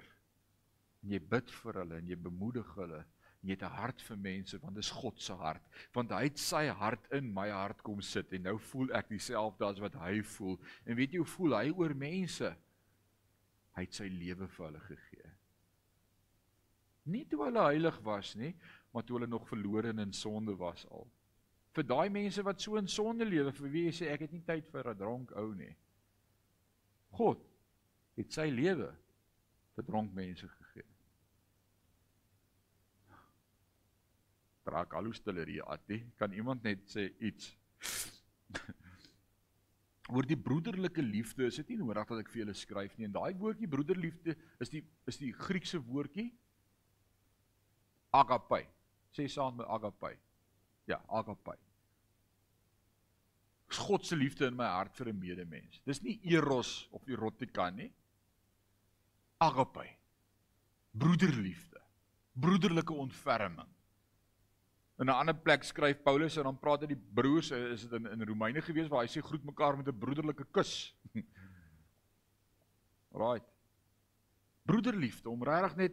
En 1.01 1.09
jy 1.09 1.19
bid 1.19 1.49
vir 1.51 1.73
hulle 1.73 1.97
en 1.97 2.07
jy 2.07 2.15
bemoedig 2.15 2.75
hulle. 2.75 3.01
En 3.41 3.49
jy 3.49 3.57
het 3.57 3.63
'n 3.63 3.75
hart 3.81 4.01
vir 4.01 4.17
mense 4.17 4.59
want 4.59 4.75
dis 4.75 4.91
God 4.91 5.21
se 5.21 5.33
hart. 5.33 5.63
Want 5.93 6.11
hy 6.11 6.23
het 6.23 6.37
sy 6.37 6.67
hart 6.67 7.11
in 7.11 7.33
my 7.33 7.49
hart 7.49 7.81
kom 7.81 8.01
sit 8.01 8.33
en 8.33 8.43
nou 8.43 8.57
voel 8.59 8.93
ek 8.93 9.09
dieselfde 9.09 9.65
as 9.65 9.79
wat 9.79 9.95
hy 9.95 10.21
voel. 10.21 10.59
En 10.85 10.95
weet 10.95 11.11
jy 11.11 11.17
hoe 11.17 11.35
voel 11.37 11.57
hy 11.57 11.71
oor 11.71 11.95
mense? 11.95 12.55
Hy 13.75 13.81
het 13.81 13.93
sy 13.93 14.07
lewe 14.07 14.47
vir 14.47 14.65
hulle 14.65 14.79
gegee. 14.79 15.31
Nie 17.09 17.25
toe 17.25 17.45
hulle 17.47 17.63
heilig 17.65 17.97
was 18.05 18.35
nie, 18.37 18.53
maar 18.93 19.03
toe 19.03 19.17
hulle 19.17 19.29
nog 19.29 19.47
verlore 19.49 19.89
en 19.89 19.99
in 19.99 20.13
sonde 20.13 20.55
was 20.57 20.85
al. 20.89 21.07
Vir 21.73 21.87
daai 21.87 22.09
mense 22.11 22.43
wat 22.43 22.61
so 22.61 22.75
in 22.77 22.89
sonde 22.91 23.25
lewe, 23.25 23.53
vir 23.55 23.71
wie 23.71 23.85
jy 23.87 23.93
sê 23.95 24.09
ek 24.11 24.25
het 24.27 24.33
nie 24.35 24.43
tyd 24.45 24.67
vir 24.73 24.89
'n 24.91 24.97
dronk 24.97 25.31
ou 25.39 25.53
nie. 25.55 25.75
God 27.15 27.39
het 28.17 28.31
sy 28.31 28.49
lewe 28.51 28.91
vir 29.75 29.83
dronk 29.87 30.13
mense 30.13 30.47
gegee. 30.47 30.85
Draak 34.67 34.93
alhoes 34.93 35.17
stillerie 35.17 35.63
Atti, 35.63 36.03
kan 36.19 36.33
iemand 36.33 36.63
net 36.63 36.85
sê 36.91 37.07
iets? 37.19 37.57
Oor 40.11 40.27
die 40.27 40.37
broederlike 40.37 41.01
liefde 41.01 41.47
is 41.47 41.55
dit 41.55 41.69
nie 41.69 41.77
nodig 41.77 42.07
dat 42.07 42.19
ek 42.19 42.29
vir 42.29 42.43
julle 42.43 42.53
skryf 42.53 42.97
nie. 42.97 43.07
En 43.07 43.15
daai 43.15 43.33
woordjie 43.39 43.67
broederliefde 43.71 44.35
is 44.59 44.69
die 44.69 44.83
is 45.07 45.17
die 45.17 45.31
Griekse 45.31 45.79
woordjie 45.79 46.29
agape. 48.11 48.67
Sê 49.11 49.27
saam 49.27 49.55
met 49.55 49.67
agape. 49.67 50.17
Ja, 50.87 51.01
agape. 51.07 51.57
Dis 53.71 53.79
God 53.79 54.05
se 54.05 54.15
liefde 54.15 54.45
in 54.45 54.55
my 54.55 54.67
hart 54.67 54.97
vir 54.97 55.09
'n 55.09 55.19
medemens. 55.19 55.81
Dis 55.85 56.01
nie 56.01 56.19
eros 56.23 56.87
of 56.91 57.07
erotika 57.07 57.69
nie. 57.69 57.93
Agape. 59.39 59.87
Broederliefde. 60.91 61.79
Broederlike 62.33 62.93
ontferming. 62.93 63.69
In 64.99 65.07
'n 65.07 65.15
ander 65.15 65.33
plek 65.35 65.63
skryf 65.63 66.03
Paulus 66.03 66.37
en 66.37 66.43
dan 66.43 66.59
praat 66.59 66.81
hy 66.81 66.87
die 66.87 67.03
broers, 67.13 67.51
is 67.51 67.87
dit 67.87 67.93
in 67.93 68.05
in 68.05 68.27
Romeine 68.27 68.61
gewees 68.61 68.87
waar 68.87 69.01
hy 69.01 69.07
sê 69.07 69.21
groet 69.21 69.43
mekaar 69.43 69.77
met 69.77 69.87
'n 69.87 69.97
broederlike 69.97 70.45
kus. 70.51 70.95
right. 73.23 73.47
Broederliefde 74.63 75.29
om 75.29 75.43
regtig 75.43 75.75
net 75.75 75.91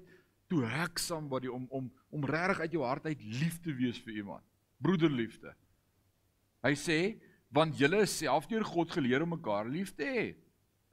to 0.49 0.65
hug 0.65 0.99
somebody 1.01 1.49
om 1.49 1.67
om 1.71 1.89
om 2.11 2.25
regtig 2.25 2.61
uit 2.61 2.77
jou 2.77 2.85
hart 2.85 3.07
uit 3.07 3.23
lief 3.23 3.61
te 3.61 3.75
wees 3.77 3.99
vir 4.05 4.21
iemand. 4.23 4.45
Broederliefde. 4.81 5.55
Hy 6.65 6.75
sê 6.79 6.99
want 7.55 7.79
julle 7.81 8.05
self 8.07 8.49
deur 8.49 8.65
God 8.65 8.93
geleer 8.93 9.25
om 9.25 9.35
mekaar 9.37 9.69
lief 9.69 9.95
te 9.97 10.05
hê. 10.09 10.29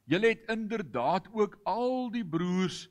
Julle 0.05 0.35
het 0.35 0.45
inderdaad 0.51 1.27
ook 1.33 1.57
al 1.65 2.11
die 2.13 2.25
broers 2.25 2.85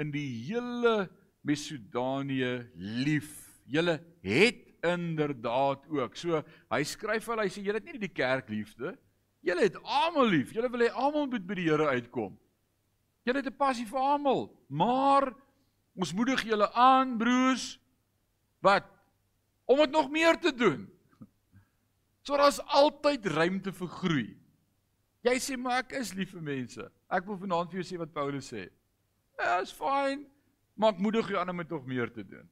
in 0.00 0.12
die 0.14 0.28
hele 0.46 1.10
Mesodanië 1.44 2.68
lief. 2.76 3.32
Julle 3.66 3.98
het 4.22 4.66
inderdaad 4.86 5.84
ook. 5.88 6.16
So 6.16 6.40
hy 6.72 6.82
skryf 6.86 7.28
hulle, 7.28 7.44
hy 7.44 7.52
sê 7.52 7.64
julle 7.64 7.80
het 7.80 7.88
nie 7.88 8.00
die 8.00 8.12
kerk 8.12 8.48
liefde. 8.52 8.94
Julle 9.44 9.66
het 9.66 9.76
almal 9.82 10.28
lief. 10.30 10.54
Julle 10.54 10.70
wil 10.72 10.86
hê 10.86 10.90
almal 10.92 11.28
moet 11.32 11.44
by 11.48 11.58
die 11.58 11.68
Here 11.68 11.90
uitkom. 11.96 12.36
Julle 13.24 13.42
het 13.42 13.50
'n 13.52 13.56
passie 13.56 13.86
vir 13.86 14.00
almal, 14.00 14.48
maar 14.68 15.34
Ons 16.00 16.14
moedig 16.16 16.46
julle 16.48 16.70
aan, 16.72 17.18
broers, 17.20 17.74
wat 18.64 18.86
om 19.70 19.78
dit 19.84 19.92
nog 19.92 20.08
meer 20.10 20.38
te 20.40 20.52
doen. 20.54 20.86
So 22.24 22.38
daar's 22.40 22.60
altyd 22.72 23.26
ruimte 23.26 23.72
vir 23.76 23.90
groei. 24.00 24.28
Jy 25.26 25.36
sê 25.42 25.56
maar 25.60 25.82
ek 25.84 25.92
is 26.00 26.14
lief 26.16 26.32
vir 26.32 26.44
mense. 26.44 26.86
Ek 27.12 27.26
wil 27.28 27.38
vanaand 27.40 27.72
vir 27.72 27.82
jou 27.82 27.88
sê 27.90 27.98
wat 28.00 28.12
Paulus 28.16 28.48
sê. 28.48 28.66
Ja, 29.36 29.58
is 29.60 29.72
fyn, 29.76 30.24
maar 30.76 30.94
ek 30.94 31.02
moedig 31.04 31.28
jou 31.32 31.40
aan 31.40 31.52
om 31.52 31.60
dit 31.60 31.76
nog 31.76 31.84
meer 31.88 32.12
te 32.12 32.24
doen. 32.24 32.48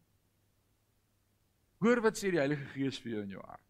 Hoor 1.85 2.03
wat 2.05 2.19
sê 2.21 2.33
die 2.35 2.41
Heilige 2.41 2.69
Gees 2.75 3.01
vir 3.01 3.17
jou 3.17 3.25
in 3.25 3.35
jou 3.37 3.45
hart. 3.45 3.68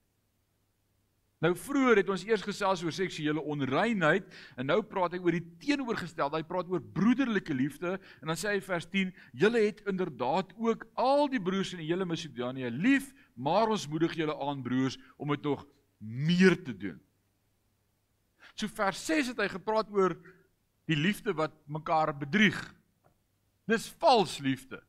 Nou 1.38 1.52
vroeër 1.54 2.00
het 2.00 2.08
ons 2.10 2.24
eers 2.26 2.42
gesels 2.42 2.80
oor 2.82 2.94
seksuele 2.94 3.42
onreinheid 3.46 4.26
en 4.58 4.66
nou 4.66 4.80
praat 4.82 5.14
hy 5.14 5.20
oor 5.22 5.36
die 5.36 5.44
teenoorgestelde. 5.62 6.40
Hy 6.40 6.46
praat 6.48 6.70
oor 6.72 6.82
broederlike 6.82 7.54
liefde 7.54 7.94
en 8.18 8.32
dan 8.32 8.38
sê 8.38 8.56
hy 8.56 8.62
vers 8.64 8.88
10: 8.90 9.12
"Julle 9.32 9.62
het 9.62 9.84
inderdaad 9.86 10.50
ook 10.58 10.88
al 10.98 11.28
die 11.30 11.42
broers 11.42 11.72
in 11.76 11.84
die 11.84 11.90
hele 11.92 12.08
Macedonië 12.08 12.72
lief, 12.74 13.12
maar 13.34 13.70
ons 13.70 13.86
moedig 13.86 14.16
julle 14.18 14.34
aan 14.34 14.62
broers 14.62 14.98
om 15.16 15.30
dit 15.30 15.42
nog 15.42 15.66
meer 15.98 16.58
te 16.58 16.74
doen." 16.74 16.98
So 18.58 18.66
vers 18.66 19.06
6 19.06 19.30
het 19.30 19.38
hy 19.38 19.48
gepraat 19.48 19.90
oor 19.94 20.16
die 20.90 20.98
liefde 20.98 21.32
wat 21.38 21.54
mekaar 21.66 22.16
bedrieg. 22.18 22.58
Dis 23.68 23.86
vals 24.00 24.38
liefde. 24.42 24.82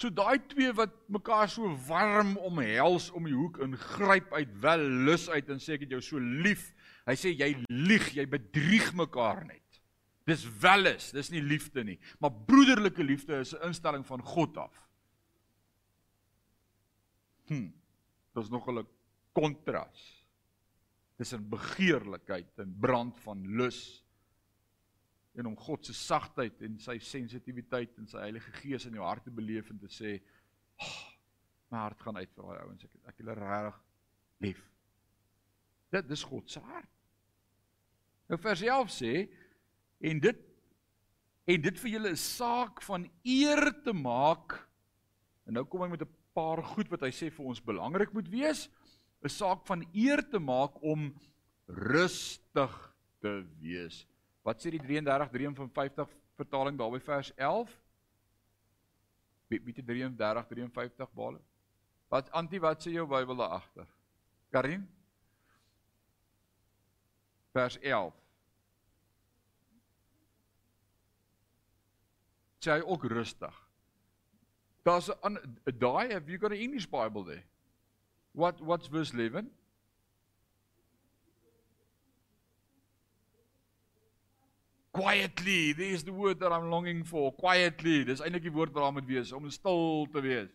So 0.00 0.10
daai 0.10 0.38
twee 0.50 0.72
wat 0.74 0.94
mekaar 1.12 1.48
so 1.48 1.68
warm 1.86 2.36
omhels 2.36 3.10
om 3.14 3.26
die 3.28 3.36
hoek 3.36 3.60
ingryp 3.62 4.32
uit 4.32 4.54
wel 4.62 4.82
lus 5.06 5.28
uit 5.30 5.50
en 5.52 5.60
sê 5.62 5.76
ek 5.76 5.86
het 5.86 5.96
jou 5.96 6.00
so 6.02 6.18
lief. 6.18 6.72
Hy 7.06 7.16
sê 7.18 7.34
jy 7.34 7.52
lieg, 7.68 8.08
jy 8.16 8.26
bedrieg 8.30 8.92
mekaar 8.98 9.44
net. 9.46 9.60
Dis 10.26 10.44
welis, 10.62 11.10
dis 11.14 11.32
nie 11.34 11.42
liefde 11.42 11.82
nie, 11.84 11.98
maar 12.22 12.34
broederlike 12.46 13.02
liefde 13.02 13.40
is 13.42 13.54
'n 13.54 13.68
instelling 13.68 14.06
van 14.06 14.22
God 14.22 14.56
af. 14.56 14.88
Hm. 17.48 17.70
Dis 18.34 18.48
nog 18.48 18.68
'n 18.68 18.86
kontras 19.32 20.26
tussen 21.16 21.48
begeerlikheid 21.48 22.58
en 22.58 22.76
brand 22.80 23.20
van 23.20 23.46
lus 23.56 24.01
en 25.34 25.46
om 25.46 25.56
God 25.56 25.86
se 25.86 25.94
sagtheid 25.96 26.60
en 26.66 26.76
sy 26.82 26.98
sensitiwiteit 26.98 27.96
en 27.98 28.08
sy 28.10 28.20
Heilige 28.20 28.52
Gees 28.60 28.86
in 28.88 28.98
jou 28.98 29.04
hart 29.06 29.24
te 29.24 29.32
beleef 29.32 29.70
en 29.72 29.78
te 29.80 29.88
sê, 29.88 30.18
oh, 30.76 31.08
"My 31.70 31.78
hart 31.78 32.00
gaan 32.00 32.16
uit 32.16 32.30
vir 32.34 32.44
daai 32.44 32.64
ouens. 32.66 32.84
Ek 32.84 32.90
ek 33.08 33.18
hulle 33.18 33.34
regtig 33.34 33.80
lief." 34.40 34.62
Dit 35.90 36.08
dis 36.08 36.22
God 36.22 36.50
se 36.50 36.60
hart. 36.60 36.88
Nou 38.28 38.38
vers 38.40 38.62
11 38.62 38.90
sê 38.90 39.28
en 40.00 40.20
dit 40.20 40.48
en 41.52 41.60
dit 41.60 41.78
vir 41.78 41.90
julle 41.90 42.10
'n 42.10 42.16
saak 42.16 42.82
van 42.82 43.10
eer 43.24 43.72
te 43.84 43.92
maak. 43.92 44.68
En 45.46 45.54
nou 45.54 45.64
kom 45.64 45.82
hy 45.82 45.88
met 45.88 46.02
'n 46.02 46.16
paar 46.34 46.62
goed 46.62 46.88
wat 46.88 47.00
hy 47.00 47.10
sê 47.10 47.30
vir 47.30 47.46
ons 47.46 47.60
belangrik 47.60 48.12
moet 48.12 48.28
wees, 48.28 48.68
'n 49.24 49.28
saak 49.28 49.66
van 49.66 49.84
eer 49.92 50.22
te 50.30 50.38
maak 50.38 50.82
om 50.82 51.14
rustig 51.66 52.94
te 53.20 53.44
wees. 53.60 54.06
Wat 54.42 54.58
sê 54.58 54.72
die 54.74 54.82
33 54.82 55.30
53 55.30 56.14
vertaling 56.38 56.78
daarby 56.78 56.98
vers 57.00 57.30
11? 57.36 57.70
Wie 59.52 59.60
die 59.72 59.84
33 59.84 60.48
53 60.48 61.12
bale? 61.14 61.40
Wat 62.10 62.30
antie 62.36 62.60
wat 62.60 62.82
sê 62.82 62.92
jou 62.92 63.06
Bybel 63.08 63.38
daar 63.38 63.58
agter? 63.60 63.86
Karin? 64.52 64.82
Vers 67.52 67.78
11. 67.80 68.18
Sê 72.62 72.76
hy 72.76 72.82
ook 72.86 73.06
rustig. 73.10 73.54
Daar's 74.82 75.10
'n 75.10 75.38
daai 75.78 76.12
have 76.12 76.28
you 76.30 76.38
got 76.38 76.52
an 76.52 76.58
English 76.58 76.86
Bible 76.86 77.24
there? 77.24 77.44
What 78.32 78.60
what's 78.60 78.88
verse 78.88 79.14
11? 79.14 79.50
Quietly, 84.92 85.72
there 85.72 85.94
is 85.94 86.04
the 86.04 86.12
word 86.12 86.38
that 86.40 86.52
I'm 86.52 86.68
longing 86.70 87.04
for. 87.04 87.32
Quietly. 87.32 88.02
Dis 88.04 88.20
eintlik 88.20 88.44
die 88.44 88.52
woord 88.52 88.74
wat 88.74 88.84
daar 88.84 88.92
moet 88.92 89.08
wees 89.08 89.32
om 89.32 89.48
stil 89.50 90.04
te 90.12 90.20
wees. 90.20 90.50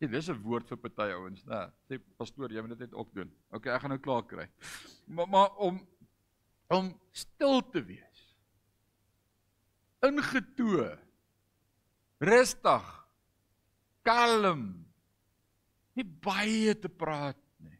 Ja, 0.00 0.08
dis 0.12 0.28
'n 0.28 0.42
woord 0.44 0.68
vir 0.68 0.76
party 0.76 1.12
ouens, 1.16 1.44
né? 1.44 1.72
Sê 1.88 1.98
pastoor, 2.18 2.52
jy 2.52 2.60
moet 2.60 2.76
dit 2.76 2.84
net 2.84 2.94
ook 2.94 3.14
doen. 3.14 3.32
Okay, 3.50 3.72
ek 3.72 3.80
gaan 3.80 3.90
nou 3.90 3.98
klaar 3.98 4.26
kry. 4.26 4.48
Maar 5.06 5.28
maar 5.28 5.56
om 5.56 5.80
om 6.68 6.92
stil 7.12 7.62
te 7.70 7.82
wees. 7.84 8.36
Ingetoe. 10.02 10.98
Rustig. 12.18 13.08
Kalm. 14.02 14.86
Nie 15.94 16.04
baie 16.04 16.74
te 16.78 16.88
praat 16.88 17.40
nie. 17.58 17.78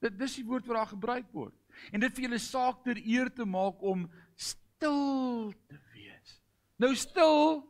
Dit 0.00 0.18
dis 0.18 0.36
die 0.36 0.46
woord 0.46 0.66
wat 0.66 0.76
daar 0.76 0.92
gebruik 0.94 1.32
word. 1.32 1.59
En 1.92 2.02
dit 2.02 2.14
vir 2.16 2.28
julle 2.28 2.40
saak 2.42 2.84
ter 2.84 3.00
eer 3.00 3.32
te 3.34 3.46
maak 3.48 3.80
om 3.82 4.04
stil 4.36 5.52
te 5.68 5.80
wees. 5.94 6.36
Nou 6.80 6.92
stil 6.98 7.60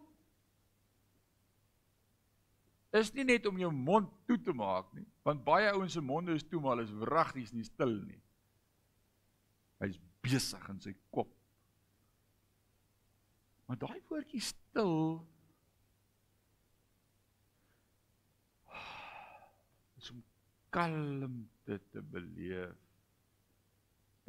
is 2.99 3.13
nie 3.15 3.25
net 3.27 3.47
om 3.47 3.59
jou 3.59 3.71
mond 3.71 4.11
toe 4.27 4.39
te 4.43 4.53
maak 4.57 4.89
nie, 4.99 5.07
want 5.27 5.45
baie 5.47 5.71
ouens 5.71 5.95
se 5.95 6.03
monde 6.03 6.35
is 6.35 6.47
toe 6.47 6.61
maar 6.63 6.83
is 6.83 6.91
wragties 7.05 7.53
nie 7.55 7.67
stil 7.67 7.95
nie. 8.03 8.19
Hy's 9.81 10.01
besig 10.25 10.67
in 10.73 10.81
sy 10.83 10.95
kop. 11.15 11.31
Maar 13.71 13.79
daai 13.79 14.01
woordjie 14.11 14.43
stil 14.43 15.21
is 20.01 20.11
om 20.11 20.23
kalmte 20.75 21.79
te 21.93 22.03
beleef. 22.03 22.90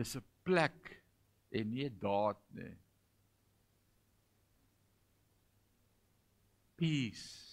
Dis 0.02 0.16
'n 0.18 0.26
plek 0.43 0.97
en 1.54 1.70
nie 1.70 1.86
'n 1.86 1.99
daad 2.02 2.41
nie. 2.58 2.74
Peace 6.82 7.52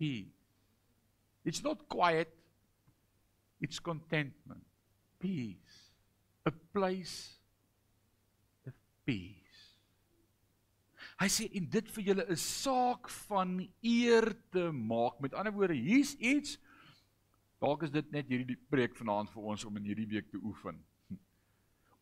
peace. 0.00 0.32
It's 1.44 1.62
not 1.62 1.86
quiet, 1.88 2.32
it's 3.60 3.78
contentment. 3.78 4.64
Peace. 5.20 5.92
A 6.46 6.52
place 6.72 7.36
of 8.66 8.72
peace. 9.04 9.36
Hy 11.20 11.28
sê 11.28 11.50
en 11.52 11.66
dit 11.68 11.88
vir 11.94 12.06
julle 12.08 12.24
'n 12.24 12.40
saak 12.40 13.10
van 13.28 13.58
eer 13.84 14.32
te 14.56 14.70
maak. 14.72 15.20
Met 15.20 15.36
ander 15.36 15.52
woorde, 15.52 15.76
hier's 15.76 16.14
iets 16.16 16.56
dalk 17.60 17.82
is 17.86 17.92
dit 17.92 18.10
net 18.12 18.28
hierdie 18.28 18.58
preek 18.70 18.96
vanaand 18.96 19.30
vir 19.30 19.42
ons 19.52 19.64
om 19.68 19.76
in 19.76 19.84
hierdie 19.84 20.08
week 20.08 20.30
te 20.30 20.40
oefen. 20.40 20.80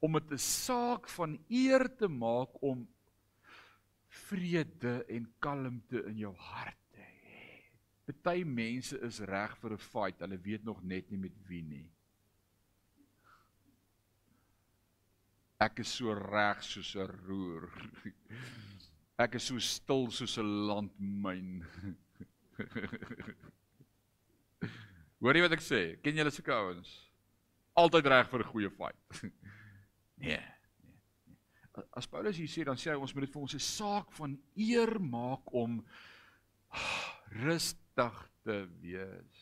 Om 0.04 0.12
dit 0.20 0.32
'n 0.32 0.38
saak 0.38 1.08
van 1.10 1.38
eer 1.50 1.88
te 1.96 2.08
maak 2.08 2.62
om 2.62 2.86
vrede 4.08 5.04
en 5.08 5.26
kalmte 5.42 6.04
in 6.06 6.18
jou 6.18 6.34
hart 6.34 6.78
Party 8.08 8.44
mense 8.44 8.96
is 9.04 9.20
reg 9.28 9.54
vir 9.60 9.72
'n 9.72 9.84
fight, 9.84 10.20
hulle 10.24 10.38
weet 10.40 10.64
nog 10.64 10.82
net 10.82 11.10
nie 11.10 11.18
met 11.18 11.36
wie 11.48 11.62
nie. 11.62 11.90
Ek 15.60 15.80
is 15.80 15.92
so 15.92 16.14
reg 16.14 16.62
soos 16.62 16.94
'n 16.96 17.06
roer. 17.26 17.68
Ek 19.24 19.34
is 19.34 19.44
so 19.50 19.58
stil 19.58 20.10
soos 20.10 20.38
'n 20.38 20.66
landmyn. 20.70 21.64
Hoor 25.20 25.34
jy 25.34 25.42
wat 25.42 25.56
ek 25.56 25.64
sê? 25.64 25.82
Ken 26.02 26.18
julle 26.18 26.30
sulke 26.30 26.54
ouens? 26.54 26.90
Altyd 27.78 28.06
reg 28.06 28.30
vir 28.30 28.44
'n 28.44 28.52
goeie 28.52 28.70
fight. 28.70 29.22
Nee, 30.18 30.34
nee, 30.34 30.94
nee. 31.76 31.84
As 31.94 32.08
Paulus 32.10 32.34
hier 32.36 32.50
sê 32.50 32.64
dan 32.66 32.74
sê 32.74 32.90
hy 32.90 32.96
ons 32.98 33.12
moet 33.14 33.22
dit 33.22 33.30
vir 33.30 33.42
ons 33.42 33.54
'n 33.54 33.62
saak 33.62 34.10
van 34.18 34.32
eer 34.56 34.98
maak 34.98 35.46
om 35.54 35.78
rust 37.46 37.78
rustig 37.98 38.30
te 38.44 38.68
wees. 38.80 39.38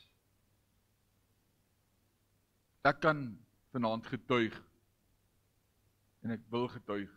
Ek 2.87 3.01
kan 3.03 3.37
vanaand 3.75 4.07
getuig 4.07 4.55
en 6.25 6.33
ek 6.33 6.45
wil 6.51 6.69
getuig. 6.73 7.13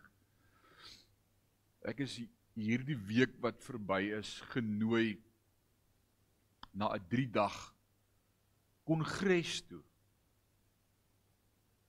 Ek 1.88 2.02
is 2.04 2.18
hierdie 2.58 2.98
week 3.08 3.38
wat 3.40 3.62
verby 3.64 4.10
is 4.18 4.40
genooi 4.52 5.16
na 6.74 6.92
'n 6.92 7.08
3 7.08 7.26
dag 7.32 7.56
kongres 8.90 9.60
toe. 9.68 9.82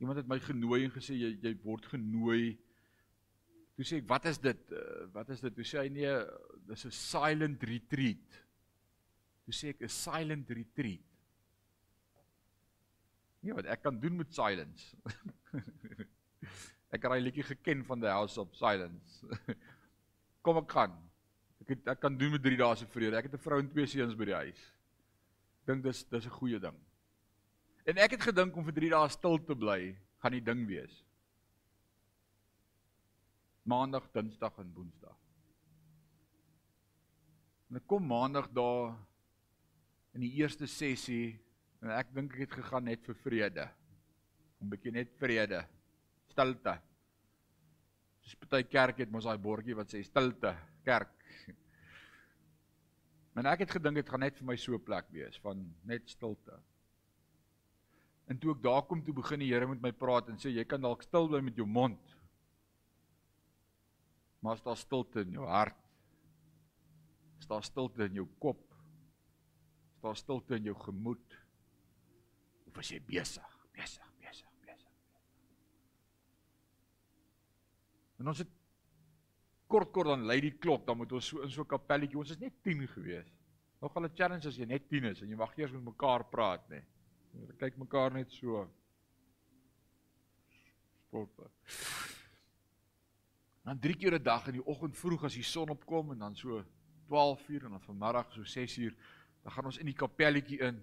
Iemand 0.02 0.22
het 0.22 0.30
my 0.30 0.38
genooi 0.42 0.84
en 0.86 0.94
gesê 0.94 1.18
jy 1.18 1.32
jy 1.42 1.56
word 1.66 1.88
genooi. 1.90 2.56
Toe 3.78 3.86
sê 3.88 4.02
ek, 4.02 4.08
"Wat 4.10 4.26
is 4.26 4.38
dit? 4.38 4.72
Uh, 4.72 5.08
wat 5.14 5.30
is 5.30 5.42
dit?" 5.42 5.56
Toe 5.56 5.66
sê 5.66 5.80
hy, 5.82 5.90
"Nee, 5.90 6.14
dis 6.68 6.86
'n 6.86 6.92
silent 6.92 7.64
retreat." 7.64 8.42
Toe 9.46 9.54
sê 9.54 9.70
ek 9.70 9.82
'n 9.82 9.90
silent 9.90 10.50
retreat. 10.50 11.08
Nee, 13.42 13.54
wat 13.54 13.66
ek 13.66 13.82
kan 13.82 14.00
doen 14.00 14.18
met 14.18 14.34
silence. 14.34 14.98
ek 16.94 17.02
het 17.02 17.10
daai 17.10 17.22
liedjie 17.22 17.44
geken 17.44 17.86
van 17.86 18.00
the 18.00 18.08
house 18.08 18.38
of 18.38 18.54
silence. 18.56 19.26
Kom 20.46 20.58
ek 20.58 20.68
kan. 20.68 20.94
Ek 21.62 21.74
het, 21.74 21.88
ek 21.88 22.00
kan 22.00 22.18
doen 22.18 22.32
met 22.32 22.44
3 22.44 22.58
dae 22.58 22.76
se 22.76 22.86
vrede. 22.86 23.18
Ek 23.18 23.30
het 23.30 23.34
'n 23.34 23.42
vrou 23.42 23.60
en 23.60 23.70
twee 23.70 23.88
seuns 23.88 24.16
by 24.16 24.26
die 24.26 24.38
huis. 24.38 24.62
Dink 25.66 25.84
dis 25.84 26.04
dis 26.10 26.26
'n 26.26 26.38
goeie 26.38 26.60
ding. 26.60 26.78
En 27.86 27.98
ek 27.98 28.16
het 28.18 28.28
gedink 28.30 28.58
om 28.58 28.66
vir 28.68 28.76
3 28.78 28.92
dae 28.94 29.10
stil 29.10 29.40
te 29.46 29.58
bly, 29.58 29.80
gaan 30.22 30.36
die 30.36 30.44
ding 30.46 30.68
wees. 30.70 30.94
Maandag, 33.66 34.08
Dinsdag 34.14 34.58
en 34.62 34.74
Woensdag. 34.76 35.18
En 37.70 37.80
ek 37.80 37.88
kom 37.90 38.06
Maandag 38.06 38.50
daar 38.54 38.94
in 40.18 40.26
die 40.26 40.34
eerste 40.42 40.68
sessie 40.68 41.40
en 41.82 41.94
ek 41.96 42.12
dink 42.14 42.34
ek 42.36 42.46
het 42.46 42.58
gegaan 42.60 42.90
net 42.90 43.06
vir 43.08 43.18
vrede. 43.24 43.70
'n 44.62 44.70
bietjie 44.70 44.94
net 44.94 45.14
vrede. 45.18 45.64
Stilte. 46.30 46.76
Dis 48.22 48.36
party 48.38 48.62
kerk 48.70 49.00
het 49.02 49.10
mos 49.10 49.26
daai 49.26 49.42
bordjie 49.42 49.76
wat 49.76 49.90
sê 49.90 50.04
stilte, 50.06 50.54
kerk. 50.86 51.18
Maar 53.34 53.54
ek 53.54 53.64
het 53.64 53.72
gedink 53.78 53.96
dit 53.96 54.10
gaan 54.12 54.20
net 54.20 54.38
vir 54.38 54.46
my 54.46 54.58
so 54.60 54.76
'n 54.76 54.84
plek 54.84 55.08
wees 55.10 55.40
van 55.40 55.64
net 55.88 56.10
stilte. 56.10 56.60
En 58.32 58.40
toe 58.40 58.54
ek 58.56 58.64
daar 58.64 58.84
kom 58.88 59.04
toe 59.04 59.14
begin 59.18 59.44
die 59.44 59.52
Here 59.52 59.68
met 59.68 59.82
my 59.84 59.92
praat 59.92 60.30
en 60.32 60.40
sê 60.40 60.54
jy 60.54 60.64
kan 60.64 60.82
dalk 60.82 61.04
stil 61.04 61.28
bly 61.28 61.42
met 61.44 61.58
jou 61.60 61.68
mond. 61.68 62.00
Maar 64.40 64.56
as 64.56 64.64
daar 64.64 64.80
stilte 64.80 65.26
in 65.26 65.36
jou 65.36 65.48
hart, 65.50 65.78
is 67.42 67.50
daar 67.50 67.66
stilte 67.66 68.08
in 68.08 68.22
jou 68.22 68.28
kop 68.40 68.72
daar 70.02 70.18
stilte 70.18 70.56
in 70.56 70.64
jou 70.64 70.76
gemoed? 70.82 71.36
Of 72.70 72.80
is 72.82 72.94
jy 72.94 73.00
besig, 73.06 73.58
besig, 73.76 74.08
besig, 74.22 74.50
besig? 74.66 74.96
En 78.22 78.32
ons 78.32 78.42
het 78.42 78.56
kort 79.72 79.92
kort 79.94 80.12
dan 80.12 80.26
lei 80.28 80.40
die 80.44 80.56
klok, 80.58 80.88
dan 80.88 80.98
moet 81.00 81.14
ons 81.16 81.28
so 81.34 81.44
in 81.46 81.52
so 81.54 81.62
'n 81.62 81.68
kapelletjie, 81.68 82.18
ons 82.18 82.32
is 82.32 82.40
net 82.40 82.54
10 82.64 82.88
gewees. 82.88 83.30
Nog 83.82 83.96
al 83.96 84.06
'n 84.06 84.16
challenge 84.16 84.48
as 84.48 84.58
jy 84.58 84.66
net 84.66 84.90
10 84.90 85.06
is 85.06 85.22
en 85.22 85.30
jy 85.30 85.36
mag 85.36 85.58
eers 85.58 85.72
met 85.72 85.84
mekaar 85.84 86.24
praat, 86.30 86.68
nê. 86.70 86.82
Nee. 87.32 87.56
Kyk 87.58 87.78
mekaar 87.78 88.14
net 88.14 88.32
so. 88.32 88.68
Stilte. 91.08 91.50
Dan 93.64 93.80
drie 93.80 93.96
keer 93.96 94.16
'n 94.16 94.24
dag 94.24 94.48
in 94.48 94.54
die 94.54 94.66
oggend 94.66 94.98
vroeg 94.98 95.24
as 95.24 95.34
die 95.34 95.44
son 95.44 95.70
opkom 95.70 96.12
en 96.12 96.20
dan 96.20 96.36
so 96.36 96.64
12 97.08 97.50
uur 97.50 97.66
en 97.66 97.72
dan 97.72 97.82
vanmiddag 97.82 98.32
so 98.34 98.44
6 98.44 98.78
uur 98.78 98.96
dan 99.44 99.52
gaan 99.52 99.66
ons 99.66 99.78
in 99.78 99.90
die 99.90 99.98
kapelletjie 99.98 100.60
in. 100.68 100.80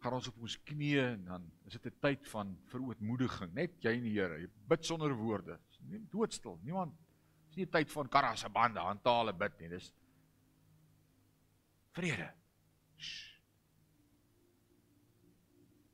Gaan 0.00 0.16
ons 0.16 0.28
op 0.30 0.38
ons 0.40 0.56
knieë 0.64 1.06
en 1.12 1.24
dan 1.24 1.52
is 1.66 1.72
dit 1.72 1.86
'n 1.86 1.98
tyd 2.00 2.28
van 2.28 2.56
verootmoediging, 2.66 3.52
net 3.54 3.82
jy 3.82 3.92
en 3.96 4.02
die 4.02 4.18
Here. 4.18 4.40
Jy 4.40 4.48
bid 4.68 4.84
sonder 4.84 5.14
woorde. 5.14 5.58
Nie 5.80 6.06
doodstil. 6.10 6.58
Niemand 6.62 6.94
is 7.50 7.56
nie 7.56 7.66
'n 7.66 7.70
tyd 7.70 7.90
van 7.90 8.08
karasabande, 8.08 8.80
handtale 8.80 9.32
bid 9.32 9.60
nie. 9.60 9.68
Dis 9.68 9.92
Vrede. 11.92 12.32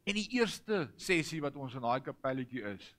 En 0.07 0.15
die 0.15 0.29
eerste 0.39 0.87
sessie 1.03 1.41
wat 1.43 1.57
ons 1.59 1.75
in 1.75 1.83
daai 1.83 2.01
kapelletjie 2.07 2.63
is, 2.71 2.93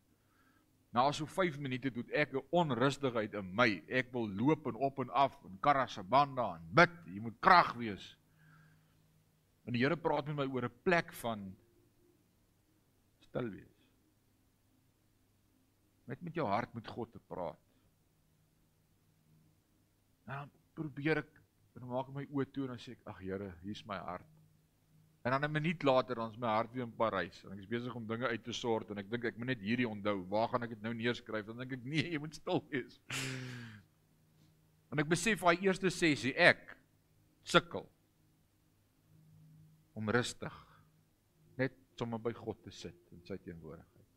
na 0.91 1.05
so 1.16 1.28
5 1.30 1.60
minute 1.62 1.91
het 1.95 2.12
ek 2.12 2.34
'n 2.34 2.43
onrustigheid 2.51 3.34
in 3.34 3.55
my. 3.55 3.84
Ek 3.88 4.12
wil 4.12 4.28
loop 4.28 4.68
en 4.68 4.76
op 4.76 4.99
en 4.99 5.10
af 5.10 5.38
en 5.43 5.60
karasabanda 5.60 6.55
en 6.55 6.68
bid. 6.74 6.89
Jy 7.05 7.20
moet 7.20 7.39
krag 7.39 7.74
wees. 7.74 8.18
En 9.66 9.74
die 9.74 9.84
Here 9.84 9.97
praat 9.97 10.28
met 10.28 10.36
my 10.36 10.47
oor 10.47 10.66
'n 10.66 10.82
plek 10.84 11.14
van 11.14 11.55
stil 13.20 13.49
wees. 13.49 13.76
Net 16.05 16.22
met 16.22 16.34
jou 16.34 16.47
hart 16.47 16.74
met 16.74 16.88
God 16.88 17.12
te 17.12 17.20
praat. 17.20 17.60
Nou 20.26 20.47
probeer 20.74 21.18
ek 21.18 21.41
en 21.76 21.88
maak 21.88 22.10
my 22.10 22.26
oë 22.26 22.51
toe 22.51 22.64
en 22.64 22.70
dan 22.70 22.80
sê 22.80 22.91
ek 22.91 23.05
ag 23.05 23.20
Here, 23.20 23.55
hier's 23.62 23.86
my 23.86 23.97
hart. 23.97 24.37
En 25.28 25.34
dan 25.34 25.43
'n 25.43 25.51
minuut 25.51 25.84
later 25.84 26.15
dan 26.15 26.30
is 26.30 26.38
my 26.38 26.47
hart 26.47 26.71
weer 26.71 26.84
in 26.84 26.95
Parys 26.95 27.43
en 27.43 27.51
ek 27.51 27.59
is 27.59 27.67
besig 27.67 27.95
om 27.95 28.07
dinge 28.07 28.28
uit 28.28 28.43
te 28.43 28.53
sort 28.53 28.89
en 28.89 28.97
ek 28.97 29.09
dink 29.11 29.23
ek 29.23 29.38
moet 29.38 29.47
net 29.47 29.59
hierdie 29.59 29.88
onthou. 29.88 30.23
Waar 30.30 30.47
gaan 30.47 30.63
ek 30.63 30.69
dit 30.69 30.82
nou 30.82 30.93
neerskryf? 30.93 31.45
Dan 31.45 31.57
dink 31.57 31.71
ek 31.71 31.84
nee, 31.84 32.11
jy 32.11 32.19
moet 32.19 32.36
stil 32.36 32.63
wees. 32.69 33.01
En 34.91 34.99
ek 35.03 35.09
besef 35.11 35.43
daai 35.43 35.59
eerste 35.59 35.89
sessie 35.89 36.32
ek 36.32 36.78
sukkel 37.43 37.84
om 39.93 40.09
rustig 40.09 40.55
net 41.57 41.75
sommer 41.99 42.23
by 42.23 42.32
God 42.32 42.63
te 42.63 42.71
sit 42.71 43.11
in 43.11 43.19
sy 43.28 43.36
teenwoordigheid. 43.36 44.07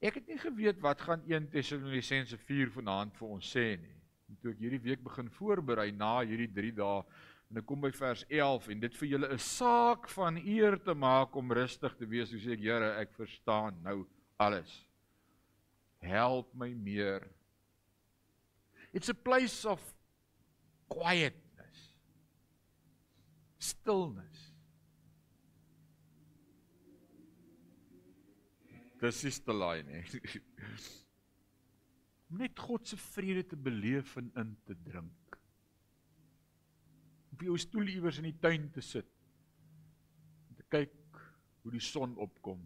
Ek 0.00 0.14
het 0.14 0.28
nie 0.28 0.38
geweet 0.38 0.80
wat 0.84 1.00
gaan 1.00 1.24
1 1.24 1.48
Tessalonisense 1.48 2.36
4 2.36 2.76
vanaand 2.76 3.16
vir 3.16 3.28
ons 3.28 3.56
sê 3.56 3.80
nie. 3.80 3.96
En 4.28 4.36
toe 4.36 4.52
ek 4.52 4.60
hierdie 4.60 4.84
week 4.90 5.02
begin 5.02 5.30
voorberei 5.30 5.90
na 5.90 6.18
hierdie 6.20 6.52
3 6.52 6.76
dae 6.84 7.02
En 7.50 7.58
ek 7.58 7.66
kom 7.66 7.80
by 7.82 7.90
vers 7.90 8.22
11 8.30 8.68
en 8.70 8.82
dit 8.84 8.96
vir 9.00 9.08
julle 9.10 9.28
'n 9.34 9.42
saak 9.42 10.08
van 10.14 10.36
eer 10.38 10.76
te 10.78 10.94
maak 10.94 11.34
om 11.34 11.52
rustig 11.52 11.96
te 11.98 12.06
wees. 12.06 12.30
Hoe 12.30 12.38
sê 12.38 12.52
ek, 12.54 12.62
Here, 12.62 12.92
ek 13.00 13.12
verstaan 13.14 13.82
nou 13.82 14.06
alles. 14.38 14.86
Help 15.98 16.54
my 16.54 16.70
meer. 16.74 17.26
It's 18.92 19.08
a 19.08 19.14
place 19.14 19.66
of 19.66 19.82
quietness. 20.88 21.96
Stillness. 23.58 24.54
Dis 29.00 29.24
is 29.24 29.40
te 29.40 29.52
laai 29.52 29.82
nie. 29.82 30.04
Om 32.30 32.38
net 32.38 32.58
God 32.58 32.86
se 32.86 32.96
vrede 32.96 33.42
te 33.42 33.56
beleef 33.56 34.16
en 34.16 34.30
in 34.36 34.56
te 34.64 34.76
drink 34.84 35.19
op 37.40 37.46
jou 37.46 37.56
stoel 37.58 37.88
iewers 37.88 38.18
in 38.20 38.28
die 38.28 38.36
tuin 38.36 38.66
te 38.74 38.82
sit 38.84 39.08
en 40.50 40.58
te 40.58 40.66
kyk 40.68 41.20
hoe 41.64 41.72
die 41.72 41.80
son 41.80 42.12
opkom 42.20 42.60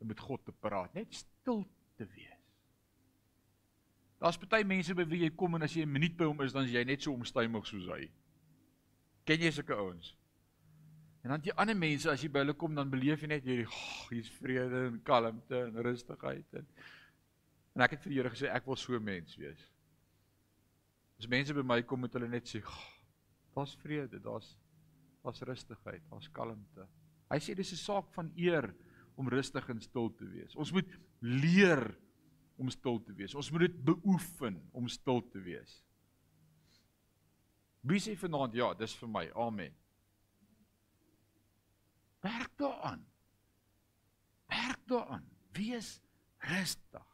en 0.00 0.08
met 0.08 0.18
God 0.18 0.42
te 0.44 0.52
praat, 0.52 0.94
net 0.96 1.14
stil 1.14 1.62
te 2.00 2.06
wees. 2.10 2.36
Daar's 4.20 4.38
baie 4.40 4.66
mense 4.66 4.96
by 4.96 5.04
wie 5.08 5.22
jy 5.22 5.30
kom 5.36 5.54
en 5.56 5.62
as 5.62 5.76
jy 5.76 5.84
'n 5.84 5.92
minuut 5.92 6.16
by 6.16 6.24
hom 6.24 6.40
is, 6.42 6.52
dan 6.52 6.64
is 6.64 6.72
jy 6.72 6.84
net 6.84 7.02
so 7.02 7.12
omstuimig 7.12 7.66
soos 7.66 7.86
hy. 7.86 8.10
Ken 9.24 9.40
jy 9.40 9.50
sulke 9.50 9.74
ouens? 9.76 10.16
En 11.22 11.30
dan 11.30 11.42
jy 11.44 11.52
ander 11.56 11.76
mense 11.76 12.10
as 12.10 12.22
jy 12.22 12.28
by 12.28 12.40
hulle 12.40 12.54
kom, 12.54 12.74
dan 12.74 12.90
beleef 12.90 13.22
jy 13.22 13.28
net 13.28 13.44
hierdie 13.44 13.66
oh, 13.66 14.10
hier's 14.10 14.30
vrede 14.30 14.86
en 14.88 15.02
kalmte 15.02 15.54
en 15.54 15.82
rustigheid 15.82 16.46
en 16.54 16.66
en 17.76 17.82
ek 17.82 17.90
het 17.92 18.02
vir 18.02 18.10
die 18.10 18.18
Here 18.18 18.30
gesê 18.30 18.48
ek 18.50 18.66
wil 18.66 18.76
so 18.76 18.98
mens 18.98 19.36
wees. 19.36 19.70
As 21.18 21.28
mense 21.28 21.54
by 21.54 21.62
my 21.62 21.82
kom 21.82 22.00
met 22.00 22.12
hulle 22.12 22.28
net 22.28 22.48
sê, 22.48 22.58
oh, 22.64 22.99
Daar's 23.54 23.76
vrede, 23.76 24.20
daar's 24.20 24.56
daar's 25.22 25.42
rustigheid, 25.44 26.02
daar's 26.08 26.30
kalmte. 26.32 26.86
Hy 27.30 27.38
sê 27.38 27.54
dis 27.54 27.72
'n 27.72 27.76
saak 27.76 28.12
van 28.14 28.32
eer 28.36 28.74
om 29.16 29.28
rustig 29.28 29.68
en 29.68 29.80
stil 29.80 30.08
te 30.14 30.24
wees. 30.24 30.56
Ons 30.56 30.72
moet 30.72 30.88
leer 31.20 31.98
om 32.56 32.70
stil 32.70 33.02
te 33.04 33.12
wees. 33.12 33.34
Ons 33.34 33.50
moet 33.50 33.60
dit 33.60 33.84
beoefen 33.84 34.60
om 34.72 34.88
stil 34.88 35.22
te 35.28 35.40
wees. 35.40 35.84
Wie 37.80 38.00
sê 38.00 38.16
vanaand 38.16 38.54
ja, 38.54 38.74
dis 38.74 38.94
vir 39.00 39.08
my. 39.08 39.30
Amen. 39.34 39.74
Werk 42.20 42.52
daaraan. 42.60 43.06
Werk 44.48 44.82
daaraan. 44.86 45.24
Wees 45.56 46.00
rustig. 46.38 47.06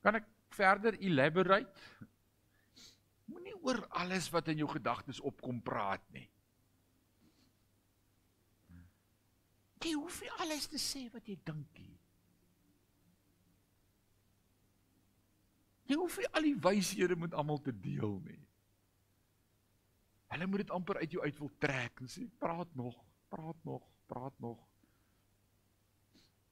Kan 0.00 0.14
ek 0.14 0.28
verder 0.56 0.96
elaborate? 1.04 1.72
Oor 3.62 3.84
alles 4.00 4.28
wat 4.34 4.48
in 4.52 4.62
jou 4.62 4.68
gedagtes 4.70 5.20
opkom 5.20 5.60
praat 5.64 6.04
nie. 6.14 6.26
Jy 9.78 9.94
hoef 9.94 10.20
nie 10.22 10.30
alles 10.42 10.66
te 10.68 10.80
sê 10.82 11.04
wat 11.14 11.26
jy 11.28 11.36
dink 11.46 11.78
nie. 11.78 11.96
Jy 15.88 15.96
hoef 15.96 16.18
nie 16.20 16.30
al 16.36 16.48
die 16.48 16.58
wyshede 16.66 17.16
met 17.16 17.34
almal 17.34 17.60
te 17.64 17.72
deel 17.72 18.18
nie. 18.26 18.40
Hulle 20.28 20.48
moet 20.50 20.66
dit 20.66 20.74
amper 20.76 20.98
uit 21.00 21.14
jou 21.14 21.22
uit 21.24 21.38
wil 21.40 21.52
trek 21.62 22.02
en 22.04 22.10
sê 22.12 22.26
praat 22.42 22.74
nog, 22.76 22.98
praat 23.32 23.62
nog, 23.64 23.86
praat 24.10 24.34
nog. 24.44 24.58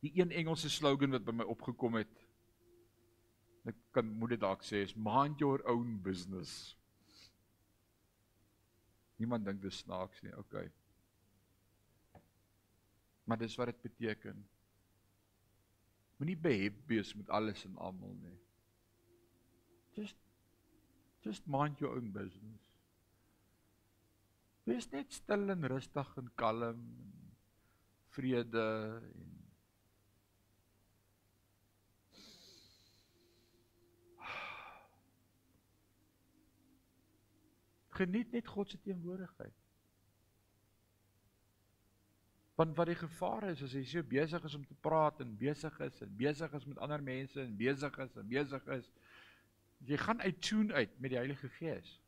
Die 0.00 0.14
een 0.16 0.32
Engelse 0.32 0.70
slogan 0.70 1.12
wat 1.12 1.26
by 1.26 1.34
my 1.36 1.44
opgekom 1.50 1.98
het 1.98 2.26
Ek 3.66 3.78
kan 3.96 4.06
moet 4.20 4.36
dit 4.36 4.42
dalk 4.42 4.62
sê 4.62 4.84
is 4.86 4.94
mind 4.94 5.40
your 5.42 5.58
own 5.66 5.96
business. 6.02 6.76
Niemand 9.16 9.44
dink 9.44 9.62
dit 9.62 9.72
snaaks 9.72 10.22
nie. 10.22 10.34
Okay. 10.36 10.70
Maar 13.24 13.38
dis 13.38 13.56
wat 13.56 13.72
dit 13.72 13.80
beteken. 13.82 14.44
Moenie 16.16 16.36
behep 16.36 16.78
wees 16.88 17.14
met 17.14 17.28
alles 17.28 17.64
en 17.64 17.76
almal 17.76 18.14
nie. 18.22 18.38
Just 19.96 20.16
just 21.26 21.46
mind 21.50 21.80
your 21.82 21.96
own 21.96 22.12
business. 22.12 22.62
Wees 24.66 24.86
net 24.92 25.12
stil 25.12 25.50
en 25.50 25.66
rustig 25.66 26.12
en 26.16 26.30
kalm 26.34 26.62
en 26.62 27.24
vrede 28.14 28.66
en 29.00 29.34
Geniet 37.96 38.32
net 38.32 38.46
God 38.46 38.70
se 38.70 38.80
teenwoordigheid. 38.80 39.54
Want 42.56 42.76
wat 42.76 42.88
die 42.88 42.96
gevaar 42.96 43.50
is 43.50 43.62
as 43.62 43.74
jy 43.76 43.82
so 43.84 44.02
besig 44.08 44.44
is 44.48 44.56
om 44.56 44.64
te 44.64 44.76
praat 44.80 45.20
en 45.20 45.34
besig 45.36 45.74
is 45.84 46.00
en 46.04 46.12
besig 46.16 46.52
is 46.56 46.64
met 46.64 46.78
ander 46.84 47.02
mense 47.04 47.40
en 47.40 47.56
besig 47.56 47.98
is 48.04 48.16
en 48.16 48.28
besig 48.30 48.68
is, 48.78 48.88
jy 49.84 49.98
gaan 50.00 50.22
uit 50.24 50.40
tune 50.40 50.72
uit 50.72 50.94
met 51.00 51.12
die 51.12 51.20
Heilige 51.20 51.50
Gees. 51.58 51.98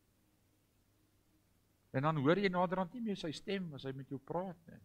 En 1.93 2.09
dan 2.09 2.21
hoor 2.25 2.41
jy 2.41 2.49
naderhand 2.53 2.95
nie 2.97 3.05
meer 3.11 3.21
sy 3.21 3.33
stem 3.37 3.69
as 3.77 3.85
hy 3.85 3.93
met 3.97 4.09
jou 4.09 4.21
praat 4.25 4.73
nie. 4.73 4.81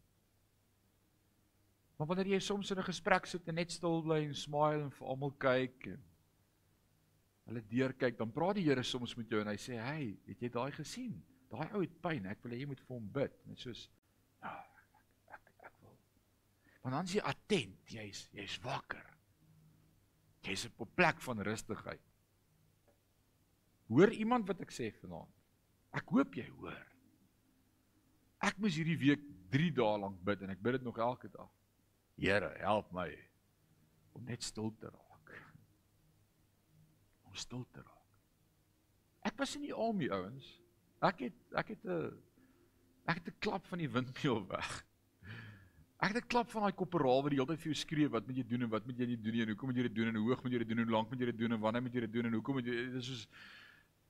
Maar 1.95 2.09
wanneer 2.09 2.33
jy 2.33 2.39
soms 2.43 2.71
in 2.71 2.79
'n 2.79 2.89
gesprek 2.89 3.25
sit 3.25 3.47
en 3.47 3.55
net 3.55 3.71
stil 3.71 4.01
bly 4.03 4.23
en 4.25 4.35
smile 4.35 4.83
en 4.83 4.91
vir 4.91 5.07
almal 5.07 5.31
kyk 5.31 5.87
en 5.87 6.01
hulle 7.49 7.63
deurkyk, 7.69 8.17
dan 8.19 8.31
praat 8.33 8.57
die 8.59 8.65
Here 8.67 8.83
soms 8.87 9.15
met 9.19 9.31
jou 9.31 9.41
en 9.41 9.51
hy 9.51 9.57
sê, 9.59 9.79
"Hey, 9.79 10.17
het 10.27 10.39
jy 10.41 10.49
daai 10.49 10.71
gesien? 10.71 11.23
Daai 11.49 11.67
ou 11.73 11.81
het 11.81 12.01
pyn. 12.01 12.25
Ek 12.25 12.43
wil 12.43 12.51
hê 12.51 12.59
jy 12.59 12.67
moet 12.67 12.79
vir 12.79 12.95
hom 12.95 13.09
bid." 13.11 13.45
Net 13.47 13.59
soos, 13.59 13.89
"Ja, 14.41 14.65
ek 15.27 15.41
ek 15.45 15.65
ek 15.65 15.73
wil." 15.81 15.97
Want 16.83 16.95
dan 16.95 17.05
is 17.05 17.13
jy 17.13 17.21
attent, 17.21 17.89
jy's 17.89 18.29
jy's 18.33 18.59
wakker. 18.59 19.05
Jy's 20.43 20.65
op 20.65 20.81
'n 20.81 20.95
plek 20.95 21.21
van 21.21 21.41
rustigheid. 21.41 22.01
Hoor 23.87 24.11
iemand 24.11 24.47
wat 24.47 24.61
ek 24.61 24.71
sê 24.71 24.91
vanaand? 25.01 25.31
Ek 25.93 26.09
hoop 26.09 26.33
jy 26.35 26.47
hoor. 26.49 26.87
Ek 28.41 28.57
moes 28.57 28.75
hierdie 28.75 28.97
week 28.97 29.21
3 29.51 29.71
dae 29.71 29.97
lank 29.99 30.23
bid 30.23 30.41
en 30.41 30.49
ek 30.49 30.61
bid 30.61 30.71
dit 30.73 30.83
nog 30.83 30.97
elke 30.97 31.29
dag. 31.29 31.49
Here, 32.17 32.57
help 32.59 32.91
my 32.91 33.09
om 34.13 34.23
net 34.23 34.43
stil 34.43 34.75
te 34.79 34.87
raak 34.87 35.02
om 37.33 37.41
stil 37.41 37.65
te 37.73 37.81
raak. 37.81 38.01
Ek 39.25 39.37
was 39.39 39.55
in 39.57 39.65
die 39.65 39.73
army 39.73 40.09
ouens. 40.13 40.45
Ek 41.03 41.25
het 41.25 41.57
ek 41.57 41.73
het 41.73 41.85
'n 41.85 42.13
ek 43.09 43.19
het 43.19 43.27
'n 43.27 43.39
klap 43.39 43.65
van 43.67 43.79
die 43.79 43.89
windmeel 43.89 44.45
weg. 44.47 44.85
Ek 46.03 46.13
het 46.13 46.23
'n 46.23 46.27
klap 46.27 46.49
van 46.51 46.61
daai 46.61 46.75
korporaal 46.75 47.23
wat 47.23 47.31
die 47.31 47.39
hele 47.39 47.49
tyd 47.49 47.63
vir 47.63 47.71
jou 47.71 47.79
skree 47.81 48.09
wat 48.09 48.27
moet 48.27 48.37
jy 48.37 48.45
doen 48.47 48.61
en 48.61 48.69
wat 48.69 48.85
moet 48.85 48.97
jy 48.97 49.05
nie 49.05 49.17
doen 49.17 49.41
en 49.41 49.47
hoekom 49.49 49.69
moet 49.69 49.77
jy 49.77 49.83
dit 49.83 49.95
doen 49.95 50.07
en 50.07 50.15
hoe 50.15 50.29
hoog 50.29 50.43
moet 50.43 50.51
jy 50.51 50.57
dit 50.59 50.67
doen 50.67 50.79
en 50.79 50.85
hoe 50.85 50.93
lank 50.93 51.09
moet 51.09 51.19
jy 51.19 51.25
dit 51.25 51.37
doen 51.37 51.51
en 51.51 51.59
wanneer 51.59 51.81
moet 51.81 51.93
jy 51.93 51.99
dit 51.99 52.13
doen 52.13 52.25
en 52.25 52.33
hoekom 52.33 52.53
moet 52.53 52.65
jy 52.65 52.91
dis 52.91 53.05
soos 53.05 53.27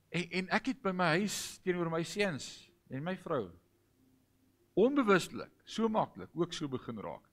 en, 0.10 0.30
en 0.32 0.50
ek 0.50 0.66
het 0.66 0.82
by 0.82 0.92
my 0.92 1.10
huis 1.18 1.60
teenoor 1.64 1.90
my 1.90 2.04
seuns 2.04 2.70
en 2.90 3.04
my 3.04 3.16
vrou 3.16 3.52
onbewustelik 4.74 5.52
so 5.66 5.88
maklik 5.90 6.30
ook 6.34 6.54
so 6.54 6.68
begin 6.68 6.98
raak. 6.98 7.33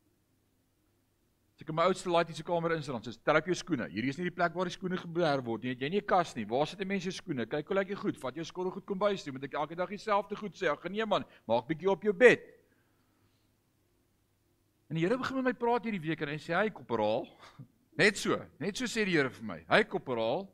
As 1.60 1.66
ek 1.66 1.74
in 1.74 1.76
my 1.76 1.84
oudste 1.90 2.08
laaitjie 2.08 2.38
se 2.38 2.44
kamer 2.48 2.72
insit, 2.72 2.88
dan 2.88 3.02
sê 3.04 3.12
tel 3.20 3.36
op 3.36 3.48
jou 3.50 3.54
skoene. 3.60 3.84
Hierdie 3.92 4.08
is 4.14 4.16
nie 4.16 4.30
die 4.30 4.32
plek 4.32 4.54
waar 4.56 4.64
die 4.64 4.72
skoene 4.72 4.96
gebeer 4.96 5.42
word 5.44 5.66
nie. 5.66 5.74
Jy 5.76 5.90
nie 5.92 6.00
'n 6.00 6.06
kas 6.08 6.32
nie. 6.34 6.46
Waar 6.48 6.66
sit 6.66 6.78
die 6.78 6.88
mense 6.88 7.12
se 7.12 7.20
skoene? 7.20 7.44
Kyk 7.44 7.68
hoe 7.68 7.76
lyk 7.76 7.90
jy 7.90 7.96
goed. 8.00 8.16
Vat 8.16 8.34
jou 8.34 8.44
skoene 8.44 8.70
goed 8.72 8.86
kom 8.86 8.98
bys 8.98 9.22
toe. 9.22 9.32
Moet 9.32 9.44
ek 9.44 9.52
elke 9.52 9.76
dag 9.76 9.90
dieselfde 9.90 10.36
goed 10.36 10.56
sê? 10.56 10.72
Ag 10.72 10.88
nee 10.88 11.04
man, 11.04 11.22
maak 11.46 11.68
bietjie 11.68 11.90
op 11.90 12.02
jou 12.02 12.14
bed. 12.14 12.40
En 14.88 14.96
die 14.96 15.04
Here 15.04 15.18
begin 15.18 15.36
met 15.36 15.44
my 15.44 15.52
praat 15.52 15.84
hierdie 15.84 16.00
week 16.00 16.22
en 16.22 16.28
hy 16.28 16.38
sê 16.38 16.56
hy 16.56 16.70
korporaal. 16.70 17.28
Net 18.00 18.16
so, 18.16 18.40
net 18.58 18.78
so 18.78 18.86
sê 18.86 19.04
die 19.04 19.18
Here 19.18 19.28
vir 19.28 19.44
my. 19.44 19.58
Hy 19.68 19.84
korporaal. 19.84 20.48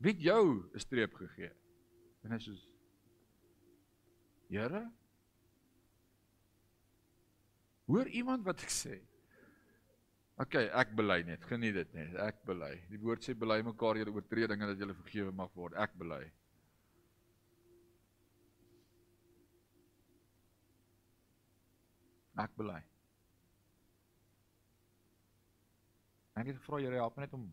Wie 0.00 0.12
het 0.12 0.22
jou 0.22 0.64
'n 0.72 0.80
streep 0.80 1.12
gegee? 1.12 1.52
En 2.24 2.32
hy 2.32 2.38
sê 2.38 2.56
Here, 4.48 4.90
Hoor 7.86 8.08
iemand 8.10 8.46
wat 8.46 8.62
ek 8.66 8.72
sê? 8.74 8.96
OK, 10.42 10.56
ek 10.68 10.90
bely 10.98 11.22
net. 11.24 11.44
Geniet 11.48 11.76
dit 11.78 11.92
net. 11.96 12.16
Ek 12.20 12.42
bely. 12.48 12.74
Die 12.90 12.98
woord 13.00 13.24
sê 13.24 13.32
bely 13.38 13.62
mekaar 13.64 13.96
julle 13.96 14.12
oortredinge 14.12 14.68
dat 14.68 14.82
julle 14.82 14.96
vergewe 14.98 15.32
mag 15.32 15.54
word. 15.56 15.76
Ek 15.80 15.94
bely. 15.96 16.24
Ek 22.36 22.52
bely. 22.58 22.82
Ek 26.36 26.50
het 26.50 26.58
gevra 26.58 26.82
Here 26.82 26.98
help 27.00 27.16
my 27.16 27.24
net 27.24 27.32
om 27.32 27.46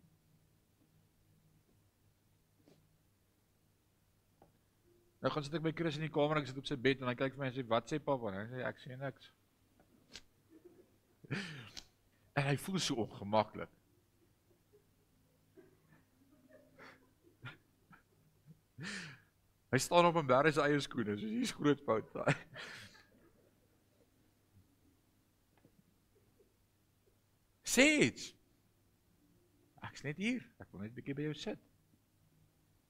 Nou 5.24 5.30
gaan 5.32 5.44
sit 5.46 5.54
ek 5.56 5.62
by 5.64 5.70
Chris 5.72 5.96
in 5.96 6.04
die 6.04 6.12
kamer 6.12 6.36
en 6.36 6.44
ek 6.44 6.50
sit 6.50 6.58
op 6.60 6.66
sy 6.68 6.76
bed 6.76 7.00
en 7.00 7.08
hy 7.08 7.14
kyk 7.16 7.32
vir 7.32 7.40
my 7.40 7.46
en 7.48 7.54
sê 7.56 7.62
wat 7.70 7.88
sê 7.88 7.96
pappa? 7.96 8.28
En 8.28 8.42
hy 8.42 8.58
sê 8.58 8.66
ek 8.68 8.82
sê 8.82 8.98
niks. 9.00 9.30
En 12.34 12.46
hy 12.48 12.56
voel 12.56 12.78
so 12.82 12.94
ongemaklik. 12.94 13.70
Hy 19.70 19.78
staan 19.78 20.06
op 20.06 20.16
'n 20.16 20.26
berg 20.26 20.52
se 20.54 20.60
eie 20.62 20.80
skoene, 20.80 21.18
so 21.18 21.26
hier's 21.26 21.52
groot 21.52 21.80
fout 21.80 22.12
daai. 22.12 22.34
Sê 27.74 27.86
iets. 28.06 28.34
Ek's 29.82 30.02
net 30.02 30.16
hier. 30.16 30.42
Ek 30.62 30.70
wil 30.70 30.80
net 30.80 30.90
'n 30.90 30.94
bietjie 30.94 31.14
by 31.14 31.22
jou 31.26 31.34
sit. 31.34 31.58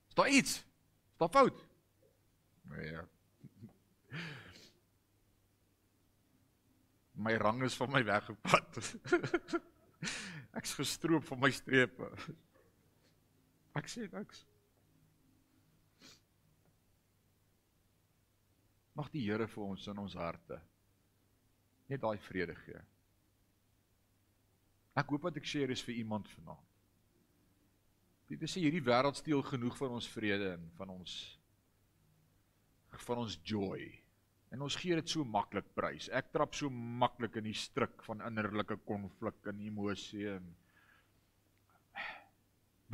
Is 0.09 0.15
daar 0.15 0.29
iets? 0.29 0.59
Is 1.13 1.19
daar 1.19 1.33
fout? 1.33 1.67
Nee. 2.69 2.91
Ja. 2.91 3.09
My 7.15 7.37
rang 7.37 7.63
is 7.63 7.77
van 7.79 7.91
my 7.91 8.03
weggepat. 8.05 8.81
Ek's 10.59 10.75
gestroop 10.75 11.25
van 11.25 11.41
my 11.41 11.51
strepe. 11.55 12.11
Ek 13.75 13.89
sê 13.91 14.07
niks. 14.11 14.45
Mag 18.95 19.11
die 19.11 19.25
Here 19.27 19.47
vir 19.51 19.65
ons 19.65 19.87
in 19.91 19.99
ons 19.99 20.15
harte 20.19 20.61
net 21.91 22.01
daai 22.01 22.19
vrede 22.25 22.55
gee. 22.65 22.83
Ek 24.95 25.11
hoop 25.11 25.27
wat 25.27 25.37
ek 25.37 25.49
sê 25.49 25.65
is 25.69 25.83
vir 25.85 25.99
iemand 26.01 26.31
vanaand. 26.37 26.71
Dit 28.31 28.47
sê 28.49 28.63
hierdie 28.63 28.83
wêreld 28.83 29.19
steel 29.19 29.43
genoeg 29.45 29.75
van 29.77 29.99
ons 29.99 30.07
vrede 30.09 30.55
en 30.55 30.71
van 30.79 30.95
ons 30.95 31.17
van 33.05 33.21
ons 33.25 33.35
joy. 33.43 33.83
En 34.55 34.63
ons 34.63 34.77
gee 34.79 34.95
dit 34.95 35.11
so 35.11 35.27
maklik 35.27 35.67
prys. 35.75 36.07
Ek 36.15 36.29
trap 36.31 36.55
so 36.55 36.71
maklik 36.71 37.41
in 37.41 37.49
die 37.49 37.57
struik 37.59 38.05
van 38.07 38.23
innerlike 38.23 38.77
konflik 38.87 39.49
en 39.51 39.59
emosie 39.67 40.29
en 40.31 40.47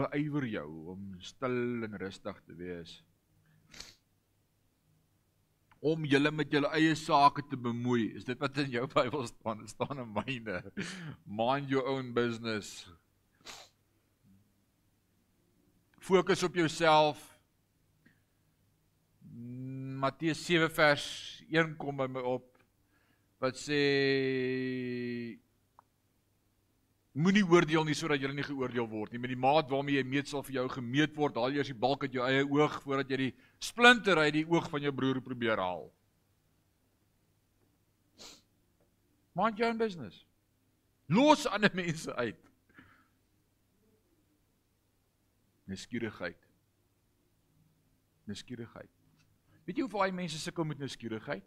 beywer 0.00 0.46
jou 0.48 0.68
om 0.94 1.02
stil 1.20 1.84
en 1.84 1.98
rustig 2.00 2.38
te 2.46 2.56
wees. 2.56 2.94
Om 5.84 6.06
julle 6.08 6.32
met 6.32 6.52
julle 6.52 6.70
eie 6.76 6.94
sake 6.96 7.44
te 7.50 7.61
bemoei. 7.61 8.08
Is 8.16 8.24
dit 8.28 8.40
wat 8.40 8.56
in 8.64 8.72
jou 8.78 8.86
Bybel 8.96 9.28
staan? 9.28 9.61
Dit 9.61 9.74
staan 9.74 10.00
in 10.00 10.14
myne. 10.16 10.62
Mind 11.28 11.68
your 11.68 11.84
own 11.92 12.14
business. 12.16 12.86
Fokus 16.00 16.44
op 16.48 16.56
jouself. 16.56 17.20
Matteus 20.00 20.40
7 20.46 20.72
vers 20.72 21.39
1 21.51 21.76
kom 21.80 22.01
by 22.01 22.07
my 22.11 22.22
op 22.36 22.46
wat 23.40 23.57
sê 23.57 23.80
moenie 27.16 27.44
oordeel 27.44 27.86
nie 27.88 27.96
sodat 27.96 28.20
jy 28.22 28.30
nie 28.34 28.46
geoordeel 28.46 28.86
word 28.88 29.12
nie. 29.12 29.20
Met 29.22 29.32
die 29.32 29.40
maat 29.40 29.70
waarmee 29.72 29.98
jy 29.98 30.05
meet 30.07 30.28
sal 30.30 30.44
vir 30.46 30.61
jou 30.61 30.66
gemeet 30.76 31.16
word. 31.16 31.38
Haal 31.40 31.57
eers 31.57 31.72
die 31.72 31.78
balk 31.86 32.05
uit 32.07 32.14
jou 32.14 32.26
eie 32.26 32.44
oog 32.44 32.80
voordat 32.84 33.11
jy 33.11 33.22
die 33.24 33.32
splinter 33.59 34.20
uit 34.20 34.34
die 34.40 34.46
oog 34.48 34.68
van 34.70 34.84
jou 34.86 34.92
broer 34.94 35.22
probeer 35.24 35.61
haal. 35.61 35.88
Mind 39.34 39.59
your 39.59 39.70
own 39.70 39.78
business. 39.78 40.24
Los 41.09 41.46
ander 41.48 41.72
mense 41.74 42.14
uit. 42.14 42.38
Neskierigheid 45.70 46.38
Neskierigheid 48.26 48.99
Weet 49.71 49.79
jy 49.79 49.85
hoe 49.87 49.93
baie 49.93 50.11
mense 50.11 50.35
sukkel 50.43 50.66
met 50.66 50.81
nuuskierigheid? 50.83 51.45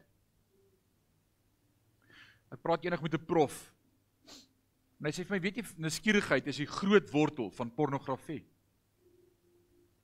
Ek 2.56 2.62
praat 2.64 2.86
eendag 2.86 3.02
met 3.04 3.18
'n 3.18 3.26
prof. 3.28 3.74
En 4.96 5.10
hy 5.10 5.12
sê 5.12 5.26
vir 5.28 5.36
my, 5.36 5.40
weet 5.44 5.58
jy, 5.58 5.64
nuuskierigheid 5.76 6.48
is 6.48 6.62
die 6.64 6.66
groot 6.66 7.12
wortel 7.12 7.52
van 7.52 7.74
pornografie. 7.76 8.46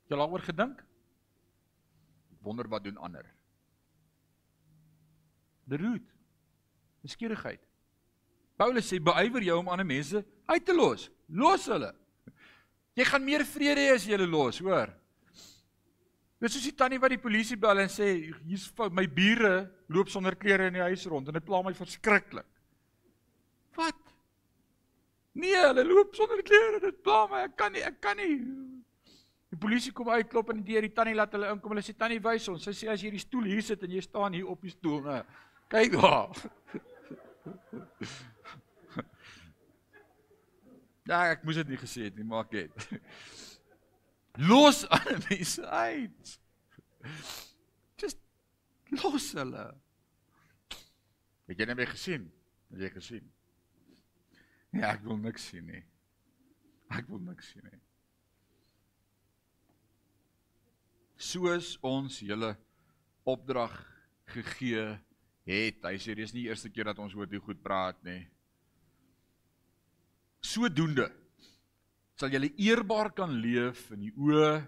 Jy 0.04 0.12
al 0.12 0.20
daaroor 0.20 0.44
gedink? 0.44 0.84
Wonder 2.42 2.68
wat 2.68 2.84
doen 2.84 2.98
ander? 2.98 3.24
The 5.66 5.78
root. 5.78 6.12
Nuuskierigheid. 7.00 7.64
Paulus 8.58 8.92
sê 8.92 9.00
beywer 9.00 9.42
jou 9.42 9.58
om 9.60 9.68
ander 9.68 9.86
mense 9.86 10.26
uit 10.44 10.64
te 10.66 10.74
los. 10.74 11.08
Los 11.26 11.64
hulle. 11.72 11.94
Jy 12.94 13.04
gaan 13.04 13.24
meer 13.24 13.46
vrede 13.46 13.80
hê 13.80 13.94
as 13.94 14.04
jy 14.04 14.12
hulle 14.12 14.28
los, 14.28 14.58
hoor. 14.58 14.99
Dis 16.40 16.54
soos 16.56 16.64
die 16.64 16.76
tannie 16.76 17.00
wat 17.00 17.12
die 17.12 17.20
polisie 17.20 17.58
bel 17.60 17.82
en 17.82 17.90
sê 17.92 18.06
hier's 18.48 18.70
my 18.96 19.04
bure 19.12 19.68
loop 19.92 20.08
sonder 20.08 20.36
klere 20.40 20.70
in 20.70 20.78
die 20.78 20.86
huis 20.86 21.04
rond 21.10 21.28
en 21.28 21.36
dit 21.36 21.44
pla 21.44 21.60
my 21.66 21.74
verskriklik. 21.76 22.48
Wat? 23.76 23.98
Nee, 25.36 25.58
hulle 25.66 25.84
loop 25.84 26.16
sonder 26.16 26.40
klere, 26.46 26.80
dit 26.82 27.02
pla 27.04 27.26
my. 27.30 27.44
Ek 27.50 27.58
kan 27.60 27.74
nie, 27.76 27.84
ek 27.84 28.00
kan 28.02 28.16
nie. 28.18 28.38
Die 29.50 29.58
polisie 29.60 29.92
kom 29.92 30.08
uit, 30.08 30.30
klop 30.30 30.50
aan 30.50 30.62
die 30.62 30.72
deur, 30.72 30.86
die 30.86 30.94
tannie 30.94 31.16
laat 31.18 31.32
hulle 31.36 31.50
inkom. 31.52 31.74
Hulle 31.74 31.84
sê 31.84 31.92
tannie 31.98 32.22
wys 32.24 32.48
ons. 32.52 32.64
Sy 32.64 32.74
sê 32.76 32.90
as 32.90 33.02
jy 33.02 33.10
hierdie 33.10 33.22
stoel 33.22 33.50
hier 33.50 33.64
sit 33.66 33.84
en 33.84 33.92
jy 33.92 34.02
staan 34.04 34.36
hier 34.38 34.48
op 34.50 34.62
die 34.64 34.72
stoel, 34.72 35.00
nou. 35.06 35.22
Kyk 35.70 35.96
daar. 36.00 36.28
Ja, 41.10 41.24
ek 41.32 41.40
moes 41.42 41.56
dit 41.58 41.72
nie 41.72 41.78
gesê 41.80 42.04
het 42.06 42.14
nie, 42.14 42.22
maar 42.22 42.44
ek 42.44 42.52
het. 42.60 42.84
Los 44.40 44.84
ander 44.94 45.18
mense 45.28 45.66
uit. 45.68 46.40
Just 47.96 48.18
los 48.88 49.32
hulle. 49.36 49.66
Het 51.50 51.60
jy 51.60 51.66
net 51.68 51.80
weer 51.80 51.92
gesien? 51.92 52.24
Het 52.70 52.86
jy 52.86 52.90
gesien? 52.94 53.28
Nee, 54.70 54.86
ek 54.86 55.04
wil 55.04 55.18
niks 55.20 55.50
sien 55.50 55.66
nie. 55.66 55.82
Ek 56.94 57.08
wil 57.10 57.20
niks 57.26 57.52
sien 57.52 57.66
nie. 57.66 57.80
Soos 61.20 61.74
ons 61.84 62.22
julle 62.24 62.54
opdrag 63.28 63.74
gegee 64.32 64.86
het. 65.50 65.84
Hy 65.84 65.96
sê 66.00 66.14
dis 66.16 66.32
nie 66.32 66.46
die 66.46 66.52
eerste 66.54 66.70
keer 66.72 66.88
dat 66.88 67.02
ons 67.02 67.16
oor 67.18 67.28
dit 67.28 67.42
goed 67.44 67.60
praat 67.60 67.98
nie. 68.06 68.22
Sodoende 70.40 71.10
sal 72.20 72.34
julle 72.34 72.50
eerbaar 72.60 73.08
kan 73.16 73.32
leef 73.40 73.86
in 73.94 74.02
die 74.04 74.12
oë 74.12 74.58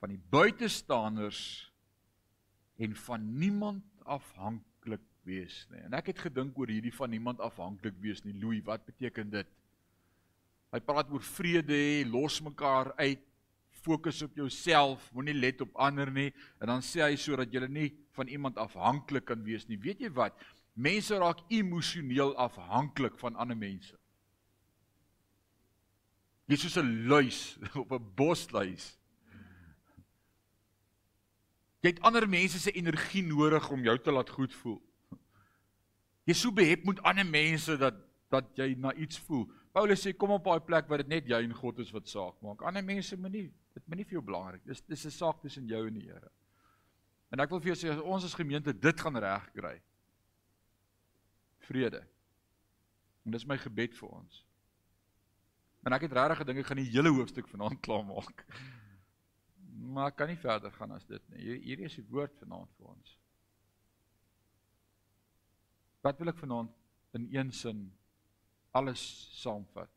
van 0.00 0.14
die 0.14 0.22
buitestanders 0.32 1.40
en 2.80 2.94
van 3.04 3.26
niemand 3.36 3.84
afhanklik 4.08 5.04
wees 5.28 5.66
nie. 5.70 5.82
En 5.84 5.92
ek 5.98 6.08
het 6.14 6.22
gedink 6.24 6.56
oor 6.58 6.72
hierdie 6.72 6.94
van 6.96 7.12
niemand 7.12 7.42
afhanklik 7.44 7.98
wees 8.00 8.24
nie. 8.24 8.32
Louis, 8.40 8.64
wat 8.64 8.86
beteken 8.88 9.28
dit? 9.30 9.50
Hy 10.72 10.80
praat 10.80 11.12
oor 11.12 11.22
vrede 11.34 11.76
hê, 11.76 12.00
los 12.08 12.40
mekaar 12.40 12.94
uit, 12.96 13.20
fokus 13.84 14.22
op 14.24 14.34
jouself, 14.38 15.04
moenie 15.12 15.36
let 15.36 15.60
op 15.60 15.76
ander 15.84 16.08
nie 16.08 16.30
en 16.62 16.70
dan 16.70 16.84
sê 16.86 17.04
hy 17.04 17.16
sodat 17.20 17.52
jy 17.52 17.66
nie 17.68 17.90
van 18.16 18.30
iemand 18.32 18.56
afhanklik 18.62 19.28
kan 19.28 19.44
wees 19.44 19.68
nie. 19.68 19.76
Weet 19.76 20.00
jy 20.00 20.10
wat? 20.16 20.38
Mense 20.72 21.18
raak 21.20 21.44
emosioneel 21.52 22.32
afhanklik 22.40 23.20
van 23.20 23.36
ander 23.36 23.58
mense. 23.58 23.98
Jy's 26.50 26.60
soos 26.60 26.78
'n 26.82 27.06
luis 27.08 27.58
op 27.82 27.92
'n 27.92 28.14
bosluis. 28.14 28.98
Jy 31.82 31.90
het 31.90 32.00
ander 32.06 32.28
mense 32.28 32.58
se 32.58 32.70
energie 32.70 33.22
nodig 33.26 33.70
om 33.70 33.82
jou 33.82 33.98
te 33.98 34.12
laat 34.12 34.30
goed 34.30 34.54
voel. 34.54 34.80
Jy's 36.24 36.40
so 36.40 36.52
behep 36.52 36.84
met 36.84 37.02
ander 37.02 37.26
mense 37.26 37.76
dat 37.76 37.94
dat 38.32 38.48
jy 38.56 38.74
na 38.80 38.94
iets 38.94 39.18
voel. 39.18 39.44
Paulus 39.72 40.00
sê 40.00 40.14
kom 40.16 40.30
op 40.32 40.44
daai 40.44 40.60
plek 40.64 40.86
waar 40.88 41.02
dit 41.02 41.08
net 41.08 41.26
jy 41.28 41.42
en 41.44 41.54
God 41.54 41.78
is 41.84 41.90
wat 41.92 42.08
saak 42.08 42.38
maak. 42.40 42.62
Ander 42.62 42.84
mense 42.84 43.16
moenie 43.16 43.50
dit 43.74 43.88
moenie 43.88 44.04
vir 44.04 44.18
jou 44.18 44.24
belangrik. 44.24 44.64
Dis 44.64 44.80
dis 44.80 45.04
'n 45.06 45.10
saak 45.10 45.42
tussen 45.42 45.66
jou 45.66 45.86
en 45.86 45.94
die 45.94 46.08
Here. 46.08 46.30
En 47.32 47.40
ek 47.40 47.50
wil 47.50 47.60
vir 47.60 47.74
jou 47.74 47.78
sê 47.80 48.00
ons 48.00 48.24
as 48.24 48.34
gemeente 48.34 48.72
dit 48.72 49.00
gaan 49.00 49.16
regkry. 49.16 49.82
Vrede. 51.58 52.06
En 53.24 53.32
dis 53.32 53.46
my 53.46 53.56
gebed 53.58 53.94
vir 53.94 54.08
ons. 54.08 54.44
En 55.82 55.96
ek 55.96 56.06
het 56.06 56.14
regtig 56.14 56.42
gedink 56.42 56.62
ek 56.62 56.68
gaan 56.70 56.80
die 56.82 56.92
hele 56.92 57.10
hoofstuk 57.10 57.48
vanaand 57.50 57.80
klaar 57.82 58.04
maak. 58.06 58.44
Maar 59.92 60.12
ek 60.12 60.20
kan 60.20 60.30
nie 60.30 60.38
verder 60.38 60.70
gaan 60.76 60.94
as 60.94 61.06
dit 61.08 61.22
nie. 61.32 61.56
Hierdie 61.64 61.88
is 61.88 61.98
die 61.98 62.06
woord 62.10 62.36
vanaand 62.38 62.70
vir 62.78 62.92
ons. 62.92 63.16
Wat 66.02 66.18
wil 66.18 66.30
ek 66.32 66.38
vanaand 66.38 66.70
in 67.18 67.26
een 67.34 67.50
sin 67.54 67.82
alles 68.78 69.02
saamvat? 69.38 69.90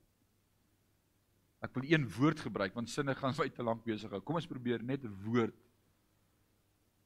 Ek 1.66 1.74
wil 1.78 1.86
een 1.90 2.06
woord 2.18 2.42
gebruik 2.46 2.76
want 2.78 2.90
sinne 2.92 3.16
gaan 3.18 3.38
my 3.38 3.48
te 3.50 3.66
lank 3.66 3.86
besig 3.86 4.12
hou. 4.14 4.22
Kom 4.22 4.38
ons 4.42 4.50
probeer 4.50 4.84
net 4.84 5.06
'n 5.06 5.14
woord. 5.26 5.56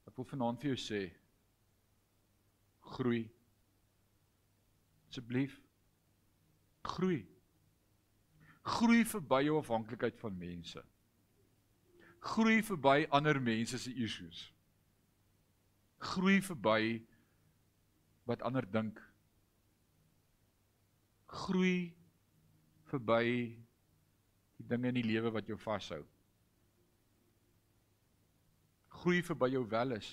Ek 0.07 0.15
wil 0.15 0.25
vanaand 0.25 0.59
vir 0.59 0.75
jou 0.75 0.79
sê 0.79 1.01
groei. 2.95 3.29
Asseblief 5.09 5.59
groei. 6.83 7.27
Groei 8.61 9.05
verby 9.05 9.43
jou 9.45 9.57
afhanklikheid 9.57 10.17
van 10.19 10.37
mense. 10.37 10.83
Groei 12.19 12.63
verby 12.63 13.07
ander 13.09 13.41
mense 13.41 13.79
se 13.79 13.93
issues. 13.93 14.53
Groei 15.99 16.41
verby 16.41 17.01
wat 18.27 18.41
ander 18.41 18.71
dink. 18.71 18.99
Groei 21.25 21.95
verby 22.89 23.25
die 24.57 24.67
dinge 24.67 24.87
in 24.91 24.97
die 24.99 25.05
lewe 25.07 25.31
wat 25.31 25.47
jou 25.47 25.57
vashou. 25.59 26.03
Groei 28.99 29.21
verby 29.23 29.51
jou 29.53 29.63
welis. 29.69 30.09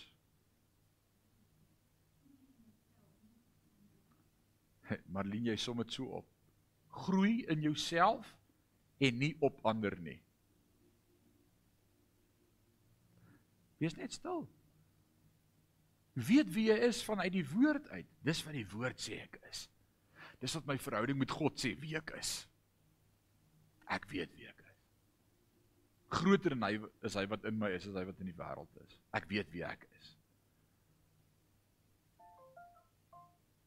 Marlene, 5.12 5.50
jy 5.50 5.58
som 5.58 5.82
dit 5.82 5.92
so 5.98 6.06
op. 6.20 6.35
Groei 6.96 7.42
in 7.52 7.60
jouself 7.64 8.32
en 8.98 9.18
nie 9.20 9.34
op 9.44 9.58
ander 9.68 9.98
nie. 10.00 10.20
Wees 13.76 13.96
net 13.98 14.14
stil 14.16 14.46
weet 16.16 16.48
wie 16.54 16.70
jy 16.70 16.76
is 16.88 17.02
vanuit 17.04 17.32
die 17.34 17.44
woord 17.50 17.88
uit. 17.92 18.08
Dis 18.24 18.40
wat 18.46 18.56
die 18.56 18.68
woord 18.72 19.00
sê 19.02 19.20
ek 19.20 19.36
is. 19.50 19.66
Dis 20.40 20.54
wat 20.56 20.68
my 20.68 20.76
verhouding 20.80 21.18
met 21.20 21.32
God 21.32 21.58
sê 21.60 21.74
wie 21.80 21.96
ek 21.98 22.14
is. 22.16 22.38
Ek 23.92 24.08
weet 24.10 24.32
wie 24.36 24.48
ek 24.48 24.62
is. 24.64 24.78
Groter 26.16 26.56
en 26.56 26.64
hy 26.64 26.76
is 27.04 27.16
hy 27.18 27.26
wat 27.28 27.44
in 27.48 27.58
my 27.60 27.70
is 27.76 27.88
as 27.90 27.98
hy 27.98 28.06
wat 28.08 28.22
in 28.22 28.30
die 28.30 28.38
wêreld 28.38 28.80
is. 28.80 28.96
Ek 29.16 29.28
weet 29.28 29.52
wie 29.52 29.64
ek 29.66 29.84
is. 29.98 30.14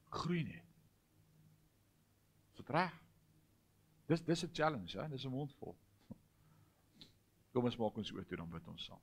Groei 0.09 0.41
net. 0.47 0.65
Dit 2.57 2.73
reg. 2.73 2.97
Dis 4.09 4.23
dis 4.25 4.43
'n 4.43 4.53
challenge, 4.53 4.97
hè? 4.99 5.07
Dis 5.09 5.25
'n 5.25 5.29
mondvol. 5.29 5.75
Kom 7.53 7.65
ons 7.65 7.77
maak 7.77 7.97
ons 7.97 8.11
oë 8.11 8.25
toe 8.25 8.37
dan 8.37 8.49
bid 8.49 8.67
ons 8.67 8.85
saam. 8.85 9.01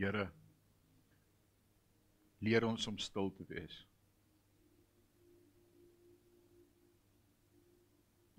Here 0.00 0.30
leer 2.40 2.64
ons 2.64 2.86
om 2.88 2.96
stil 2.96 3.28
te 3.36 3.44
wees. 3.50 3.74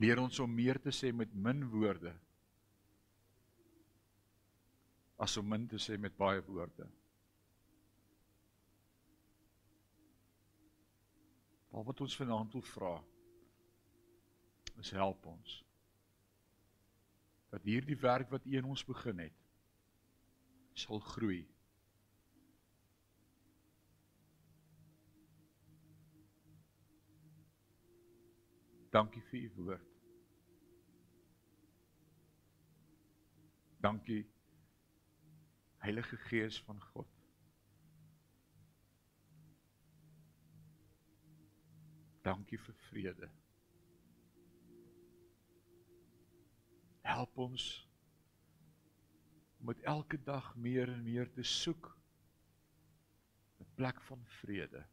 Leer 0.02 0.18
ons 0.18 0.40
om 0.42 0.50
meer 0.50 0.80
te 0.82 0.90
sê 0.90 1.12
met 1.14 1.34
min 1.38 1.62
woorde 1.70 2.16
as 5.22 5.38
om 5.38 5.46
min 5.46 5.68
te 5.70 5.78
sê 5.78 6.00
met 6.02 6.16
baie 6.18 6.42
woorde. 6.48 6.88
Al 11.78 11.86
wat 11.86 12.02
ons 12.02 12.18
vanaand 12.18 12.58
wil 12.58 12.66
vra 12.72 12.96
is 14.82 14.90
help 14.98 15.30
ons 15.30 15.60
dat 17.52 17.70
hierdie 17.70 18.00
werk 18.02 18.32
wat 18.34 18.48
U 18.50 18.58
in 18.58 18.66
ons 18.74 18.82
begin 18.88 19.22
het 19.28 19.41
sal 20.74 21.00
groei. 21.00 21.48
Dankie 28.92 29.22
vir 29.22 29.42
u 29.42 29.52
woord. 29.56 29.88
Dankie 33.82 34.26
Heilige 35.78 36.18
Gees 36.18 36.62
van 36.64 36.82
God. 36.82 37.08
Dankie 42.22 42.60
vir 42.60 42.76
vrede. 42.76 43.30
Help 47.02 47.38
ons 47.38 47.91
om 49.62 49.68
met 49.68 49.82
elke 49.82 50.18
dag 50.24 50.56
meer 50.56 50.90
en 50.90 51.04
meer 51.04 51.30
te 51.32 51.44
soek 51.44 51.98
'n 53.60 53.68
plek 53.76 54.02
van 54.02 54.24
vrede. 54.26 54.86